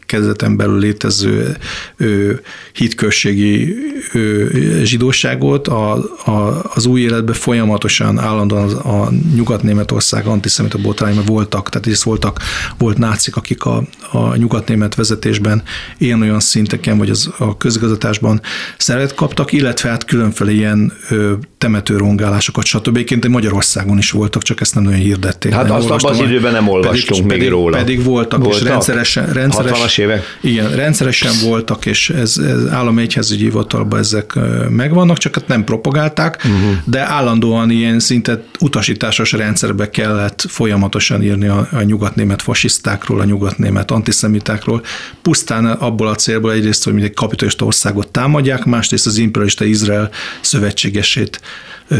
kezdeten 0.06 0.56
belül 0.56 0.80
létező 0.80 1.58
ö, 1.98 2.34
hitközségi 2.74 3.76
ö, 4.14 4.46
zsidóságot, 4.84 5.68
a, 5.68 5.94
a, 6.26 6.62
az 6.74 6.86
új 6.86 7.02
életben 7.02 7.36
folyamatosan 7.36 8.20
állandóan 8.20 8.64
az, 8.64 8.74
a 8.74 9.12
nyugat-németország 9.36 10.26
antiszemita 10.26 10.78
botrányban 10.78 11.26
voltak, 11.26 11.70
tehát 11.70 11.88
ez 11.88 12.04
voltak, 12.04 12.40
volt 12.78 12.98
nácik, 12.98 13.36
akik 13.36 13.64
a, 13.64 13.84
a 14.12 14.36
nyugat-német 14.36 14.96
vezetésben 14.96 15.64
ilyen 15.98 16.22
olyan 16.22 16.40
szinteken, 16.40 16.98
vagy 16.98 17.10
az, 17.10 17.30
a 17.38 17.58
közigazgatásban 17.58 18.42
szeret 18.78 19.14
kaptak, 19.14 19.52
illetve 19.52 19.90
hát 19.90 20.06
különféle 20.06 20.52
ilyen 20.52 20.94
ö, 21.10 21.34
temetőrongálásokat, 21.58 22.66
stb. 22.66 22.96
Egyébként 22.96 23.28
Magyarországon 23.28 23.98
is 23.98 24.12
voltak, 24.12 24.42
csak 24.42 24.62
ezt 24.62 24.76
nem 24.76 24.84
nagyon 24.84 25.00
hirdették. 25.00 25.54
Hát 25.54 25.70
azt 25.70 25.90
abban 25.90 26.12
az 26.12 26.20
időben 26.30 26.52
nem 26.52 26.68
olvastunk 26.68 27.08
pedig, 27.08 27.22
még 27.22 27.38
pedig, 27.38 27.50
róla. 27.50 27.78
Pedig 27.78 28.04
voltak, 28.04 28.44
voltak, 28.44 28.62
és 28.62 28.68
rendszeresen, 28.68 29.34
rendszeres, 29.34 29.80
60-as 29.80 30.00
évek? 30.00 30.38
Igen, 30.42 30.76
rendszeresen 30.76 31.32
voltak, 31.44 31.86
és 31.86 32.10
ez, 32.10 32.38
ez 32.38 32.68
állami 32.72 33.02
egyházügyi 33.02 33.44
hivatalban 33.44 34.00
ezek 34.00 34.34
megvannak, 34.70 35.18
csak 35.18 35.36
hát 35.36 35.48
nem 35.48 35.64
propagálták, 35.64 36.42
uh-huh. 36.46 36.78
de 36.84 37.00
állandóan 37.00 37.70
ilyen 37.70 38.00
szinte 38.00 38.44
utasításos 38.60 39.32
rendszerbe 39.32 39.90
kellett 39.90 40.46
folyamatosan 40.48 41.24
írni 41.24 41.48
a, 41.48 41.68
a 41.72 41.82
nyugatnémet 41.82 42.42
fasisztákról, 42.42 43.20
a 43.20 43.24
nyugatnémet 43.24 43.92
antiszemitákról, 43.92 44.82
pusztán 45.22 45.66
abból 45.66 46.08
a 46.08 46.16
célból 46.16 46.52
egyrészt, 46.52 46.84
hogy 46.84 46.94
mindegy 46.94 47.14
kapitalista 47.14 47.66
országot 47.66 48.08
támadják, 48.08 48.66
másrészt 48.66 49.06
az 49.06 49.18
imperialista 49.18 49.66
Izrael 49.66 50.10
szövetségesét 50.42 51.40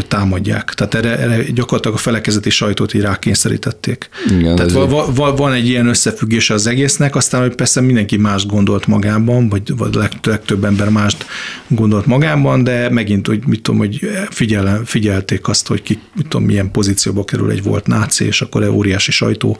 támadják. 0.08 0.74
Tehát 0.74 0.94
erre, 0.94 1.18
erre 1.18 1.42
gyakorlatilag 1.42 1.96
a 1.96 2.00
felekezeti 2.00 2.50
sajtót 2.50 2.94
így 2.94 3.00
rákényszerítették. 3.00 4.08
Igen, 4.38 4.56
Tehát 4.56 4.72
va, 4.72 5.12
va, 5.14 5.34
van 5.34 5.52
egy 5.52 5.68
ilyen 5.68 5.86
összefüggése 5.86 6.54
az 6.54 6.66
egésznek, 6.66 7.16
aztán 7.16 7.40
hogy 7.40 7.54
persze 7.54 7.80
mindenki 7.80 8.16
más 8.16 8.46
gondolt 8.46 8.86
magában, 8.86 9.48
vagy, 9.48 9.76
vagy 9.76 9.98
legtöbb 10.22 10.64
ember 10.64 10.88
mást 10.88 11.26
gondolt 11.68 12.06
magában, 12.06 12.64
de 12.64 12.90
megint, 12.90 13.26
hogy 13.26 13.42
mit 13.46 13.62
tudom, 13.62 13.80
hogy 13.80 14.10
figyel, 14.30 14.80
figyelték 14.84 15.48
azt, 15.48 15.66
hogy 15.66 15.82
ki, 15.82 16.00
mit 16.14 16.28
tudom, 16.28 16.46
milyen 16.46 16.70
pozícióba 16.70 17.24
kerül 17.24 17.50
egy 17.50 17.62
volt 17.62 17.86
náci, 17.86 18.24
és 18.24 18.40
akkor 18.40 18.62
egy 18.62 18.68
óriási 18.68 19.10
sajtó 19.10 19.58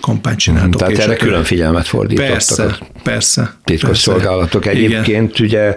kampányt 0.00 0.38
csináltak. 0.38 0.80
Tehát 0.80 0.98
erre 0.98 1.16
külön 1.16 1.44
figyelmet 1.44 1.86
fordítottak. 1.86 2.30
Persze, 2.32 2.78
persze. 3.02 3.54
Titkos 3.64 3.88
persze. 3.88 4.10
szolgálatok. 4.10 4.66
Egyébként 4.66 5.38
Igen. 5.38 5.46
ugye 5.46 5.76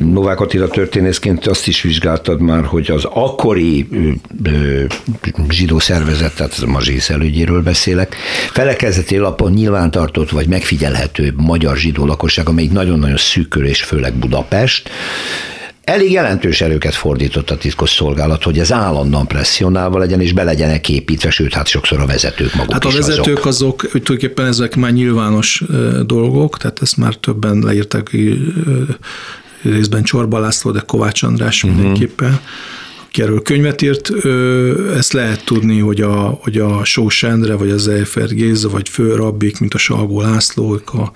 Novák 0.00 0.40
Attila 0.40 0.68
történészként 0.68 1.46
azt 1.46 1.66
is 1.66 1.82
vizsgáltad 1.82 2.40
már, 2.40 2.64
hogy 2.64 2.90
az 2.90 3.04
akkori 3.20 3.88
zsidó 5.48 5.78
szervezet, 5.78 6.36
tehát 6.36 6.58
a 6.62 6.66
Mazsész 6.66 7.10
elődjéről 7.10 7.62
beszélek, 7.62 8.16
felekezeti 8.52 9.16
lapon 9.16 9.52
nyilvántartott 9.52 10.30
vagy 10.30 10.48
megfigyelhető 10.48 11.34
magyar 11.36 11.76
zsidó 11.76 12.06
lakosság, 12.06 12.48
amelyik 12.48 12.72
nagyon-nagyon 12.72 13.16
szűkül, 13.16 13.66
és 13.66 13.82
főleg 13.82 14.14
Budapest, 14.14 14.90
elég 15.84 16.10
jelentős 16.10 16.60
erőket 16.60 16.94
fordított 16.94 17.50
a 17.50 17.56
titkos 17.56 17.90
szolgálat, 17.90 18.42
hogy 18.42 18.58
ez 18.58 18.72
állandóan 18.72 19.26
presszionálva 19.26 19.98
legyen, 19.98 20.20
és 20.20 20.32
be 20.32 20.42
legyenek 20.42 20.88
építve, 20.88 21.30
sőt, 21.30 21.54
hát 21.54 21.66
sokszor 21.66 22.00
a 22.00 22.06
vezetők 22.06 22.54
maguk 22.54 22.72
Hát 22.72 22.84
a 22.84 22.90
vezetők 22.90 23.46
azok, 23.46 23.46
azok 23.46 23.80
hogy 23.80 24.02
tulajdonképpen 24.02 24.46
ezek 24.46 24.76
már 24.76 24.92
nyilvános 24.92 25.64
dolgok, 26.06 26.58
tehát 26.58 26.78
ezt 26.82 26.96
már 26.96 27.14
többen 27.14 27.58
leírtak 27.58 28.10
részben 29.62 30.02
Csorba 30.02 30.38
László, 30.38 30.70
de 30.70 30.80
Kovács 30.86 31.22
András 31.22 31.62
uh-huh. 31.62 31.80
mindenképpen 31.80 32.40
aki 33.10 33.42
könyvet 33.42 33.82
írt, 33.82 34.10
ezt 34.96 35.12
lehet 35.12 35.44
tudni, 35.44 35.78
hogy 35.78 36.00
a, 36.00 36.38
hogy 36.42 36.58
a 36.58 36.84
Sós 36.84 37.22
Endre, 37.22 37.54
vagy 37.54 37.70
az 37.70 37.88
Eifer 37.88 38.28
Géza, 38.28 38.68
vagy 38.68 38.88
fő 38.88 39.14
rabbik, 39.14 39.58
mint 39.60 39.74
a 39.74 39.78
Salgó 39.78 40.20
László, 40.20 40.80
a 40.86 41.10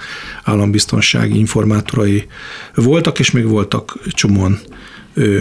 állambiztonsági 0.44 1.38
informátorai 1.38 2.26
voltak, 2.74 3.18
és 3.18 3.30
még 3.30 3.46
voltak 3.46 3.98
csomóan 4.08 4.60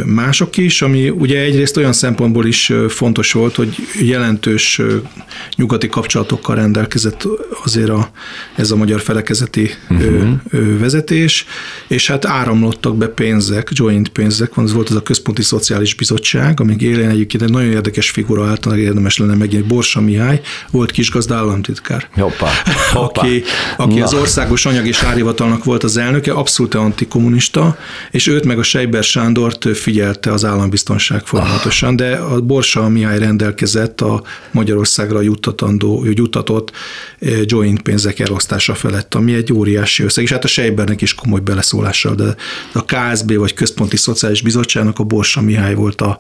mások 0.06 0.58
is, 0.58 0.82
ami 0.82 1.10
ugye 1.10 1.40
egyrészt 1.40 1.78
olyan 1.78 1.94
szempontból 1.94 2.46
is 2.46 2.74
fontos 2.90 3.32
volt, 3.32 3.56
hogy 3.56 3.76
jelentős 4.02 4.82
nyugati 5.56 5.88
kapcsolatokkal 5.88 6.56
rendelkezett 6.56 7.28
azért 7.64 7.90
a, 7.90 8.12
ez 8.56 8.72
a 8.72 8.76
magyar 8.76 9.02
felekezeti 9.02 9.70
uh-huh. 9.90 10.80
vezetés, 10.80 11.46
és 11.88 12.08
hát 12.08 12.26
áramlottak 12.26 12.98
be 12.98 13.08
pénzek, 13.08 13.70
joint 13.72 14.10
pénzek, 14.10 14.54
van, 14.54 14.66
ez 14.66 14.74
volt 14.74 14.90
az 14.90 14.96
a 14.96 15.02
Központi 15.02 15.42
Szociális 15.42 15.94
Bizottság, 15.94 16.60
amíg 16.60 16.82
élén 16.82 17.10
egyébként 17.10 17.44
egy 17.44 17.52
nagyon 17.52 17.72
érdekes 17.72 18.10
figura 18.10 18.48
általában 18.48 18.84
érdemes 18.84 19.18
lenne 19.18 19.36
megint, 19.36 19.66
Borsa 19.66 20.02
Mihály, 20.02 20.42
volt 20.72 20.92
kisgazda 20.92 21.36
államtitkár. 21.36 22.08
Hoppá, 22.12 22.52
hoppá. 22.94 23.22
Aki, 23.22 23.44
aki 23.78 24.02
az 24.02 24.14
országos 24.14 24.66
anyag 24.66 24.88
és 24.88 25.02
árhivatalnak 25.02 25.64
volt 25.64 25.84
az 25.84 25.98
elnöke, 25.98 26.32
abszolút 26.32 26.74
antikommunista, 26.74 27.78
és 28.12 28.28
őt 28.28 28.46
meg 28.46 28.60
a 28.60 28.64
Sejber 28.64 29.04
Sándort 29.04 29.62
figyelte 29.74 30.32
az 30.32 30.45
állambiztonság 30.45 31.26
folyamatosan, 31.26 31.95
de 31.95 32.16
a 32.16 32.41
Borsa 32.41 32.89
Mihály 32.89 33.20
rendelkezett 33.20 34.01
a 34.01 34.24
Magyarországra 34.51 35.22
juttatandó, 35.22 36.05
juttatott 36.09 36.72
eh, 37.20 37.41
joint 37.43 37.82
pénzek 37.82 38.20
elosztása 38.20 38.76
felett, 38.76 39.14
ami 39.14 39.34
egy 39.34 39.53
óriási 39.53 40.03
összeg, 40.03 40.24
és 40.24 40.32
hát 40.32 40.43
a 40.43 40.47
Sejbernek 40.47 41.01
is 41.01 41.16
komoly 41.16 41.39
beleszólással, 41.39 42.16
de 42.16 42.36
a 42.74 42.86
KSB 42.86 43.36
vagy 43.36 43.53
Központi 43.53 43.97
Szociális 43.97 44.41
Bizottságnak 44.41 44.99
a 44.99 45.03
Borsa 45.03 45.41
Mihály 45.41 45.76
volt 45.76 46.01
a, 46.01 46.18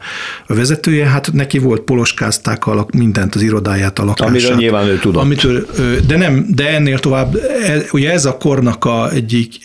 vezetője, 0.47 1.05
hát 1.05 1.33
neki 1.33 1.57
volt 1.57 1.81
poloskázták 1.81 2.67
alak, 2.67 2.91
mindent, 2.91 3.35
az 3.35 3.41
irodáját, 3.41 3.99
a 3.99 4.05
lakását. 4.05 4.33
Amiről 4.33 4.55
nyilván 4.55 4.87
ő 4.87 4.99
tudott. 4.99 5.21
Amitől, 5.21 5.67
de 6.07 6.17
nem, 6.17 6.45
de 6.49 6.69
ennél 6.69 6.99
tovább, 6.99 7.35
e, 7.35 7.83
ugye 7.91 8.11
ez 8.11 8.25
a 8.25 8.37
kornak 8.37 8.85
a 8.85 9.11
egyik 9.11 9.55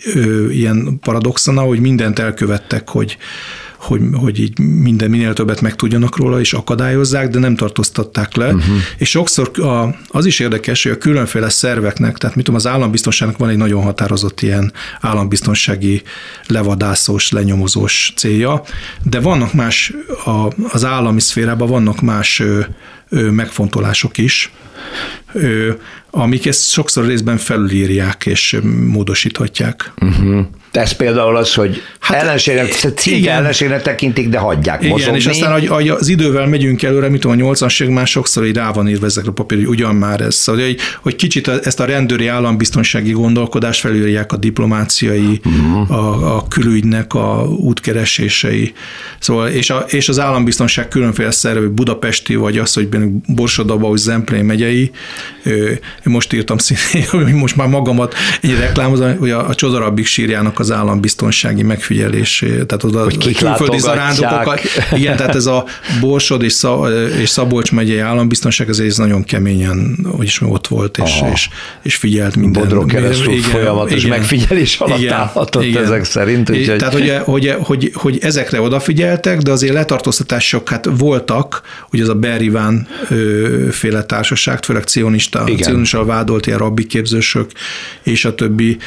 ilyen 0.49 0.99
paradoxona, 1.01 1.61
hogy 1.61 1.79
mindent 1.79 2.19
elkövettek, 2.19 2.89
hogy 2.89 3.17
hogy, 3.79 4.01
hogy 4.13 4.39
így 4.39 4.59
minden 4.59 5.09
minél 5.09 5.33
többet 5.33 5.61
megtudjanak 5.61 6.17
róla, 6.17 6.39
és 6.39 6.53
akadályozzák, 6.53 7.29
de 7.29 7.39
nem 7.39 7.55
tartóztatták 7.55 8.35
le. 8.35 8.45
Uh-huh. 8.45 8.75
És 8.97 9.09
sokszor 9.09 9.59
a, 9.59 9.95
az 10.07 10.25
is 10.25 10.39
érdekes, 10.39 10.83
hogy 10.83 10.91
a 10.91 10.97
különféle 10.97 11.49
szerveknek, 11.49 12.17
tehát 12.17 12.35
mit 12.35 12.45
tudom, 12.45 12.59
az 12.59 12.67
állambiztonságnak 12.67 13.37
van 13.37 13.49
egy 13.49 13.57
nagyon 13.57 13.83
határozott 13.83 14.41
ilyen 14.41 14.73
állambiztonsági 15.01 16.01
levadászós, 16.45 17.31
lenyomozós 17.31 18.13
célja, 18.15 18.63
de 19.03 19.19
vannak 19.19 19.53
más, 19.53 19.93
a, 20.25 20.47
az 20.71 20.85
állami 20.85 21.19
szférában 21.19 21.67
vannak 21.69 22.01
más 22.01 22.39
ö, 22.39 22.59
ö, 23.09 23.29
megfontolások 23.29 24.17
is, 24.17 24.51
ö, 25.33 25.71
amik 26.09 26.45
ezt 26.45 26.69
sokszor 26.69 27.05
részben 27.05 27.37
felülírják 27.37 28.25
és 28.25 28.59
módosíthatják. 28.85 29.93
Uh-huh. 30.01 30.45
Ez 30.71 30.91
például 30.91 31.35
az, 31.35 31.53
hogy 31.53 31.81
hát, 31.99 32.21
ellenségnek, 32.21 32.71
szinte 32.95 33.31
ellenségnek 33.31 33.81
tekintik, 33.81 34.29
de 34.29 34.37
hagyják 34.37 34.79
igen, 34.79 34.91
mozogni. 34.91 35.17
és 35.17 35.25
aztán 35.25 35.51
hogy, 35.51 35.67
hogy 35.67 35.89
az 35.89 36.07
idővel 36.07 36.47
megyünk 36.47 36.83
előre, 36.83 37.09
mit 37.09 37.21
tudom, 37.21 37.37
a 37.37 37.39
80 37.39 37.87
már 37.87 38.07
sokszor 38.07 38.45
így 38.45 38.55
rá 38.55 38.71
van 38.71 38.89
írva 38.89 39.05
ezekre 39.05 39.29
a 39.29 39.33
papír, 39.33 39.57
hogy 39.57 39.67
ugyan 39.67 39.95
már 39.95 40.21
ez. 40.21 40.35
Szóval, 40.35 40.65
hogy, 40.65 40.77
hogy 41.01 41.15
kicsit 41.15 41.47
ezt 41.47 41.79
a 41.79 41.85
rendőri 41.85 42.27
állambiztonsági 42.27 43.11
gondolkodást 43.11 43.79
felülják 43.79 44.31
a 44.31 44.37
diplomáciai, 44.37 45.41
uh-huh. 45.45 45.91
a, 45.91 46.35
a 46.35 46.47
külügynek 46.47 47.13
a 47.13 47.47
útkeresései. 47.47 48.73
Szóval, 49.19 49.47
és, 49.47 49.69
a, 49.69 49.85
és 49.87 50.09
az 50.09 50.19
állambiztonság 50.19 50.87
különféle 50.87 51.31
szervű, 51.31 51.67
budapesti, 51.67 52.35
vagy 52.35 52.57
az, 52.57 52.73
hogy 52.73 52.87
Borsodaba, 53.27 53.87
vagy 53.87 53.97
Zemplén 53.97 54.45
megyei, 54.45 54.91
most 56.03 56.33
írtam 56.33 56.57
szintén, 56.57 57.35
most 57.35 57.55
már 57.55 57.67
magamat 57.67 58.15
egy 58.41 58.55
reklámozom, 58.59 59.17
hogy 59.17 59.31
a, 59.31 59.47
a 59.47 59.55
Csodarabbik 59.55 60.05
sírjának 60.05 60.58
az 60.59 60.71
állambiztonsági 60.71 61.63
megfigyelés, 61.63 62.39
tehát 62.39 62.83
oda 62.83 63.03
hogy 63.03 63.37
külföldi 63.37 63.79
zarándokokat. 63.79 64.61
Igen, 64.93 65.15
tehát 65.15 65.35
ez 65.35 65.45
a 65.45 65.65
Borsod 65.99 66.43
és, 66.43 66.53
Szab, 66.53 66.87
és 67.21 67.29
Szabolcs 67.29 67.71
megyei 67.71 67.99
állambiztonság 67.99 68.69
azért 68.69 68.97
nagyon 68.97 69.23
keményen, 69.23 69.97
hogy 70.17 70.25
is 70.25 70.41
ott 70.41 70.67
volt, 70.67 70.97
és, 70.97 71.21
és, 71.33 71.49
és 71.81 71.95
figyelt 71.95 72.35
minden. 72.35 72.61
Bodrog 72.61 72.91
keresztül 72.91 73.33
igen, 73.33 73.49
folyamatos 73.49 74.03
igen, 74.03 74.17
megfigyelés 74.17 74.79
alatt 74.79 74.99
igen, 74.99 75.13
állhatott 75.13 75.63
igen. 75.63 75.83
ezek 75.83 76.03
szerint. 76.03 76.49
Úgyhogy... 76.49 76.77
Tehát, 76.77 76.93
hogy, 76.93 77.17
hogy, 77.23 77.55
hogy, 77.59 77.91
hogy, 77.93 78.17
ezekre 78.21 78.61
odafigyeltek, 78.61 79.37
de 79.41 79.51
azért 79.51 79.73
letartóztatások 79.73 80.69
hát 80.69 80.89
voltak, 80.97 81.61
hogy 81.89 82.01
az 82.01 82.09
a 82.09 82.15
Beriván 82.15 82.87
féle 83.71 84.03
társaság, 84.03 84.63
főleg 84.63 84.83
cionista, 84.83 85.43
cionista 85.61 86.05
vádolt 86.05 86.47
ilyen 86.47 86.59
rabbi 86.59 86.85
képzősök, 86.85 87.51
és 88.03 88.25
a 88.25 88.35
többi, 88.35 88.77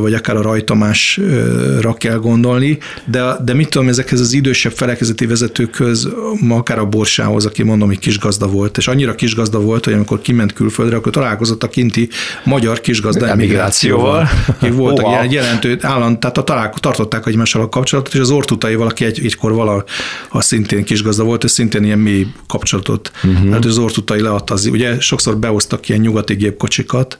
vagy 0.00 0.14
akár 0.14 0.36
a 0.36 0.42
rajtamásra 0.86 1.94
kell 1.94 2.18
gondolni, 2.18 2.78
de, 3.04 3.36
de 3.44 3.54
mit 3.54 3.68
tudom, 3.68 3.88
ezekhez 3.88 4.20
az 4.20 4.32
idősebb 4.32 4.72
felekezeti 4.72 5.26
vezetőkhöz, 5.26 6.08
akár 6.48 6.78
a 6.78 6.86
Borsához, 6.86 7.46
aki 7.46 7.62
mondom, 7.62 7.88
hogy 7.88 7.98
kisgazda 7.98 8.46
volt, 8.46 8.76
és 8.76 8.88
annyira 8.88 9.14
kisgazda 9.14 9.60
volt, 9.60 9.84
hogy 9.84 9.94
amikor 9.94 10.20
kiment 10.20 10.52
külföldre, 10.52 10.96
akkor 10.96 11.12
találkozott 11.12 11.62
a 11.62 11.68
kinti 11.68 12.08
magyar 12.44 12.80
kisgazda 12.80 13.28
emigrációval. 13.28 14.28
Voltak 14.70 15.06
oh, 15.06 15.12
ilyen 15.12 15.30
jelentő 15.30 15.78
állam, 15.80 16.18
tehát 16.18 16.38
a 16.38 16.42
találko, 16.42 16.78
tartották 16.78 17.26
egymással 17.26 17.62
a 17.62 17.68
kapcsolatot, 17.68 18.14
és 18.14 18.20
az 18.20 18.30
ortutaival, 18.30 18.86
aki 18.86 19.04
egy, 19.04 19.20
egykor 19.24 19.52
vala, 19.52 19.84
ha 20.28 20.40
szintén 20.40 20.84
kisgazda 20.84 21.24
volt, 21.24 21.44
és 21.44 21.50
szintén 21.50 21.84
ilyen 21.84 21.98
mély 21.98 22.26
kapcsolatot. 22.46 23.10
Uh-huh. 23.24 23.52
Hát 23.52 23.64
az 23.64 23.78
ortutai 23.78 24.20
leadta, 24.20 24.54
az, 24.54 24.66
ugye 24.66 25.00
sokszor 25.00 25.36
behoztak 25.36 25.88
ilyen 25.88 26.00
nyugati 26.00 26.34
gépkocsikat, 26.34 27.18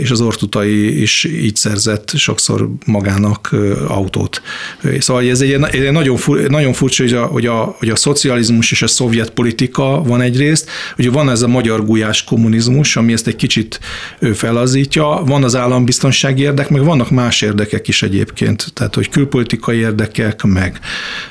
és 0.00 0.10
az 0.10 0.20
ortutai 0.20 1.00
is 1.00 1.24
így 1.24 1.56
szerzett 1.56 2.12
sokszor 2.16 2.68
magának 2.86 3.54
autót. 3.88 4.42
Szóval 4.98 5.28
ez 5.28 5.40
egy, 5.40 5.52
egy 5.52 5.92
nagyon, 5.92 6.16
fur, 6.16 6.40
nagyon 6.40 6.72
furcsa, 6.72 7.02
hogy 7.02 7.12
a, 7.12 7.24
hogy, 7.24 7.46
a, 7.46 7.76
hogy 7.78 7.88
a 7.88 7.96
szocializmus 7.96 8.70
és 8.70 8.82
a 8.82 8.86
szovjet 8.86 9.30
politika 9.30 10.02
van 10.02 10.20
egyrészt, 10.20 10.70
hogy 10.96 11.12
van 11.12 11.30
ez 11.30 11.42
a 11.42 11.48
magyar 11.48 11.84
gulyás 11.84 12.24
kommunizmus, 12.24 12.96
ami 12.96 13.12
ezt 13.12 13.26
egy 13.26 13.36
kicsit 13.36 13.80
felazítja, 14.34 15.22
van 15.26 15.44
az 15.44 15.56
állambiztonsági 15.56 16.42
érdek, 16.42 16.68
meg 16.68 16.84
vannak 16.84 17.10
más 17.10 17.42
érdekek 17.42 17.88
is 17.88 18.02
egyébként, 18.02 18.72
tehát 18.74 18.94
hogy 18.94 19.08
külpolitikai 19.08 19.78
érdekek, 19.78 20.42
meg, 20.42 20.80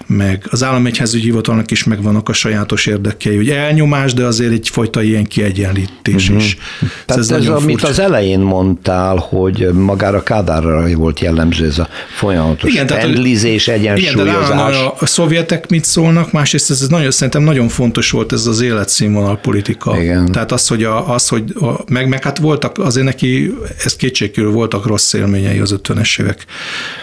meg 0.08 0.48
az 0.50 0.64
államegyházügyi 0.64 1.24
hivatalnak 1.24 1.72
is 1.72 1.84
megvannak 1.84 2.30
a 2.30 2.34
sajátos 2.34 2.86
érdekei, 2.86 3.36
hogy 3.36 3.50
elnyomás, 3.50 4.14
de 4.14 4.26
azért 4.26 4.52
egyfajta 4.52 5.02
ilyen 5.02 5.24
kiegyenlítés 5.24 6.30
uh-huh. 6.30 6.44
is. 6.44 6.58
Tehát 7.06 7.22
ez, 7.22 7.32
ez 7.32 7.48
amit 7.48 7.84
az 7.84 8.00
elején 8.00 8.23
mondtál, 8.40 9.16
hogy 9.16 9.70
magára 9.74 10.24
Kádárra 10.24 10.96
volt 10.96 11.20
jellemző 11.20 11.66
ez 11.66 11.80
a 11.80 11.88
folyamatos 12.16 12.72
igen, 12.72 12.88
pendlizés, 12.88 13.68
egyensúlyozás. 13.68 14.50
Igen, 14.50 14.58
de 14.58 14.78
a, 14.78 14.96
a 15.00 15.06
szovjetek 15.06 15.70
mit 15.70 15.86
szólnak, 15.86 16.32
másrészt 16.32 16.70
ez, 16.70 16.82
ez 16.82 16.88
nagyon, 16.88 17.12
szerintem 17.12 17.44
nagyon 17.44 17.68
fontos 17.68 18.12
volt 18.12 18.32
ez 18.32 18.46
az 18.46 18.62
életszínvonal 18.62 19.38
politika. 19.38 20.02
Igen. 20.02 20.32
Tehát 20.32 20.52
az, 20.52 20.68
hogy, 20.68 20.84
a, 20.84 21.14
az, 21.14 21.28
hogy 21.28 21.44
a, 21.60 21.84
meg, 21.88 22.08
meg 22.08 22.24
hát 22.24 22.38
voltak, 22.38 22.78
azért 22.78 23.06
neki, 23.06 23.58
ez 23.86 23.96
kétségkívül 23.96 24.52
voltak 24.52 24.86
rossz 24.86 25.14
élményei 25.14 25.60
az 25.60 25.76
50-es 25.84 26.22
évek 26.22 26.46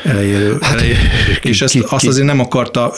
elejéről. 0.04 0.58
Hát, 0.60 0.72
elejéről 0.72 0.98
és 1.42 1.62
ezt, 1.62 1.72
ki, 1.72 1.82
azt 1.88 2.06
azért 2.06 2.26
nem 2.26 2.40
akarta, 2.40 2.92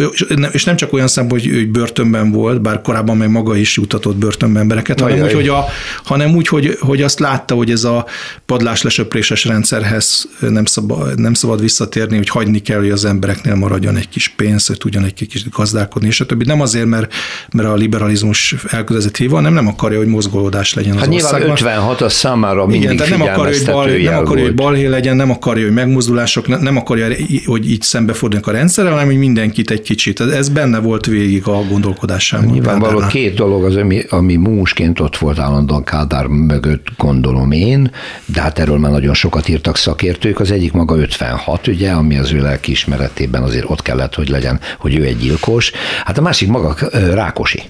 és 0.53 0.65
nem 0.65 0.77
csak 0.77 0.93
olyan 0.93 1.09
szempont, 1.09 1.41
hogy 1.43 1.51
ő 1.51 1.67
börtönben 1.67 2.31
volt, 2.31 2.61
bár 2.61 2.81
korábban 2.81 3.17
meg 3.17 3.31
maga 3.31 3.57
is 3.57 3.77
jutatott 3.77 4.17
börtönben 4.17 4.63
embereket, 4.63 5.01
hanem 5.01 5.23
úgy, 5.23 5.33
hogy, 5.33 5.49
a, 5.49 5.65
hanem 6.05 6.35
úgy, 6.35 6.49
hogy, 6.49 6.77
hogy 6.81 7.03
azt 7.03 7.19
látta, 7.19 7.55
hogy 7.55 7.71
ez 7.71 7.85
a 7.85 8.07
padlás 8.47 8.83
lesöpréses 8.83 9.45
rendszerhez 9.45 10.29
nem 10.41 10.65
szabad, 10.65 11.21
nem 11.21 11.35
szabad 11.35 11.61
visszatérni, 11.61 12.17
hogy 12.17 12.29
hagyni 12.29 12.59
kell, 12.59 12.79
hogy 12.79 12.91
az 12.91 13.05
embereknél 13.05 13.55
maradjon 13.55 13.97
egy 13.97 14.09
kis 14.09 14.29
pénz, 14.29 14.67
hogy 14.67 14.79
tudjon 14.79 15.05
egy 15.05 15.15
kis 15.15 15.49
gazdálkodni, 15.49 16.09
és 16.09 16.21
a 16.21 16.27
többi. 16.27 16.45
Nem 16.45 16.61
azért, 16.61 16.87
mert, 16.87 17.13
mert 17.53 17.69
a 17.69 17.75
liberalizmus 17.75 18.55
elkötelezett 18.69 19.17
híva, 19.17 19.37
hanem 19.37 19.53
nem 19.53 19.69
akarja, 19.69 19.99
hogy 19.99 20.07
mozgolódás 20.07 20.75
legyen 20.75 20.93
az 20.93 21.01
hát 21.01 21.13
országban. 21.13 21.41
nyilván 21.41 21.77
56 21.77 22.01
az 22.01 22.13
számára 22.13 22.67
mindig 22.67 22.83
Igen, 22.83 22.97
tehát 22.97 23.19
nem 23.19 23.29
akarja, 23.29 23.57
hogy 23.57 23.67
bal, 23.67 23.87
nem 23.87 24.17
akarja, 24.17 24.45
hogy 24.45 24.55
balhé 24.55 24.87
legyen, 24.87 25.17
nem 25.17 25.31
akarja, 25.31 25.65
hogy 25.65 25.75
megmozdulások, 25.75 26.61
nem 26.61 26.77
akarja, 26.77 27.07
hogy 27.47 27.71
így 27.71 27.83
szembefordulnak 27.83 28.47
a 28.47 28.51
rendszerrel, 28.51 28.93
hanem 28.93 29.07
hogy 29.07 29.19
mindenkit 29.19 29.71
egy 29.71 29.83
kicsit. 29.83 30.21
Ez 30.21 30.49
benne 30.49 30.79
volt 30.79 31.07
végig 31.07 31.47
a 31.47 31.65
gondolkodásában. 31.69 32.47
Nyilvánvaló 32.47 33.07
két 33.07 33.35
dolog 33.35 33.65
az, 33.65 33.77
ami, 33.77 34.03
ami 34.09 34.37
músként 34.37 35.01
ott 35.01 35.17
volt 35.17 35.39
állandóan 35.39 35.85
Kádár 35.85 36.27
mögött, 36.27 36.87
gondolom 36.97 37.53
én, 37.53 37.91
de 38.27 38.41
hát 38.41 38.59
erről 38.59 38.79
már 38.79 38.91
nagyon 38.91 39.15
sokat 39.15 39.49
írtak 39.49 39.77
szakértők. 39.77 40.41
Az 40.41 40.51
egyik 40.51 40.73
maga 40.73 40.97
56, 40.97 41.67
ugye, 41.67 41.91
ami 41.91 42.19
az 42.19 42.33
ő 42.33 42.41
lelkiismeretében 42.41 43.43
azért 43.43 43.71
ott 43.71 43.83
kellett, 43.83 44.15
hogy 44.15 44.29
legyen, 44.29 44.61
hogy 44.79 44.97
ő 44.97 45.05
egy 45.05 45.19
gyilkos. 45.19 45.73
Hát 46.05 46.19
a 46.19 46.23
másik 46.23 46.49
maga 46.49 46.77
Rákosi 46.93 47.63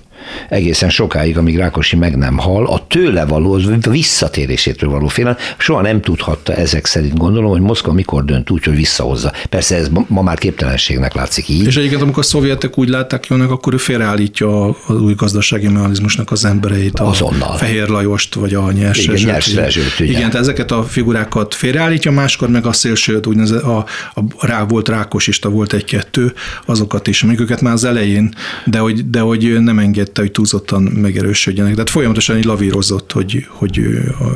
egészen 0.48 0.90
sokáig, 0.90 1.38
amíg 1.38 1.56
Rákosi 1.56 1.96
meg 1.96 2.16
nem 2.16 2.38
hal, 2.38 2.66
a 2.66 2.86
tőle 2.86 3.24
való, 3.24 3.52
a 3.82 3.90
visszatérésétől 3.90 4.90
való 4.90 5.06
félelem, 5.06 5.38
soha 5.58 5.80
nem 5.80 6.00
tudhatta 6.00 6.54
ezek 6.54 6.86
szerint 6.86 7.18
gondolom, 7.18 7.50
hogy 7.50 7.60
Moszkva 7.60 7.92
mikor 7.92 8.24
dönt 8.24 8.50
úgy, 8.50 8.64
hogy 8.64 8.76
visszahozza. 8.76 9.32
Persze 9.48 9.76
ez 9.76 9.88
ma 10.06 10.22
már 10.22 10.38
képtelenségnek 10.38 11.14
látszik 11.14 11.48
így. 11.48 11.66
És 11.66 11.76
egyébként, 11.76 12.02
amikor 12.02 12.22
a 12.22 12.26
szovjetek 12.26 12.78
úgy 12.78 12.88
látták 12.88 13.26
jönnek, 13.26 13.50
akkor 13.50 13.72
ő 13.72 13.76
félreállítja 13.76 14.68
az 14.68 15.00
új 15.00 15.14
gazdasági 15.14 15.68
mechanizmusnak 15.68 16.30
az 16.30 16.44
embereit, 16.44 16.98
a 16.98 17.08
Azonnal. 17.08 17.56
Fehér 17.56 17.88
Lajost, 17.88 18.34
vagy 18.34 18.54
a 18.54 18.72
nyers 18.72 19.06
Igen, 19.06 19.22
nyers 19.24 19.54
rezsőt, 19.54 20.00
ugye. 20.00 20.10
Igen, 20.10 20.30
tehát 20.30 20.34
ezeket 20.34 20.70
a 20.70 20.82
figurákat 20.82 21.54
félreállítja, 21.54 22.10
máskor 22.10 22.48
meg 22.48 22.66
a 22.66 22.72
szélsőt, 22.72 23.26
úgy 23.26 23.40
a, 23.40 23.76
a, 23.76 23.86
a, 24.14 24.46
rá 24.46 24.64
volt 24.64 24.88
rákosista, 24.88 25.48
volt 25.48 25.72
egy-kettő, 25.72 26.32
azokat 26.66 27.06
is, 27.06 27.22
amik 27.22 27.40
őket 27.40 27.60
már 27.60 27.72
az 27.72 27.84
elején, 27.84 28.34
de 28.64 28.78
hogy, 28.78 29.10
de 29.10 29.20
hogy 29.20 29.60
nem 29.60 29.78
engedte, 30.12 30.20
hogy 30.20 30.30
túlzottan 30.30 30.82
megerősödjenek. 30.82 31.72
Tehát 31.72 31.90
folyamatosan 31.90 32.36
így 32.36 32.44
lavírozott, 32.44 33.12
hogy, 33.12 33.46
hogy, 33.48 33.80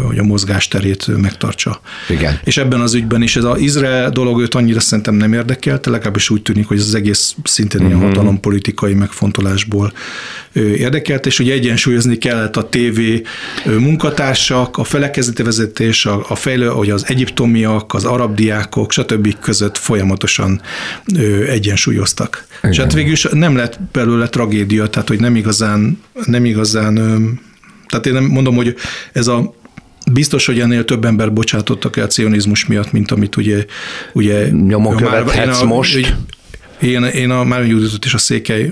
hogy 0.07 0.19
a 0.19 0.23
mozgásterét 0.23 1.07
megtartsa. 1.17 1.81
Igen. 2.09 2.39
És 2.45 2.57
ebben 2.57 2.81
az 2.81 2.95
ügyben 2.95 3.23
is 3.23 3.37
ez 3.37 3.45
az 3.45 3.61
Izrael 3.61 4.11
dolog 4.11 4.41
őt 4.41 4.55
annyira 4.55 4.81
szerintem 4.81 5.15
nem 5.15 5.33
érdekelte, 5.33 5.91
legalábbis 5.91 6.31
úgy 6.31 6.43
tűnik, 6.43 6.67
hogy 6.67 6.79
ez 6.79 6.87
az 6.87 6.95
egész 6.95 7.35
szintén 7.45 7.81
ilyen 7.81 7.93
uh-huh. 7.93 8.09
hatalompolitikai 8.09 8.95
megfontolásból 8.95 9.93
érdekelt, 10.53 11.27
és 11.27 11.37
hogy 11.37 11.51
egyensúlyozni 11.51 12.19
kellett 12.19 12.57
a 12.57 12.69
TV 12.69 13.01
munkatársak, 13.79 14.79
a 14.79 14.85
felekezeti 14.85 15.43
vezetés, 15.43 16.07
a, 16.07 16.25
a 16.29 16.35
fejlő, 16.35 16.67
hogy 16.67 16.91
az 16.91 17.05
egyiptomiak, 17.09 17.95
az 17.95 18.05
arab 18.05 18.35
diákok, 18.35 18.93
stb. 18.93 19.35
között 19.41 19.77
folyamatosan 19.77 20.61
egyensúlyoztak. 21.49 22.47
Igen. 22.59 22.71
És 22.71 22.79
hát 22.79 22.93
végül 22.93 23.13
is 23.13 23.27
nem 23.33 23.57
lett 23.57 23.79
belőle 23.93 24.29
tragédia, 24.29 24.87
tehát 24.87 25.09
hogy 25.09 25.21
nem 25.21 25.37
igazán, 25.37 25.66
nem 26.27 26.45
igazán 26.45 26.95
tehát 27.87 28.07
én 28.07 28.13
nem 28.13 28.25
mondom, 28.25 28.57
hogy 28.57 28.75
ez 29.13 29.27
a 29.27 29.55
Biztos, 30.13 30.47
hogy 30.47 30.61
ennél 30.61 30.85
több 30.85 31.05
ember 31.05 31.33
bocsátottak 31.33 31.97
el 31.97 32.07
cionizmus 32.07 32.67
miatt, 32.67 32.93
mint 32.93 33.11
amit 33.11 33.37
ugye... 33.37 33.65
ugye 34.13 34.51
Nyomon 34.51 34.97
követhetsz 34.97 35.63
most. 35.63 36.17
Én, 36.83 37.05
én 37.05 37.31
a 37.31 37.45
Máron 37.45 37.67
Juditot 37.67 38.05
is 38.05 38.15
a 38.15 38.19
Székely 38.19 38.71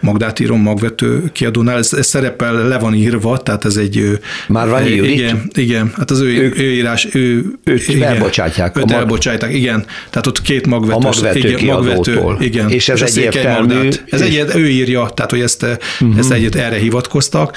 Magdát 0.00 0.40
írom 0.40 0.60
magvető 0.60 1.30
kiadónál, 1.32 1.78
ez, 1.78 1.92
ez 1.92 2.06
szerepel, 2.06 2.68
le 2.68 2.78
van 2.78 2.94
írva, 2.94 3.38
tehát 3.38 3.64
ez 3.64 3.76
egy... 3.76 4.20
Már 4.48 4.68
van 4.68 4.84
Judit? 4.84 5.10
Igen, 5.10 5.50
igen, 5.54 5.92
hát 5.96 6.10
az 6.10 6.20
ő, 6.20 6.42
ők, 6.42 6.58
ő 6.58 6.72
írás, 6.72 7.08
ő... 7.12 7.44
Őt 7.64 7.88
igen, 7.88 8.12
elbocsátják. 8.12 8.76
Őt 8.76 8.90
elbocsátják, 8.90 9.52
igen. 9.52 9.86
Tehát 10.10 10.26
ott 10.26 10.42
két 10.42 10.66
magvető. 10.66 10.94
A 10.94 10.98
magvető 10.98 11.48
igen, 11.48 11.64
magvető, 11.64 12.36
igen. 12.38 12.70
És 12.70 12.88
ez 12.88 13.02
és 13.02 13.08
egyértelmű. 13.08 13.88
Ez 14.08 14.20
egy, 14.20 14.44
ő 14.54 14.68
írja, 14.68 15.10
tehát 15.14 15.30
hogy 15.30 15.40
ezt, 15.40 15.62
uh-huh. 15.62 16.18
ezt 16.18 16.32
egyet 16.32 16.54
erre 16.54 16.76
hivatkoztak, 16.76 17.56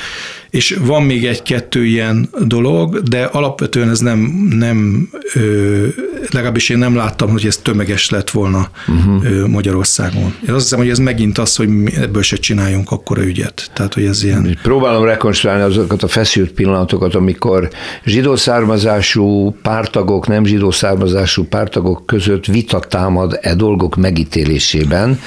és 0.50 0.78
van 0.82 1.04
még 1.04 1.26
egy-kettő 1.26 1.86
ilyen 1.86 2.30
dolog, 2.46 3.00
de 3.00 3.24
alapvetően 3.24 3.90
ez 3.90 4.00
nem, 4.00 4.20
nem 4.50 5.10
ö, 5.34 5.88
legalábbis 6.32 6.70
én 6.70 6.78
nem 6.78 6.96
láttam, 6.96 7.30
hogy 7.30 7.46
ez 7.46 7.58
tömeges 7.58 8.10
lett 8.10 8.30
volna 8.30 8.70
uh-huh. 8.88 9.48
Magyarországon. 9.48 10.34
Én 10.48 10.54
azt 10.54 10.64
hiszem, 10.64 10.80
hogy 10.80 10.90
ez 10.90 10.98
megint 11.00 11.38
az, 11.38 11.56
hogy 11.56 11.70
ebből 11.96 12.22
se 12.22 12.36
csináljunk 12.36 12.92
akkora 12.92 13.24
ügyet. 13.24 13.72
Tehát, 13.74 13.94
hogy 13.94 14.06
ez 14.06 14.24
ilyen... 14.24 14.58
Próbálom 14.62 15.04
rekonstruálni 15.04 15.64
azokat 15.64 16.04
a 16.04 16.08
feszült 16.08 16.52
pillanatokat, 16.52 17.16
amikor 17.16 17.70
zsidó 18.06 18.36
származású 18.36 19.56
pártagok, 19.62 20.28
nem 20.28 20.46
zsidó 20.46 20.72
származású 20.72 21.44
pártagok 21.44 22.06
között 22.06 22.46
vita 22.46 22.80
támad 22.80 23.40
e 23.42 23.56
dolgok 23.56 23.96
megítélésében, 23.96 25.20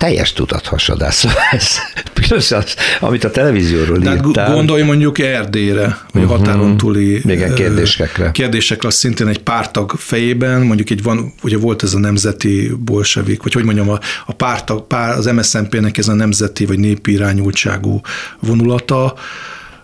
teljes 0.00 0.32
tudathasadás. 0.32 1.24
ez 1.50 1.68
piros 2.12 2.52
az, 2.52 2.74
amit 3.00 3.24
a 3.24 3.30
televízióról 3.30 3.98
De 3.98 4.14
írtál. 4.14 4.54
Gondolj 4.54 4.82
mondjuk 4.82 5.18
Erdélyre, 5.18 5.98
vagy 6.12 6.22
uh-huh. 6.22 6.38
határon 6.38 6.76
túli 6.76 7.20
Igen, 7.24 7.54
kérdésekre. 7.54 8.30
Kérdésekre, 8.30 8.88
az 8.88 8.94
szintén 8.94 9.28
egy 9.28 9.42
pártag 9.42 9.90
fejében, 9.96 10.62
mondjuk 10.62 10.90
egy 10.90 11.02
van, 11.02 11.32
ugye 11.42 11.58
volt 11.58 11.82
ez 11.82 11.94
a 11.94 11.98
nemzeti 11.98 12.72
bolsevik, 12.78 13.42
vagy 13.42 13.52
hogy 13.52 13.64
mondjam, 13.64 13.88
a, 13.88 13.98
a 14.26 14.32
pártag, 14.32 14.86
pár, 14.86 15.16
az 15.16 15.26
MSZNP-nek 15.26 15.98
ez 15.98 16.08
a 16.08 16.14
nemzeti 16.14 16.66
vagy 16.66 16.78
népi 16.78 17.12
irányultságú 17.12 18.00
vonulata, 18.38 19.14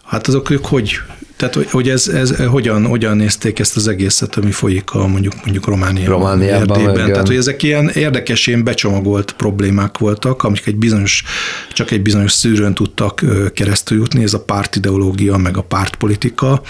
hát 0.05 0.27
azok 0.27 0.51
ők 0.51 0.67
hogy 0.67 1.01
tehát, 1.37 1.55
hogy 1.55 1.89
ez, 1.89 2.09
ez 2.09 2.37
hogyan, 2.37 2.87
hogyan 2.87 3.17
nézték 3.17 3.59
ezt 3.59 3.77
az 3.77 3.89
egészet, 3.89 4.37
ami 4.37 4.51
folyik 4.51 4.91
a 4.91 5.07
mondjuk, 5.07 5.35
mondjuk 5.45 5.67
Romániában, 5.67 6.19
Romániában 6.19 6.79
Erdélyben. 6.79 7.13
Tehát, 7.13 7.27
hogy 7.27 7.37
ezek 7.37 7.63
ilyen 7.63 7.89
érdekes, 7.89 8.47
ilyen 8.47 8.65
becsomagolt 8.65 9.33
problémák 9.33 9.99
voltak, 9.99 10.43
amik 10.43 10.67
egy 10.67 10.77
bizonyos, 10.77 11.23
csak 11.73 11.91
egy 11.91 12.03
bizonyos 12.03 12.33
szűrőn 12.33 12.75
tudtak 12.75 13.25
keresztül 13.55 13.99
jutni, 13.99 14.23
ez 14.23 14.35
a 14.35 14.41
pártideológia, 14.41 15.37
meg 15.37 15.57
a 15.57 15.63
pártpolitika. 15.63 16.63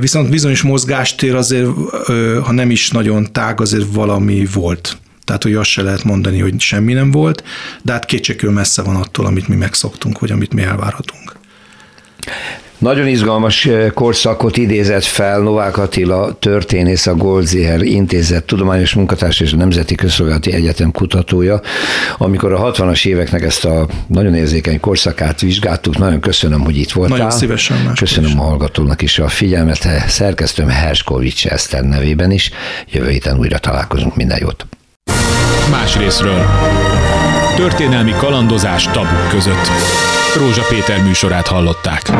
Viszont 0.00 0.30
bizonyos 0.30 0.62
mozgástér 0.62 1.34
azért, 1.34 1.68
ha 2.42 2.52
nem 2.52 2.70
is 2.70 2.90
nagyon 2.90 3.32
tág, 3.32 3.60
azért 3.60 3.86
valami 3.92 4.46
volt. 4.52 4.96
Tehát, 5.24 5.42
hogy 5.42 5.54
azt 5.54 5.70
se 5.70 5.82
lehet 5.82 6.04
mondani, 6.04 6.38
hogy 6.38 6.60
semmi 6.60 6.92
nem 6.92 7.10
volt, 7.10 7.44
de 7.82 7.92
hát 7.92 8.04
kétségkül 8.04 8.50
messze 8.50 8.82
van 8.82 8.96
attól, 8.96 9.26
amit 9.26 9.48
mi 9.48 9.56
megszoktunk, 9.56 10.18
vagy 10.18 10.30
amit 10.30 10.54
mi 10.54 10.62
elvárhatunk. 10.62 11.32
Nagyon 12.84 13.06
izgalmas 13.06 13.66
eh, 13.66 13.90
korszakot 13.90 14.56
idézett 14.56 15.04
fel 15.04 15.40
Novák 15.40 15.78
Attila 15.78 16.36
történész, 16.38 17.06
a 17.06 17.14
Goldziher 17.14 17.82
Intézet 17.82 18.44
tudományos 18.44 18.94
munkatárs 18.94 19.40
és 19.40 19.52
a 19.52 19.56
Nemzeti 19.56 19.94
Közszolgálati 19.94 20.52
Egyetem 20.52 20.90
kutatója, 20.90 21.60
amikor 22.18 22.52
a 22.52 22.72
60-as 22.72 23.06
éveknek 23.06 23.42
ezt 23.42 23.64
a 23.64 23.86
nagyon 24.06 24.34
érzékeny 24.34 24.80
korszakát 24.80 25.40
vizsgáltuk. 25.40 25.98
Nagyon 25.98 26.20
köszönöm, 26.20 26.60
hogy 26.60 26.76
itt 26.76 26.92
voltál. 26.92 27.16
Nagyon 27.16 27.32
szívesen. 27.32 27.92
Köszönöm 27.98 28.30
is. 28.30 28.36
a 28.36 28.40
hallgatónak 28.40 29.02
is 29.02 29.18
a 29.18 29.28
figyelmet. 29.28 29.88
Szerkesztőm 30.08 30.68
Herskovics 30.68 31.46
Eszter 31.46 31.82
nevében 31.82 32.30
is. 32.30 32.50
Jövő 32.90 33.08
héten 33.08 33.38
újra 33.38 33.58
találkozunk. 33.58 34.16
Minden 34.16 34.38
jót. 34.40 34.66
Más 35.70 35.96
részről. 35.96 36.44
Történelmi 37.56 38.12
kalandozás 38.12 38.84
tabuk 38.84 39.28
között. 39.30 39.70
Rózsa 40.36 40.62
Péter 40.68 41.02
műsorát 41.02 41.46
hallották. 41.46 42.10